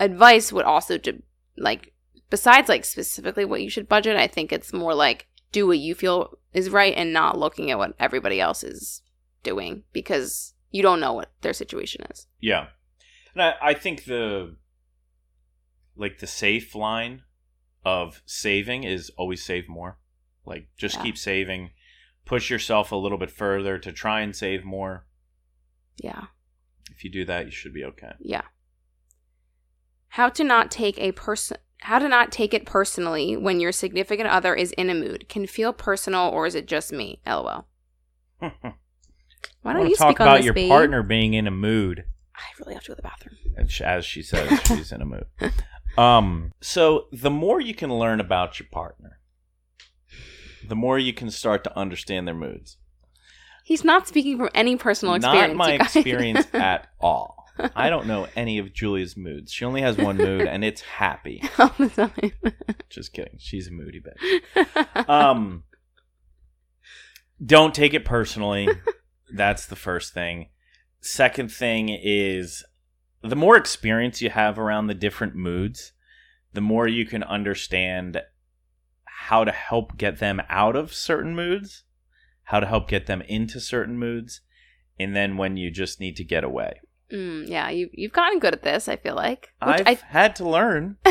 advice 0.01 0.53
would 0.53 0.65
also 0.65 0.99
to 0.99 1.23
like 1.57 1.93
besides 2.31 2.69
like 2.69 2.85
specifically 2.85 3.45
what 3.45 3.63
you 3.63 3.71
should 3.71 3.89
budget, 3.89 4.17
I 4.17 4.27
think 4.27 4.53
it's 4.53 4.73
more 4.73 4.95
like 4.95 5.27
do 5.53 5.67
what 5.67 5.79
you 5.79 5.95
feel 5.95 6.39
is 6.53 6.71
right 6.71 6.95
and 6.97 7.13
not 7.13 7.39
looking 7.39 7.71
at 7.71 7.79
what 7.79 7.95
everybody 8.01 8.41
else 8.41 8.65
is 8.65 9.03
doing 9.43 9.85
because 9.93 10.55
you 10.71 10.83
don't 10.83 11.01
know 11.01 11.13
what 11.13 11.31
their 11.43 11.53
situation 11.53 12.05
is. 12.11 12.27
Yeah. 12.41 12.67
And 13.35 13.43
I, 13.43 13.55
I 13.63 13.75
think 13.75 14.05
the 14.05 14.57
like 15.97 16.19
the 16.19 16.27
safe 16.27 16.75
line 16.75 17.23
of 17.85 18.23
saving 18.27 18.83
is 18.85 19.11
always 19.17 19.45
save 19.45 19.69
more. 19.69 19.99
Like 20.45 20.69
just 20.77 20.97
Yeah. 20.97 21.03
keep 21.03 21.19
saving. 21.19 21.71
Push 22.25 22.51
yourself 22.51 22.91
a 22.91 22.97
little 22.97 23.19
bit 23.19 23.31
further 23.31 23.79
to 23.79 23.93
try 23.93 24.23
and 24.23 24.35
save 24.35 24.65
more. 24.65 25.07
Yeah. 25.99 26.27
If 26.91 27.05
you 27.05 27.11
do 27.11 27.25
that, 27.25 27.47
you 27.47 27.51
should 27.51 27.75
be 27.75 27.85
okay. 27.85 28.13
Yeah. 28.21 28.43
How 30.09 30.29
to 30.29 30.45
not 30.45 30.71
take 30.71 30.99
a 30.99 31.13
person 31.13 31.59
how 31.85 31.99
to 31.99 32.09
not 32.09 32.33
take 32.33 32.55
it 32.55 32.65
personally 32.65 33.37
when 33.37 33.61
your 33.61 33.71
significant 33.71 34.27
other 34.29 34.55
is 34.55 34.73
in 34.73 34.89
a 34.89 34.95
mood. 34.95 35.29
Can 35.29 35.47
feel 35.47 35.75
personal 35.75 36.31
or 36.31 36.47
is 36.47 36.55
it 36.55 36.67
just 36.67 36.93
me? 36.93 37.21
LOL. 37.27 37.67
Why 38.41 38.53
don't 39.65 39.91
you 39.91 39.97
talk 39.97 40.13
speak 40.13 40.21
on 40.23 40.29
about 40.29 40.45
your 40.45 40.55
babe? 40.55 40.71
partner 40.71 41.03
being 41.03 41.35
in 41.35 41.47
a 41.47 41.51
mood? 41.51 42.05
I 42.35 42.43
really 42.59 42.73
have 42.73 42.85
to 42.85 42.89
go 42.89 42.95
to 42.95 42.97
the 42.97 43.03
bathroom. 43.03 43.37
And 43.57 43.71
As 43.83 44.07
she 44.07 44.23
says, 44.23 44.61
she's 44.67 44.93
in 44.93 45.03
a 45.03 45.07
mood. 45.07 45.27
Um, 45.97 46.53
so 46.61 47.07
the 47.13 47.31
more 47.31 47.61
you 47.61 47.73
can 47.73 47.93
learn 47.93 48.19
about 48.19 48.59
your 48.59 48.67
partner, 48.73 49.21
the 50.67 50.75
more 50.75 50.99
you 50.99 51.13
can 51.13 51.31
start 51.31 51.63
to 51.65 51.79
understand 51.79 52.27
their 52.27 52.35
moods. 52.35 52.79
He's 53.65 53.83
not 53.83 54.07
speaking 54.07 54.37
from 54.37 54.51
any 54.55 54.77
personal 54.77 55.15
experience. 55.15 55.49
Not 55.49 55.57
my 55.57 55.73
experience 55.73 56.47
at 56.53 56.87
all. 57.01 57.47
I 57.75 57.89
don't 57.89 58.07
know 58.07 58.27
any 58.37 58.59
of 58.59 58.75
Julia's 58.75 59.17
moods. 59.17 59.51
She 59.53 59.65
only 59.65 59.81
has 59.81 59.97
one 59.97 60.19
mood, 60.19 60.43
and 60.43 60.63
it's 60.63 60.83
happy. 60.83 61.43
All 61.59 61.73
the 61.79 61.89
time. 61.89 62.33
Just 62.91 63.15
kidding. 63.15 63.37
She's 63.39 63.69
a 63.69 63.71
moody 63.71 64.03
bitch. 64.03 65.09
Um, 65.09 65.63
don't 67.45 67.75
take 67.75 67.95
it 67.95 68.05
personally. 68.05 68.69
That's 69.33 69.65
the 69.65 69.77
first 69.77 70.13
thing. 70.13 70.51
Second 71.01 71.51
thing 71.51 71.89
is 71.89 72.65
the 73.23 73.37
more 73.37 73.57
experience 73.57 74.21
you 74.21 74.29
have 74.29 74.59
around 74.59 74.89
the 74.89 74.95
different 74.95 75.35
moods, 75.35 75.93
the 76.53 76.61
more 76.61 76.87
you 76.87 77.07
can 77.07 77.23
understand 77.23 78.21
how 79.05 79.43
to 79.43 79.53
help 79.53 79.97
get 79.97 80.19
them 80.19 80.43
out 80.51 80.77
of 80.77 80.93
certain 80.93 81.35
moods, 81.35 81.85
how 82.45 82.61
to 82.61 82.67
help 82.67 82.89
get 82.89 83.07
them 83.07 83.23
into 83.23 83.61
certain 83.61 83.99
moods, 83.99 84.41
and 84.99 85.15
then 85.17 85.37
when 85.37 85.57
you 85.57 85.71
just 85.71 86.01
need 86.01 86.17
to 86.17 86.25
get 86.25 86.45
away. 86.45 86.81
Mm, 87.13 87.49
yeah, 87.49 87.69
you 87.71 87.91
you've 87.93 88.13
gotten 88.13 88.39
good 88.39 88.55
at 88.55 88.63
this. 88.63 88.89
I 88.89 88.97
feel 88.97 89.15
like. 89.15 89.51
I've 89.61 90.01
had 90.03 90.35
to 90.37 90.49
learn, 90.49 90.97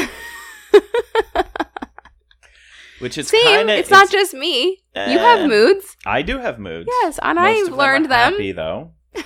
which 2.99 3.17
is 3.17 3.27
same. 3.27 3.43
kind 3.43 3.69
of 3.69 3.77
it's 3.77 3.89
not 3.89 4.09
just 4.09 4.33
me. 4.33 4.81
you 4.95 5.17
have 5.19 5.39
Eh. 5.41 5.47
moods. 5.47 5.97
I 6.05 6.21
do 6.21 6.37
have 6.39 6.59
moods. 6.59 6.87
Yes, 7.01 7.19
and 7.21 7.37
Most 7.37 7.45
I've 7.47 7.61
of 7.63 7.69
them 7.69 7.77
learned 7.77 8.05
them. 8.05 8.31
Happy 8.33 8.51
though. 8.51 8.91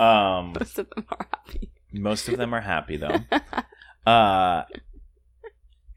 Um, 0.00 0.54
Most 0.58 0.76
of 0.80 0.90
them 0.90 1.04
are 1.08 1.28
happy. 1.32 1.70
most 1.92 2.28
of 2.28 2.36
them 2.36 2.52
are 2.52 2.60
happy 2.60 2.96
though. 2.96 3.18
Uh, 4.06 4.64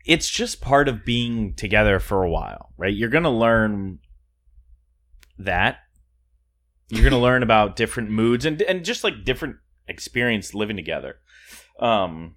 it's 0.06 0.30
just 0.30 0.62
part 0.62 0.88
of 0.88 1.04
being 1.04 1.54
together 1.56 2.00
for 2.00 2.24
a 2.24 2.30
while, 2.30 2.72
right? 2.78 2.94
You're 2.94 3.10
gonna 3.10 3.30
learn 3.38 4.00
that. 5.40 5.80
You're 6.90 7.04
gonna 7.04 7.22
learn 7.22 7.44
about 7.44 7.76
different 7.76 8.10
moods 8.10 8.46
and 8.46 8.62
and 8.62 8.86
just 8.86 9.04
like 9.04 9.26
different 9.26 9.58
experience 9.88 10.54
living 10.54 10.76
together. 10.76 11.18
Um, 11.80 12.36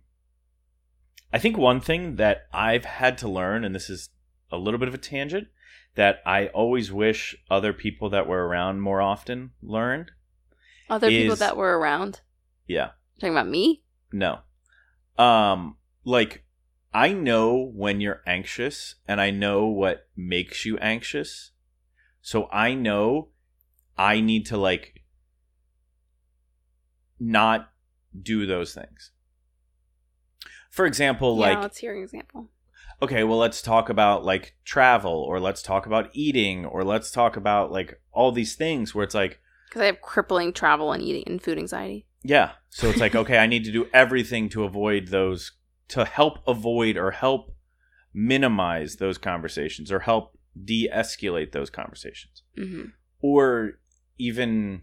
I 1.33 1.39
think 1.39 1.57
one 1.57 1.81
thing 1.81 2.17
that 2.17 2.47
I've 2.53 2.85
had 2.85 3.17
to 3.19 3.29
learn, 3.29 3.65
and 3.65 3.75
this 3.75 3.89
is 3.89 4.11
a 4.51 4.57
little 4.57 4.79
bit 4.79 4.89
of 4.89 4.95
a 4.95 4.99
tangent, 4.99 5.49
that 5.95 6.21
I 6.27 6.49
always 6.49 6.93
wish 6.93 7.37
other 7.51 7.73
people 7.73 8.11
that 8.11 8.27
were 8.27 8.47
around 8.47 8.81
more 8.81 9.01
often 9.01 9.53
learned. 9.63 10.11
Other 10.89 11.09
people 11.09 11.37
that 11.37 11.57
were 11.57 11.79
around. 11.79 12.21
Yeah. 12.67 12.91
Talking 13.21 13.35
about 13.35 13.49
me? 13.49 13.83
No. 14.13 14.41
Um 15.19 15.77
like 16.05 16.45
I 16.93 17.13
know 17.13 17.71
when 17.75 18.01
you're 18.01 18.23
anxious 18.27 18.97
and 19.07 19.21
I 19.21 19.31
know 19.31 19.67
what 19.67 20.09
makes 20.17 20.65
you 20.65 20.77
anxious. 20.79 21.53
So 22.23 22.49
I 22.53 22.75
know 22.75 23.29
I 23.97 24.21
need 24.21 24.47
to 24.47 24.57
like 24.57 25.03
not 27.19 27.71
do 28.21 28.47
those 28.47 28.75
things. 28.75 29.13
For 30.71 30.87
example, 30.87 31.35
yeah, 31.39 31.49
like 31.49 31.61
let's 31.61 31.79
hear 31.79 31.97
an 31.97 32.03
example. 32.03 32.49
okay, 33.03 33.25
well, 33.25 33.39
let's 33.39 33.61
talk 33.63 33.89
about 33.89 34.25
like 34.25 34.55
travel 34.65 35.13
or 35.13 35.41
let's 35.41 35.63
talk 35.63 35.87
about 35.87 36.11
eating 36.13 36.65
or 36.65 36.85
let's 36.85 37.11
talk 37.11 37.37
about 37.37 37.73
like 37.73 38.01
all 38.13 38.33
these 38.33 38.55
things 38.55 38.95
where 38.95 39.05
it's 39.05 39.15
like, 39.15 39.41
Because 39.69 39.83
I 39.83 39.87
have 39.87 40.01
crippling 40.01 40.53
travel 40.53 40.93
and 40.93 41.03
eating 41.03 41.25
and 41.27 41.43
food 41.43 41.59
anxiety. 41.59 42.07
yeah. 42.23 42.53
So 42.69 42.89
it's 42.89 43.01
like, 43.01 43.15
okay, 43.23 43.39
I 43.39 43.47
need 43.47 43.65
to 43.65 43.73
do 43.73 43.87
everything 43.93 44.49
to 44.51 44.65
avoid 44.65 45.09
those, 45.09 45.53
to 45.89 46.05
help 46.05 46.39
avoid 46.47 46.97
or 46.97 47.11
help 47.11 47.55
minimize 48.15 48.97
those 48.97 49.19
conversations 49.19 49.91
or 49.91 50.01
help 50.01 50.37
de 50.65 50.89
escalate 50.93 51.53
those 51.53 51.71
conversations. 51.71 52.43
hmm 52.57 52.87
or 53.23 53.73
even 54.19 54.81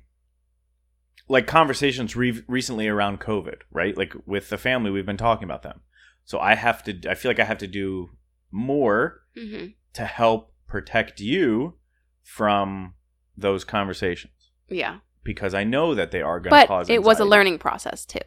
like 1.27 1.47
conversations 1.47 2.15
re- 2.15 2.43
recently 2.47 2.87
around 2.87 3.19
COVID, 3.19 3.61
right? 3.71 3.97
Like 3.97 4.13
with 4.25 4.49
the 4.49 4.57
family, 4.57 4.91
we've 4.91 5.05
been 5.05 5.17
talking 5.17 5.43
about 5.43 5.63
them. 5.63 5.81
So 6.23 6.39
I 6.39 6.55
have 6.55 6.83
to, 6.83 6.97
I 7.09 7.15
feel 7.15 7.29
like 7.31 7.39
I 7.39 7.45
have 7.45 7.57
to 7.59 7.67
do 7.67 8.09
more 8.51 9.21
hmm 9.35 9.67
to 9.93 10.05
help 10.05 10.53
protect 10.67 11.19
you 11.19 11.73
from 12.21 12.93
those 13.35 13.63
conversations 13.63 14.51
Yeah. 14.69 14.99
because 15.23 15.53
I 15.55 15.63
know 15.63 15.95
that 15.95 16.11
they 16.11 16.21
are 16.21 16.39
going 16.39 16.51
to 16.51 16.61
But 16.61 16.67
cause. 16.67 16.89
it 16.89 17.01
was 17.01 17.19
a 17.19 17.25
learning 17.25 17.57
process 17.57 18.05
too. 18.05 18.19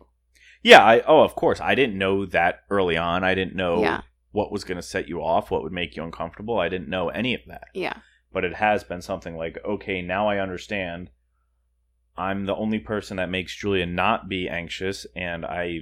Yeah. 0.62 0.84
I, 0.84 1.00
oh, 1.06 1.20
of 1.22 1.34
course. 1.36 1.60
I 1.60 1.74
didn't 1.76 1.96
know 1.98 2.26
that 2.26 2.62
early 2.68 2.96
on. 2.96 3.22
I 3.24 3.34
didn't 3.36 3.54
know 3.54 3.80
Yeah. 3.82 4.00
What 4.32 4.52
was 4.52 4.64
going 4.64 4.76
to 4.76 4.82
set 4.82 5.08
you 5.08 5.20
off, 5.20 5.50
what 5.50 5.62
would 5.62 5.72
make 5.72 5.96
you 5.96 6.04
uncomfortable. 6.04 6.58
I 6.58 6.68
didn't 6.68 6.88
know 6.88 7.08
any 7.08 7.34
of 7.34 7.40
that. 7.48 7.68
Yeah. 7.74 7.94
but 8.32 8.44
it 8.44 8.54
has 8.54 8.84
been 8.84 9.02
something 9.02 9.36
like 9.36 9.58
okay 9.64 10.00
now 10.02 10.28
i 10.28 10.38
understand 10.38 11.10
i'm 12.16 12.46
the 12.46 12.54
only 12.54 12.78
person 12.78 13.16
that 13.16 13.28
makes 13.28 13.54
julia 13.56 13.84
not 13.86 14.28
be 14.28 14.48
anxious 14.48 15.04
and 15.16 15.44
i 15.44 15.80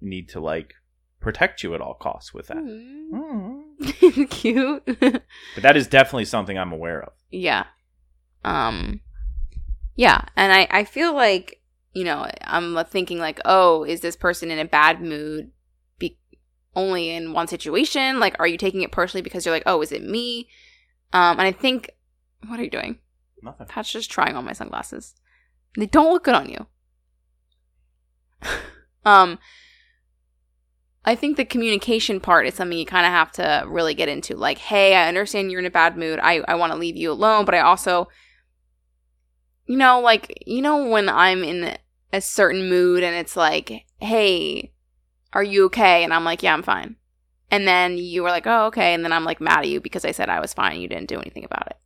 need 0.00 0.28
to 0.28 0.38
like 0.38 0.74
protect 1.20 1.64
you 1.64 1.74
at 1.74 1.80
all 1.80 1.94
costs 1.94 2.32
with 2.32 2.46
that 2.46 2.58
Mm. 2.58 3.10
Mm. 3.80 4.30
Cute. 4.30 4.84
but 5.00 5.62
that 5.62 5.76
is 5.76 5.88
definitely 5.88 6.26
something 6.26 6.56
i'm 6.56 6.72
aware 6.72 7.02
of 7.02 7.12
yeah. 7.30 7.64
Um 8.44 9.00
yeah, 9.96 10.22
and 10.36 10.52
I 10.52 10.68
I 10.70 10.84
feel 10.84 11.12
like, 11.12 11.60
you 11.92 12.04
know, 12.04 12.30
I'm 12.44 12.78
thinking 12.86 13.18
like, 13.18 13.40
"Oh, 13.44 13.82
is 13.84 14.00
this 14.00 14.14
person 14.14 14.50
in 14.52 14.58
a 14.60 14.64
bad 14.64 15.02
mood 15.02 15.50
only 16.78 17.10
in 17.10 17.32
one 17.32 17.48
situation? 17.48 18.20
Like 18.20 18.36
are 18.38 18.46
you 18.46 18.56
taking 18.56 18.82
it 18.82 18.92
personally 18.92 19.22
because 19.22 19.44
you're 19.44 19.54
like, 19.54 19.64
"Oh, 19.66 19.82
is 19.82 19.92
it 19.92 20.02
me?" 20.02 20.48
Um 21.12 21.38
and 21.38 21.42
I 21.42 21.52
think 21.52 21.90
what 22.46 22.60
are 22.60 22.64
you 22.64 22.70
doing? 22.70 22.98
nothing 23.42 23.66
Pat's 23.66 23.92
just 23.92 24.10
trying 24.10 24.36
on 24.36 24.44
my 24.44 24.52
sunglasses. 24.52 25.14
They 25.76 25.86
don't 25.86 26.12
look 26.12 26.24
good 26.24 26.34
on 26.34 26.48
you. 26.48 26.66
um 29.04 29.38
I 31.04 31.14
think 31.14 31.36
the 31.36 31.44
communication 31.44 32.20
part 32.20 32.46
is 32.46 32.54
something 32.54 32.76
you 32.76 32.84
kind 32.84 33.06
of 33.06 33.12
have 33.12 33.32
to 33.32 33.64
really 33.66 33.94
get 33.94 34.10
into. 34.10 34.36
Like, 34.36 34.58
hey, 34.58 34.94
I 34.94 35.08
understand 35.08 35.50
you're 35.50 35.60
in 35.60 35.64
a 35.64 35.70
bad 35.70 35.96
mood. 35.96 36.18
I, 36.22 36.42
I 36.46 36.54
want 36.56 36.72
to 36.72 36.78
leave 36.78 36.96
you 36.96 37.10
alone, 37.10 37.46
but 37.46 37.54
I 37.54 37.60
also, 37.60 38.08
you 39.64 39.78
know, 39.78 40.00
like, 40.00 40.42
you 40.46 40.60
know, 40.60 40.86
when 40.86 41.08
I'm 41.08 41.42
in 41.44 41.78
a 42.12 42.20
certain 42.20 42.68
mood 42.68 43.02
and 43.02 43.16
it's 43.16 43.36
like, 43.36 43.86
hey, 44.00 44.72
are 45.32 45.42
you 45.42 45.66
okay? 45.66 46.04
And 46.04 46.12
I'm 46.12 46.24
like, 46.24 46.42
yeah, 46.42 46.54
I'm 46.54 46.62
fine. 46.62 46.96
And 47.50 47.66
then 47.66 47.96
you 47.98 48.22
were 48.22 48.28
like, 48.30 48.46
oh, 48.46 48.66
okay. 48.66 48.94
And 48.94 49.04
then 49.04 49.12
I'm 49.12 49.24
like 49.24 49.40
mad 49.40 49.60
at 49.60 49.68
you 49.68 49.80
because 49.80 50.04
I 50.04 50.10
said 50.12 50.28
I 50.28 50.40
was 50.40 50.52
fine 50.52 50.80
you 50.80 50.88
didn't 50.88 51.08
do 51.08 51.18
anything 51.18 51.44
about 51.44 51.66
it. 51.68 51.76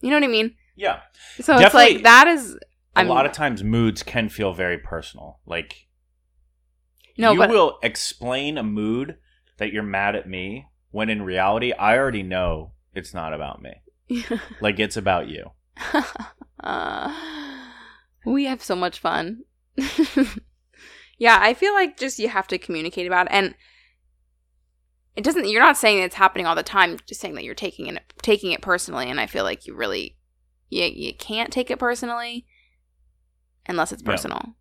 You 0.00 0.10
know 0.10 0.16
what 0.16 0.24
I 0.24 0.28
mean? 0.28 0.54
yeah 0.74 1.00
So 1.40 1.58
it's 1.58 1.74
like, 1.74 2.02
that 2.02 2.26
is, 2.28 2.54
a 2.54 2.58
I'm, 3.00 3.08
lot 3.08 3.26
of 3.26 3.32
times 3.32 3.62
moods 3.62 4.02
can 4.02 4.28
feel 4.28 4.52
very 4.52 4.78
personal 4.78 5.38
like 5.46 5.86
No, 7.18 7.32
you 7.32 7.38
but- 7.38 7.50
will 7.50 7.78
explain 7.82 8.58
a 8.58 8.62
mood 8.62 9.16
that 9.58 9.72
you're 9.72 9.82
mad 9.82 10.16
at 10.16 10.28
me 10.28 10.66
when 10.90 11.08
in 11.08 11.22
reality 11.22 11.72
i 11.72 11.96
already 11.96 12.22
know 12.22 12.72
it's 12.94 13.14
not 13.14 13.32
about 13.32 13.62
me 13.62 13.82
like 14.60 14.78
it's 14.80 14.96
about 14.96 15.28
you 15.28 15.50
uh, 16.60 17.14
we 18.24 18.44
have 18.44 18.62
so 18.62 18.76
much 18.76 18.98
fun. 18.98 19.42
yeah, 21.22 21.38
I 21.40 21.54
feel 21.54 21.72
like 21.72 21.96
just 21.98 22.18
you 22.18 22.28
have 22.28 22.48
to 22.48 22.58
communicate 22.58 23.06
about 23.06 23.26
it. 23.26 23.32
And 23.32 23.54
it 25.14 25.22
doesn't 25.22 25.48
you're 25.48 25.62
not 25.62 25.76
saying 25.76 25.98
it's 26.02 26.16
happening 26.16 26.46
all 26.46 26.56
the 26.56 26.62
time, 26.64 26.98
just 27.06 27.20
saying 27.20 27.34
that 27.36 27.44
you're 27.44 27.54
taking 27.54 27.86
it 27.86 28.02
taking 28.22 28.50
it 28.50 28.60
personally 28.60 29.08
and 29.08 29.20
I 29.20 29.26
feel 29.26 29.44
like 29.44 29.66
you 29.66 29.74
really 29.76 30.16
you, 30.68 30.84
you 30.84 31.14
can't 31.14 31.52
take 31.52 31.70
it 31.70 31.78
personally 31.78 32.44
unless 33.68 33.92
it's 33.92 34.02
personal. 34.02 34.56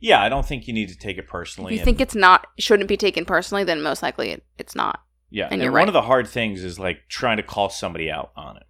yeah 0.00 0.22
i 0.22 0.28
don't 0.30 0.46
think 0.46 0.66
you 0.66 0.72
need 0.72 0.88
to 0.88 0.96
take 0.96 1.18
it 1.18 1.28
personally. 1.28 1.72
If 1.74 1.76
you 1.76 1.80
and- 1.80 1.84
think 1.84 2.00
it's 2.00 2.14
not 2.14 2.46
shouldn't 2.58 2.88
be 2.88 2.96
taken 2.96 3.24
personally, 3.26 3.64
then 3.64 3.82
most 3.82 4.02
likely 4.02 4.30
it, 4.30 4.44
it's 4.58 4.74
not. 4.74 5.00
Yeah, 5.32 5.44
And 5.44 5.54
and, 5.54 5.62
you're 5.62 5.70
one 5.72 5.80
right. 5.80 5.88
of 5.88 5.92
the 5.92 6.02
hard 6.02 6.26
things 6.28 6.64
is 6.64 6.78
like 6.78 6.98
trying 7.08 7.36
to 7.36 7.42
call 7.44 7.68
somebody 7.68 8.10
out 8.10 8.30
on 8.36 8.56
it. 8.56 8.64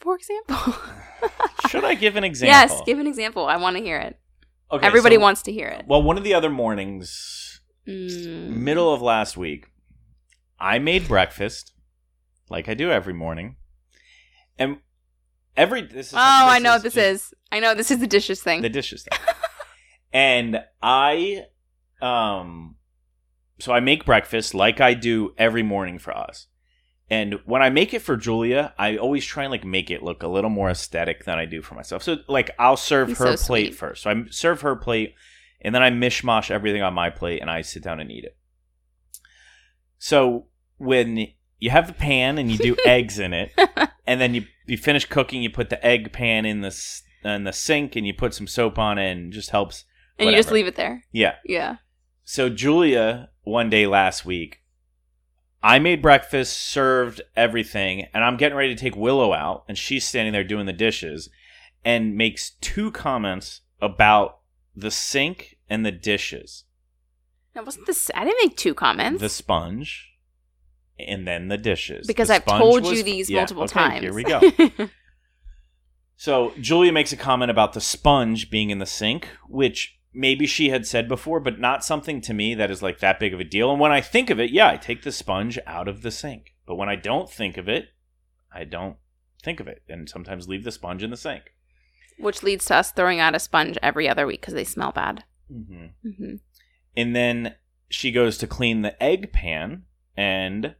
For 0.00 0.14
example. 0.16 0.74
Should 1.68 1.82
I 1.84 1.94
give 1.94 2.14
an 2.16 2.24
example? 2.30 2.52
yes, 2.52 2.80
give 2.86 2.98
an 2.98 3.06
example. 3.06 3.46
I 3.46 3.56
want 3.56 3.76
to 3.78 3.82
hear 3.82 3.98
it. 3.98 4.18
Okay, 4.72 4.86
Everybody 4.86 5.16
so- 5.16 5.20
wants 5.20 5.42
to 5.42 5.52
hear 5.52 5.68
it. 5.68 5.84
Well, 5.86 6.02
one 6.02 6.16
of 6.18 6.24
the 6.24 6.34
other 6.34 6.50
mornings, 6.50 7.60
Mm. 7.86 8.48
middle 8.56 8.92
of 8.92 9.02
last 9.02 9.36
week, 9.36 9.66
I 10.58 10.78
made 10.78 11.06
breakfast, 11.06 11.72
like 12.48 12.68
I 12.68 12.74
do 12.74 12.90
every 12.90 13.12
morning, 13.14 13.56
and 14.58 14.78
every 15.56 15.82
this 15.82 16.08
is 16.08 16.14
Oh, 16.14 16.18
I 16.18 16.58
know 16.60 16.72
what 16.72 16.82
this 16.82 16.94
just 16.94 17.32
is. 17.32 17.34
I 17.52 17.60
know 17.60 17.74
this 17.74 17.90
is 17.90 17.98
the 18.00 18.06
dishes 18.06 18.42
thing. 18.42 18.62
the 18.62 18.68
dishes 18.70 19.02
thing. 19.04 19.18
and 20.12 20.64
I, 20.82 21.44
um, 22.00 22.76
so 23.60 23.72
I 23.72 23.80
make 23.80 24.04
breakfast 24.06 24.54
like 24.54 24.80
I 24.80 24.94
do 24.94 25.34
every 25.38 25.62
morning 25.62 25.98
for 25.98 26.16
us. 26.16 26.46
And 27.10 27.34
when 27.44 27.62
I 27.62 27.68
make 27.68 27.92
it 27.92 28.00
for 28.00 28.16
Julia, 28.16 28.72
I 28.78 28.96
always 28.96 29.24
try 29.26 29.44
and 29.44 29.50
like 29.50 29.64
make 29.64 29.90
it 29.90 30.02
look 30.02 30.22
a 30.22 30.28
little 30.28 30.48
more 30.50 30.70
aesthetic 30.70 31.24
than 31.24 31.38
I 31.38 31.44
do 31.44 31.60
for 31.60 31.74
myself. 31.74 32.02
So 32.02 32.16
like 32.28 32.50
I'll 32.58 32.76
serve 32.78 33.08
He's 33.08 33.18
her 33.18 33.36
so 33.36 33.46
plate 33.46 33.66
sweet. 33.68 33.74
first. 33.74 34.02
So 34.02 34.10
I 34.10 34.24
serve 34.30 34.62
her 34.62 34.74
plate, 34.74 35.14
and 35.60 35.74
then 35.74 35.82
I 35.82 35.90
mishmash 35.90 36.50
everything 36.50 36.82
on 36.82 36.94
my 36.94 37.10
plate, 37.10 37.40
and 37.42 37.50
I 37.50 37.60
sit 37.62 37.82
down 37.82 38.00
and 38.00 38.10
eat 38.10 38.24
it. 38.24 38.36
So 39.98 40.46
when 40.78 41.28
you 41.58 41.70
have 41.70 41.86
the 41.86 41.92
pan 41.92 42.38
and 42.38 42.50
you 42.50 42.58
do 42.58 42.76
eggs 42.86 43.18
in 43.18 43.32
it, 43.32 43.52
and 44.06 44.20
then 44.20 44.34
you 44.34 44.44
you 44.66 44.76
finish 44.78 45.04
cooking, 45.04 45.42
you 45.42 45.50
put 45.50 45.70
the 45.70 45.84
egg 45.86 46.12
pan 46.12 46.46
in 46.46 46.60
the 46.62 46.74
in 47.24 47.44
the 47.44 47.52
sink, 47.52 47.96
and 47.96 48.06
you 48.06 48.14
put 48.14 48.34
some 48.34 48.46
soap 48.46 48.78
on 48.78 48.98
it, 48.98 49.10
and 49.10 49.32
it 49.32 49.36
just 49.36 49.50
helps. 49.50 49.84
and 50.18 50.30
you 50.30 50.36
just 50.36 50.50
leave 50.50 50.66
it 50.66 50.76
there. 50.76 51.04
Yeah. 51.12 51.34
Yeah. 51.44 51.76
So 52.24 52.48
Julia, 52.48 53.28
one 53.42 53.68
day 53.68 53.86
last 53.86 54.24
week, 54.24 54.62
I 55.64 55.78
made 55.78 56.02
breakfast, 56.02 56.58
served 56.58 57.22
everything, 57.34 58.06
and 58.12 58.22
I'm 58.22 58.36
getting 58.36 58.56
ready 58.56 58.74
to 58.74 58.80
take 58.80 58.94
Willow 58.94 59.32
out, 59.32 59.64
and 59.66 59.78
she's 59.78 60.06
standing 60.06 60.32
there 60.34 60.44
doing 60.44 60.66
the 60.66 60.74
dishes, 60.74 61.30
and 61.84 62.16
makes 62.16 62.50
two 62.60 62.90
comments 62.90 63.62
about 63.80 64.40
the 64.76 64.90
sink 64.90 65.56
and 65.70 65.84
the 65.84 65.90
dishes, 65.90 66.64
That 67.54 67.64
wasn't 67.64 67.86
this. 67.86 68.10
I 68.14 68.24
didn't 68.24 68.38
make 68.46 68.56
two 68.58 68.74
comments. 68.74 69.20
the 69.22 69.28
sponge, 69.30 70.10
and 70.98 71.26
then 71.26 71.48
the 71.48 71.56
dishes. 71.56 72.06
because 72.06 72.28
The 72.28 72.34
I've 72.34 72.44
told 72.44 72.82
was- 72.84 72.98
you 72.98 73.02
these 73.02 73.30
yeah, 73.30 73.38
multiple 73.40 73.62
okay, 73.64 73.72
times. 73.72 74.00
Here 74.02 74.12
we 74.12 74.24
go. 74.24 74.40
So 76.16 76.52
Julia 76.60 76.92
makes 76.92 77.12
a 77.12 77.16
comment 77.16 77.50
about 77.50 77.72
the 77.72 77.80
sponge 77.80 78.48
being 78.48 78.70
in 78.70 78.78
the 78.78 78.86
sink, 78.86 79.28
which 79.48 79.98
maybe 80.14 80.46
she 80.46 80.70
had 80.70 80.86
said 80.86 81.08
before, 81.08 81.40
but 81.40 81.58
not 81.58 81.84
something 81.84 82.20
to 82.22 82.34
me 82.34 82.54
that 82.54 82.70
is 82.70 82.82
like 82.82 83.00
that 83.00 83.18
big 83.18 83.34
of 83.34 83.40
a 83.40 83.44
deal. 83.44 83.70
And 83.70 83.80
when 83.80 83.92
I 83.92 84.00
think 84.00 84.30
of 84.30 84.38
it, 84.40 84.50
yeah, 84.50 84.68
I 84.68 84.76
take 84.76 85.02
the 85.02 85.12
sponge 85.12 85.58
out 85.66 85.88
of 85.88 86.02
the 86.02 86.10
sink. 86.10 86.54
But 86.66 86.76
when 86.76 86.88
I 86.88 86.96
don't 86.96 87.30
think 87.30 87.56
of 87.56 87.68
it, 87.68 87.88
I 88.52 88.64
don't 88.64 88.96
think 89.42 89.60
of 89.60 89.68
it 89.68 89.82
and 89.88 90.08
sometimes 90.08 90.48
leave 90.48 90.64
the 90.64 90.72
sponge 90.72 91.02
in 91.02 91.10
the 91.10 91.16
sink. 91.16 91.52
Which 92.18 92.42
leads 92.42 92.64
to 92.66 92.76
us 92.76 92.92
throwing 92.92 93.20
out 93.20 93.34
a 93.34 93.40
sponge 93.40 93.76
every 93.82 94.08
other 94.08 94.26
week 94.26 94.40
because 94.40 94.54
they 94.54 94.64
smell 94.64 94.92
bad. 94.92 95.24
Mm-hmm. 95.52 96.08
Mm-hmm. 96.08 96.34
And 96.96 97.16
then 97.16 97.56
she 97.88 98.12
goes 98.12 98.38
to 98.38 98.46
clean 98.46 98.82
the 98.82 99.02
egg 99.02 99.32
pan 99.32 99.82
and 100.16 100.76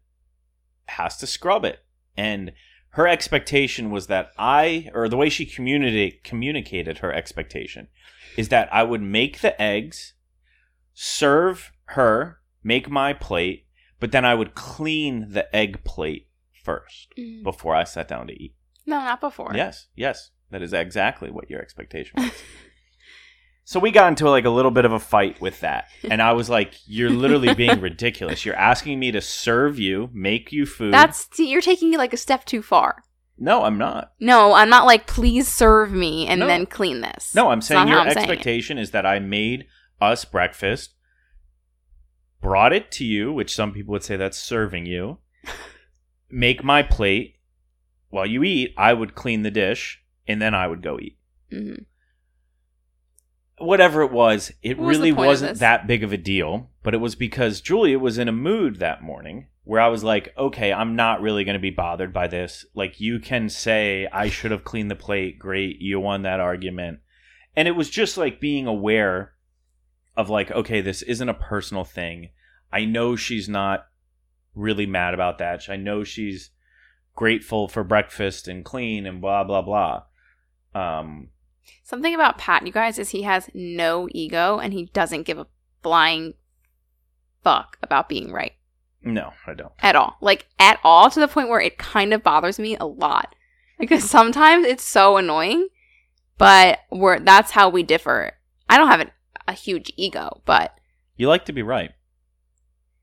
has 0.87 1.17
to 1.19 1.27
scrub 1.27 1.65
it. 1.65 1.81
And 2.17 2.53
her 2.95 3.09
expectation 3.09 3.91
was 3.91 4.07
that 4.07 4.31
I, 4.39 4.89
or 4.95 5.09
the 5.09 5.17
way 5.17 5.29
she 5.29 5.47
communicate, 5.47 6.23
communicated 6.23 6.99
her 6.99 7.13
expectation, 7.13 7.89
is 8.37 8.51
that 8.51 8.73
I 8.73 8.85
would 8.85 9.03
make 9.03 9.41
the 9.41 9.61
eggs, 9.61 10.15
serve 10.93 11.73
her, 11.87 12.39
make 12.63 12.89
my 12.89 13.13
plate, 13.13 13.67
but 13.99 14.13
then 14.13 14.25
I 14.25 14.37
would 14.37 14.55
clean 14.55 15.33
the 15.33 15.55
egg 15.55 15.83
plate 15.83 16.29
first 16.63 17.13
mm. 17.19 17.43
before 17.43 17.75
I 17.75 17.83
sat 17.83 18.07
down 18.07 18.29
to 18.29 18.33
eat. 18.33 18.55
No, 18.87 18.99
not 19.01 19.21
before. 19.21 19.53
Yes, 19.57 19.89
yes, 19.97 20.31
that 20.51 20.63
is 20.63 20.73
exactly 20.73 21.33
what 21.33 21.51
your 21.51 21.61
expectation 21.61 22.23
was. 22.23 22.31
so 23.65 23.81
we 23.81 23.91
got 23.91 24.09
into 24.09 24.29
like 24.29 24.45
a 24.45 24.51
little 24.51 24.71
bit 24.71 24.85
of 24.85 24.93
a 24.93 25.01
fight 25.01 25.41
with 25.41 25.61
that, 25.61 25.87
and 26.09 26.21
I 26.23 26.33
was 26.33 26.49
like, 26.51 26.75
"You're 26.87 27.11
literally 27.11 27.55
being 27.55 27.81
ridiculous. 27.91 28.45
You're 28.45 28.57
asking 28.57 28.99
me 28.99 29.11
to 29.13 29.21
serve 29.21 29.79
you, 29.79 30.11
make 30.13 30.53
you 30.53 30.67
food." 30.67 30.93
That's 30.93 31.29
see, 31.33 31.49
you're 31.51 31.61
taking 31.63 31.93
it 31.95 31.99
like 31.99 32.13
a 32.13 32.19
step 32.19 32.45
too 32.45 32.63
far. 32.63 33.05
no, 33.39 33.65
I'm 33.65 33.79
not. 33.79 34.13
No, 34.21 34.53
I'm 34.55 34.69
not 34.69 34.87
like 34.87 35.07
please 35.07 35.49
serve 35.49 35.91
me 35.93 36.27
and 36.29 36.41
No. 36.41 36.47
then 36.47 36.67
clean 36.67 37.01
this. 37.01 37.35
No, 37.35 37.49
I'm 37.51 37.61
saying 37.63 37.81
not 37.81 37.89
your 37.89 37.99
how 37.99 38.05
I'm 38.05 38.13
saying 38.13 38.29
it. 38.29 38.31
expectation 38.31 38.79
is 38.79 38.91
that 38.93 39.07
I 39.07 39.19
made 39.19 39.67
us 40.01 40.25
breakfast, 40.25 40.95
brought 42.41 42.73
it 42.73 42.91
to 42.93 43.05
you, 43.05 43.33
which 43.33 43.55
some 43.55 43.73
people 43.73 43.93
would 43.93 44.05
say 44.05 44.17
that's 44.17 44.39
serving 44.39 44.87
you, 44.87 45.19
make 46.31 46.63
my 46.63 46.83
plate 46.83 47.37
while 48.11 48.27
you 48.27 48.43
eat. 48.45 48.75
I 48.77 48.93
would 48.93 49.15
clean 49.15 49.43
the 49.43 49.51
dish 49.51 50.03
and 50.29 50.41
then 50.41 50.55
I 50.55 50.67
would 50.69 50.83
go 50.83 50.99
eat. 51.01 51.17
hmm 51.51 51.75
Whatever 53.59 54.03
it 54.03 54.11
was, 54.11 54.53
it 54.63 54.77
What 54.79 54.87
was 54.87 54.99
really 54.99 55.13
wasn't 55.13 55.59
that 55.61 55.87
big 55.87 56.03
of 56.03 56.13
a 56.13 56.17
deal. 56.17 56.71
But 56.83 56.93
it 56.95 56.99
was 56.99 57.15
because 57.15 57.61
Julia 57.61 57.99
was 57.99 58.19
in 58.19 58.29
a 58.29 58.33
mood 58.33 58.79
that 58.81 59.03
morning 59.03 59.47
where 59.65 59.81
I 59.81 59.89
was 59.89 60.05
like, 60.05 60.35
okay, 60.37 60.73
I'm 60.73 60.97
not 60.97 61.23
really 61.23 61.45
going 61.45 61.55
to 61.55 61.61
be 61.61 61.71
bothered 61.71 62.13
by 62.13 62.27
this. 62.27 62.67
Like, 62.75 63.01
you 63.01 63.19
can 63.19 63.49
say, 63.49 64.07
I 64.13 64.29
should 64.29 64.51
have 64.51 64.65
cleaned 64.65 64.91
the 64.91 64.97
plate. 64.97 65.39
Great. 65.39 65.81
You 65.81 65.99
won 66.01 66.23
that 66.23 66.41
argument. 66.41 66.99
And 67.57 67.67
it 67.67 67.77
was 67.77 67.89
just 67.89 68.19
like 68.19 68.41
being 68.41 68.67
aware 68.67 69.33
of, 70.17 70.29
like, 70.29 70.51
okay, 70.51 70.83
this 70.83 71.01
isn't 71.03 71.29
a 71.29 71.35
personal 71.35 71.85
thing. 71.85 72.29
I 72.71 72.85
know 72.85 73.17
she's 73.17 73.49
not 73.49 73.87
really 74.55 74.87
mad 74.87 75.15
about 75.15 75.39
that. 75.39 75.71
I 75.71 75.77
know 75.77 76.05
she's 76.05 76.51
grateful 77.17 77.69
for 77.69 77.83
breakfast 77.83 78.47
and 78.47 78.65
clean 78.65 79.07
and 79.07 79.21
blah, 79.21 79.45
blah, 79.45 79.63
blah. 79.63 80.03
Um, 80.75 81.29
Something 81.83 82.15
about 82.15 82.39
Pat, 82.39 82.67
you 82.67 82.73
guys, 82.73 82.99
is 82.99 83.11
he 83.11 83.23
has 83.23 83.49
no 83.55 84.09
ego 84.13 84.59
and 84.59 84.73
he 84.73 84.87
doesn't 84.87 85.23
give 85.25 85.39
a 85.39 85.47
flying 85.83 86.35
fuck 87.43 87.77
about 87.83 88.09
being 88.09 88.33
right 88.33 88.53
no, 89.03 89.33
I 89.47 89.53
don't. 89.53 89.73
at 89.81 89.97
all. 89.97 90.17
Like 90.23 90.47
at 90.59 90.81
all 90.83 91.11
to 91.11 91.21
the 91.21 91.29
point 91.29 91.51
where 91.51 91.61
it 91.61 91.77
kind 91.77 92.15
of 92.15 92.23
bothers 92.23 92.59
me 92.59 92.77
a 92.79 92.87
lot. 92.87 93.35
Because 93.79 94.09
sometimes 94.09 94.65
it's 94.67 94.85
so 94.85 95.17
annoying, 95.19 95.69
but 96.39 96.79
we're 96.91 97.19
that's 97.21 97.51
how 97.51 97.69
we 97.69 97.83
differ. 97.83 98.33
I 98.69 98.79
don't 98.79 98.89
have 98.89 99.01
an, 99.01 99.11
a 99.47 99.53
huge 99.53 99.93
ego, 99.97 100.41
but 100.47 100.75
You 101.17 101.29
like 101.29 101.45
to 101.47 101.53
be 101.53 101.63
right. 101.63 101.91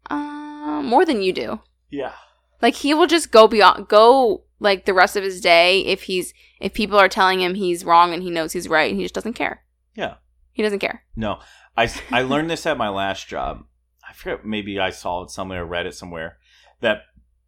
uh, 0.09 0.81
more 0.83 1.05
than 1.05 1.21
you 1.21 1.33
do. 1.33 1.59
Yeah. 1.89 2.13
Like 2.61 2.75
he 2.75 2.93
will 2.93 3.07
just 3.07 3.31
go 3.31 3.47
beyond 3.47 3.87
go 3.87 4.43
like 4.61 4.85
the 4.85 4.93
rest 4.93 5.17
of 5.17 5.23
his 5.23 5.41
day 5.41 5.81
if 5.81 6.03
he's 6.03 6.33
if 6.59 6.73
people 6.73 6.97
are 6.97 7.09
telling 7.09 7.41
him 7.41 7.55
he's 7.55 7.83
wrong 7.83 8.13
and 8.13 8.23
he 8.23 8.29
knows 8.29 8.53
he's 8.53 8.69
right 8.69 8.89
and 8.89 8.97
he 8.97 9.03
just 9.03 9.15
doesn't 9.15 9.33
care. 9.33 9.63
Yeah. 9.95 10.15
He 10.53 10.63
doesn't 10.63 10.79
care. 10.79 11.03
No, 11.15 11.39
I, 11.75 11.91
I 12.11 12.21
learned 12.21 12.49
this 12.49 12.65
at 12.65 12.77
my 12.77 12.89
last 12.89 13.27
job. 13.27 13.65
I 14.07 14.13
forget, 14.13 14.45
maybe 14.45 14.79
I 14.79 14.91
saw 14.91 15.23
it 15.23 15.31
somewhere 15.31 15.63
or 15.63 15.65
read 15.65 15.85
it 15.85 15.95
somewhere 15.95 16.37
that 16.81 17.03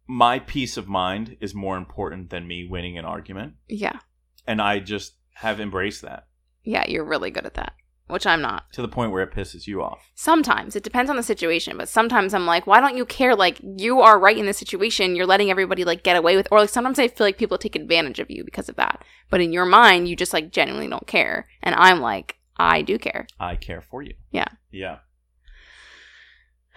my 0.06 0.38
peace 0.38 0.76
of 0.76 0.88
mind 0.88 1.36
is 1.40 1.54
more 1.54 1.76
important 1.76 2.30
than 2.30 2.46
me 2.46 2.66
winning 2.68 2.98
an 2.98 3.04
argument. 3.04 3.54
Yeah. 3.68 4.00
And 4.46 4.60
I 4.60 4.80
just 4.80 5.14
have 5.34 5.60
embraced 5.60 6.02
that 6.02 6.26
Yeah, 6.62 6.84
you're 6.88 7.04
really 7.04 7.30
good 7.30 7.46
at 7.46 7.54
that, 7.54 7.74
which 8.06 8.26
I'm 8.26 8.42
not. 8.42 8.70
to 8.72 8.82
the 8.82 8.88
point 8.88 9.12
where 9.12 9.22
it 9.22 9.32
pisses 9.32 9.66
you 9.66 9.82
off. 9.82 10.10
Sometimes 10.14 10.76
it 10.76 10.82
depends 10.82 11.10
on 11.10 11.16
the 11.16 11.22
situation, 11.22 11.76
but 11.76 11.88
sometimes 11.88 12.34
I'm 12.34 12.44
like, 12.46 12.66
why 12.66 12.80
don't 12.80 12.96
you 12.96 13.04
care? 13.06 13.34
Like 13.34 13.58
you 13.62 14.00
are 14.00 14.18
right 14.18 14.36
in 14.36 14.46
this 14.46 14.58
situation. 14.58 15.16
You're 15.16 15.26
letting 15.26 15.50
everybody 15.50 15.84
like 15.84 16.02
get 16.02 16.16
away 16.16 16.36
with, 16.36 16.46
or 16.50 16.60
like 16.60 16.68
sometimes 16.68 16.98
I 16.98 17.08
feel 17.08 17.26
like 17.26 17.38
people 17.38 17.56
take 17.58 17.76
advantage 17.76 18.18
of 18.20 18.30
you 18.30 18.44
because 18.44 18.68
of 18.68 18.76
that. 18.76 19.04
But 19.30 19.40
in 19.40 19.52
your 19.52 19.64
mind, 19.64 20.08
you 20.08 20.16
just 20.16 20.32
like 20.34 20.50
genuinely 20.52 20.88
don't 20.88 21.06
care, 21.06 21.48
and 21.62 21.74
I'm 21.74 22.00
like, 22.00 22.36
I 22.56 22.82
do 22.82 22.98
care. 22.98 23.26
I 23.40 23.56
care 23.56 23.80
for 23.80 24.02
you. 24.02 24.14
Yeah. 24.30 24.48
Yeah. 24.70 24.98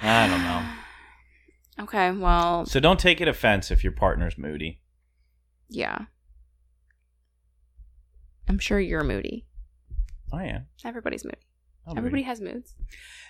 I 0.01 0.27
don't 0.27 0.43
know. 0.43 0.63
Okay, 1.79 2.09
well, 2.09 2.65
So 2.65 2.79
don't 2.79 2.99
take 2.99 3.21
it 3.21 3.27
offense 3.27 3.69
if 3.69 3.83
your 3.83 3.91
partner's 3.93 4.35
moody. 4.35 4.81
yeah. 5.69 6.05
I'm 8.49 8.57
sure 8.57 8.79
you're 8.79 9.03
moody. 9.03 9.45
I 10.31 10.45
am. 10.45 10.65
Everybody's 10.83 11.23
moody. 11.23 11.37
I'm 11.87 11.97
Everybody 11.97 12.23
has 12.23 12.41
moods. 12.41 12.73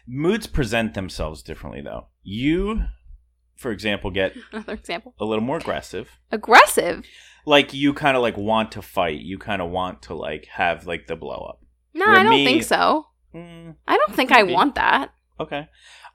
Moods 0.07 0.47
present 0.47 0.93
themselves 0.95 1.43
differently, 1.43 1.81
though. 1.81 2.07
You, 2.23 2.85
for 3.55 3.71
example, 3.71 4.09
get 4.11 4.33
Another 4.51 4.73
example. 4.73 5.13
a 5.19 5.25
little 5.25 5.43
more 5.43 5.57
aggressive. 5.57 6.09
Aggressive. 6.31 7.05
like 7.45 7.73
you 7.73 7.93
kind 7.93 8.17
of 8.17 8.23
like 8.23 8.35
want 8.37 8.71
to 8.73 8.81
fight 8.81 9.19
you 9.21 9.37
kind 9.37 9.61
of 9.61 9.69
want 9.69 10.01
to 10.03 10.13
like 10.13 10.45
have 10.47 10.85
like 10.87 11.07
the 11.07 11.15
blow 11.15 11.45
up 11.49 11.61
No, 11.93 12.05
Where 12.07 12.15
I 12.17 12.23
don't 12.23 12.31
me- 12.31 12.45
think 12.45 12.63
so. 12.63 13.07
mm, 13.33 13.75
I 13.87 13.95
don't 13.97 14.15
think 14.15 14.31
I 14.31 14.43
want 14.43 14.75
that. 14.75 15.11
okay 15.39 15.67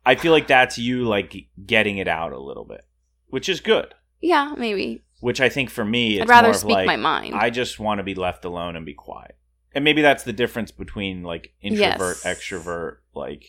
i 0.05 0.15
feel 0.17 0.33
like 0.33 0.49
that's 0.49 0.79
you 0.79 1.05
like 1.05 1.47
getting 1.65 1.97
it 1.99 2.09
out 2.09 2.33
a 2.33 2.39
little 2.41 2.65
bit 2.65 2.85
which 3.29 3.49
is 3.49 3.61
good 3.61 3.95
Yeah, 4.21 4.55
maybe. 4.59 5.03
which 5.21 5.41
i 5.41 5.49
think 5.49 5.71
for 5.71 5.85
me 5.85 6.15
it's 6.19 6.23
I'd 6.23 6.29
rather 6.29 6.49
more 6.49 6.55
of 6.55 6.61
speak 6.61 6.75
like 6.75 6.87
my 6.87 6.97
mind. 6.97 7.35
i 7.37 7.49
just 7.51 7.79
want 7.79 7.99
to 8.01 8.03
be 8.03 8.15
left 8.17 8.45
alone 8.45 8.75
and 8.77 8.85
be 8.85 8.95
quiet 8.95 9.37
and 9.75 9.85
maybe 9.85 10.03
that's 10.03 10.23
the 10.25 10.33
difference 10.33 10.71
between 10.71 11.23
like 11.23 11.53
introvert 11.61 12.19
Yes. 12.23 12.25
extrovert 12.25 12.99
like 13.15 13.45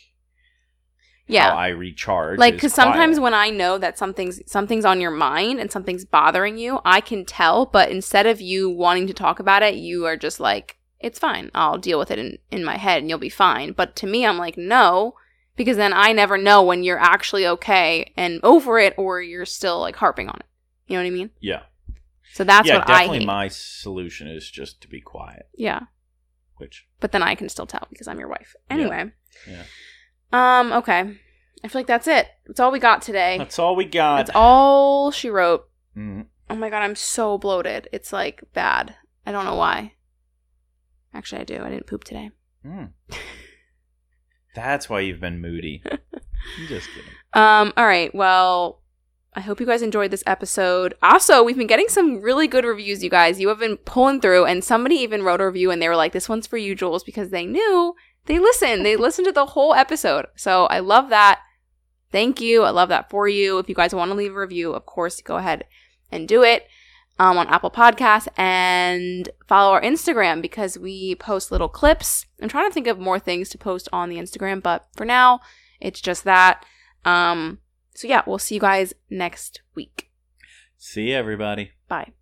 yeah. 1.27 1.51
how 1.51 1.57
i 1.57 1.69
recharge 1.69 2.37
like 2.37 2.53
because 2.55 2.73
sometimes 2.73 3.19
when 3.19 3.33
i 3.33 3.49
know 3.49 3.77
that 3.77 3.97
something's 3.97 4.41
something's 4.45 4.85
on 4.85 4.99
your 4.99 5.11
mind 5.11 5.59
and 5.59 5.71
something's 5.71 6.05
bothering 6.05 6.57
you 6.57 6.79
i 6.83 6.99
can 6.99 7.25
tell 7.25 7.65
but 7.65 7.89
instead 7.89 8.25
of 8.25 8.41
you 8.41 8.69
wanting 8.69 9.07
to 9.07 9.13
talk 9.13 9.39
about 9.39 9.63
it 9.63 9.75
you 9.75 10.05
are 10.05 10.17
just 10.17 10.39
like 10.39 10.77
it's 11.03 11.19
fine. 11.19 11.51
I'll 11.53 11.77
deal 11.77 11.99
with 11.99 12.09
it 12.11 12.17
in, 12.17 12.37
in 12.49 12.63
my 12.63 12.77
head 12.77 12.99
and 12.99 13.09
you'll 13.09 13.19
be 13.19 13.29
fine. 13.29 13.73
But 13.73 13.95
to 13.97 14.07
me 14.07 14.25
i'm 14.25 14.37
like 14.37 14.57
no 14.57 15.15
because 15.55 15.77
then 15.77 15.93
i 15.93 16.11
never 16.13 16.37
know 16.37 16.63
when 16.63 16.83
you're 16.83 16.99
actually 16.99 17.45
okay 17.45 18.11
and 18.15 18.39
over 18.41 18.79
it 18.79 18.95
or 18.97 19.21
you're 19.21 19.45
still 19.45 19.79
like 19.79 19.97
harping 19.97 20.29
on 20.29 20.37
it. 20.39 20.45
You 20.87 20.97
know 20.97 21.03
what 21.03 21.07
i 21.07 21.11
mean? 21.11 21.29
Yeah. 21.39 21.63
So 22.31 22.43
that's 22.43 22.67
yeah 22.67 22.77
what 22.79 22.89
i 22.89 23.01
definitely 23.01 23.25
my 23.25 23.49
solution 23.49 24.27
is 24.27 24.49
just 24.49 24.81
to 24.81 24.87
be 24.87 25.01
quiet. 25.01 25.47
Yeah 25.55 25.81
which 26.63 26.87
but 26.99 27.11
then 27.11 27.21
i 27.23 27.35
can 27.35 27.47
still 27.49 27.65
tell 27.67 27.87
because 27.89 28.07
i'm 28.07 28.19
your 28.19 28.27
wife 28.29 28.55
anyway 28.69 29.11
Yeah. 29.47 29.63
um 30.31 30.73
okay 30.73 31.17
i 31.63 31.67
feel 31.67 31.79
like 31.79 31.87
that's 31.87 32.07
it 32.07 32.27
that's 32.47 32.59
all 32.59 32.71
we 32.71 32.79
got 32.79 33.01
today 33.01 33.37
that's 33.37 33.59
all 33.59 33.75
we 33.75 33.85
got 33.85 34.17
that's 34.17 34.31
all 34.33 35.11
she 35.11 35.29
wrote 35.29 35.67
Mhm. 35.97 36.25
Oh 36.49 36.55
my 36.55 36.69
god, 36.69 36.81
I'm 36.83 36.95
so 36.95 37.37
bloated. 37.37 37.87
It's 37.93 38.11
like 38.11 38.43
bad. 38.53 38.95
I 39.25 39.31
don't 39.31 39.45
know 39.45 39.55
why. 39.55 39.93
Actually, 41.13 41.41
I 41.41 41.43
do. 41.45 41.63
I 41.63 41.69
didn't 41.69 41.87
poop 41.87 42.03
today. 42.03 42.31
Mm. 42.65 42.89
That's 44.55 44.89
why 44.89 44.99
you've 44.99 45.19
been 45.21 45.39
moody. 45.41 45.81
I'm 45.91 46.67
just 46.67 46.87
kidding. 46.89 47.09
Um, 47.33 47.73
all 47.77 47.85
right. 47.85 48.13
Well, 48.13 48.81
I 49.35 49.41
hope 49.41 49.59
you 49.59 49.65
guys 49.65 49.81
enjoyed 49.81 50.11
this 50.11 50.23
episode. 50.27 50.93
Also, 51.01 51.43
we've 51.43 51.57
been 51.57 51.67
getting 51.67 51.87
some 51.87 52.21
really 52.21 52.47
good 52.47 52.65
reviews, 52.65 53.03
you 53.03 53.09
guys. 53.09 53.39
You 53.39 53.49
have 53.49 53.59
been 53.59 53.77
pulling 53.77 54.21
through, 54.21 54.45
and 54.45 54.63
somebody 54.63 54.95
even 54.95 55.23
wrote 55.23 55.41
a 55.41 55.47
review 55.47 55.71
and 55.71 55.81
they 55.81 55.89
were 55.89 55.95
like, 55.95 56.13
This 56.13 56.29
one's 56.29 56.47
for 56.47 56.57
you, 56.57 56.75
Jules, 56.75 57.03
because 57.03 57.29
they 57.29 57.45
knew 57.45 57.95
they 58.25 58.39
listened. 58.39 58.85
They 58.85 58.95
listened 58.95 59.25
to 59.25 59.31
the 59.31 59.47
whole 59.47 59.73
episode. 59.73 60.27
So 60.35 60.65
I 60.65 60.79
love 60.79 61.09
that. 61.09 61.41
Thank 62.11 62.39
you. 62.39 62.63
I 62.63 62.69
love 62.69 62.89
that 62.89 63.09
for 63.09 63.27
you. 63.27 63.57
If 63.57 63.67
you 63.67 63.75
guys 63.75 63.93
want 63.93 64.11
to 64.11 64.15
leave 64.15 64.35
a 64.35 64.39
review, 64.39 64.73
of 64.73 64.85
course, 64.85 65.21
go 65.21 65.37
ahead 65.37 65.65
and 66.11 66.27
do 66.27 66.43
it 66.43 66.67
um, 67.19 67.37
on 67.37 67.47
Apple 67.47 67.71
Podcasts 67.71 68.27
and 68.37 69.29
follow 69.47 69.73
our 69.73 69.81
Instagram 69.81 70.41
because 70.41 70.77
we 70.77 71.15
post 71.15 71.51
little 71.51 71.69
clips. 71.69 72.25
I'm 72.41 72.49
trying 72.49 72.69
to 72.69 72.73
think 72.73 72.87
of 72.87 72.99
more 72.99 73.19
things 73.19 73.49
to 73.49 73.57
post 73.57 73.89
on 73.91 74.09
the 74.09 74.17
Instagram, 74.17 74.61
but 74.61 74.87
for 74.95 75.05
now, 75.05 75.39
it's 75.79 76.01
just 76.01 76.23
that. 76.23 76.63
Um, 77.03 77.59
so 77.93 78.07
yeah, 78.07 78.23
we'll 78.25 78.39
see 78.39 78.55
you 78.55 78.61
guys 78.61 78.93
next 79.09 79.61
week. 79.75 80.09
See 80.77 81.13
everybody. 81.13 81.71
Bye. 81.87 82.13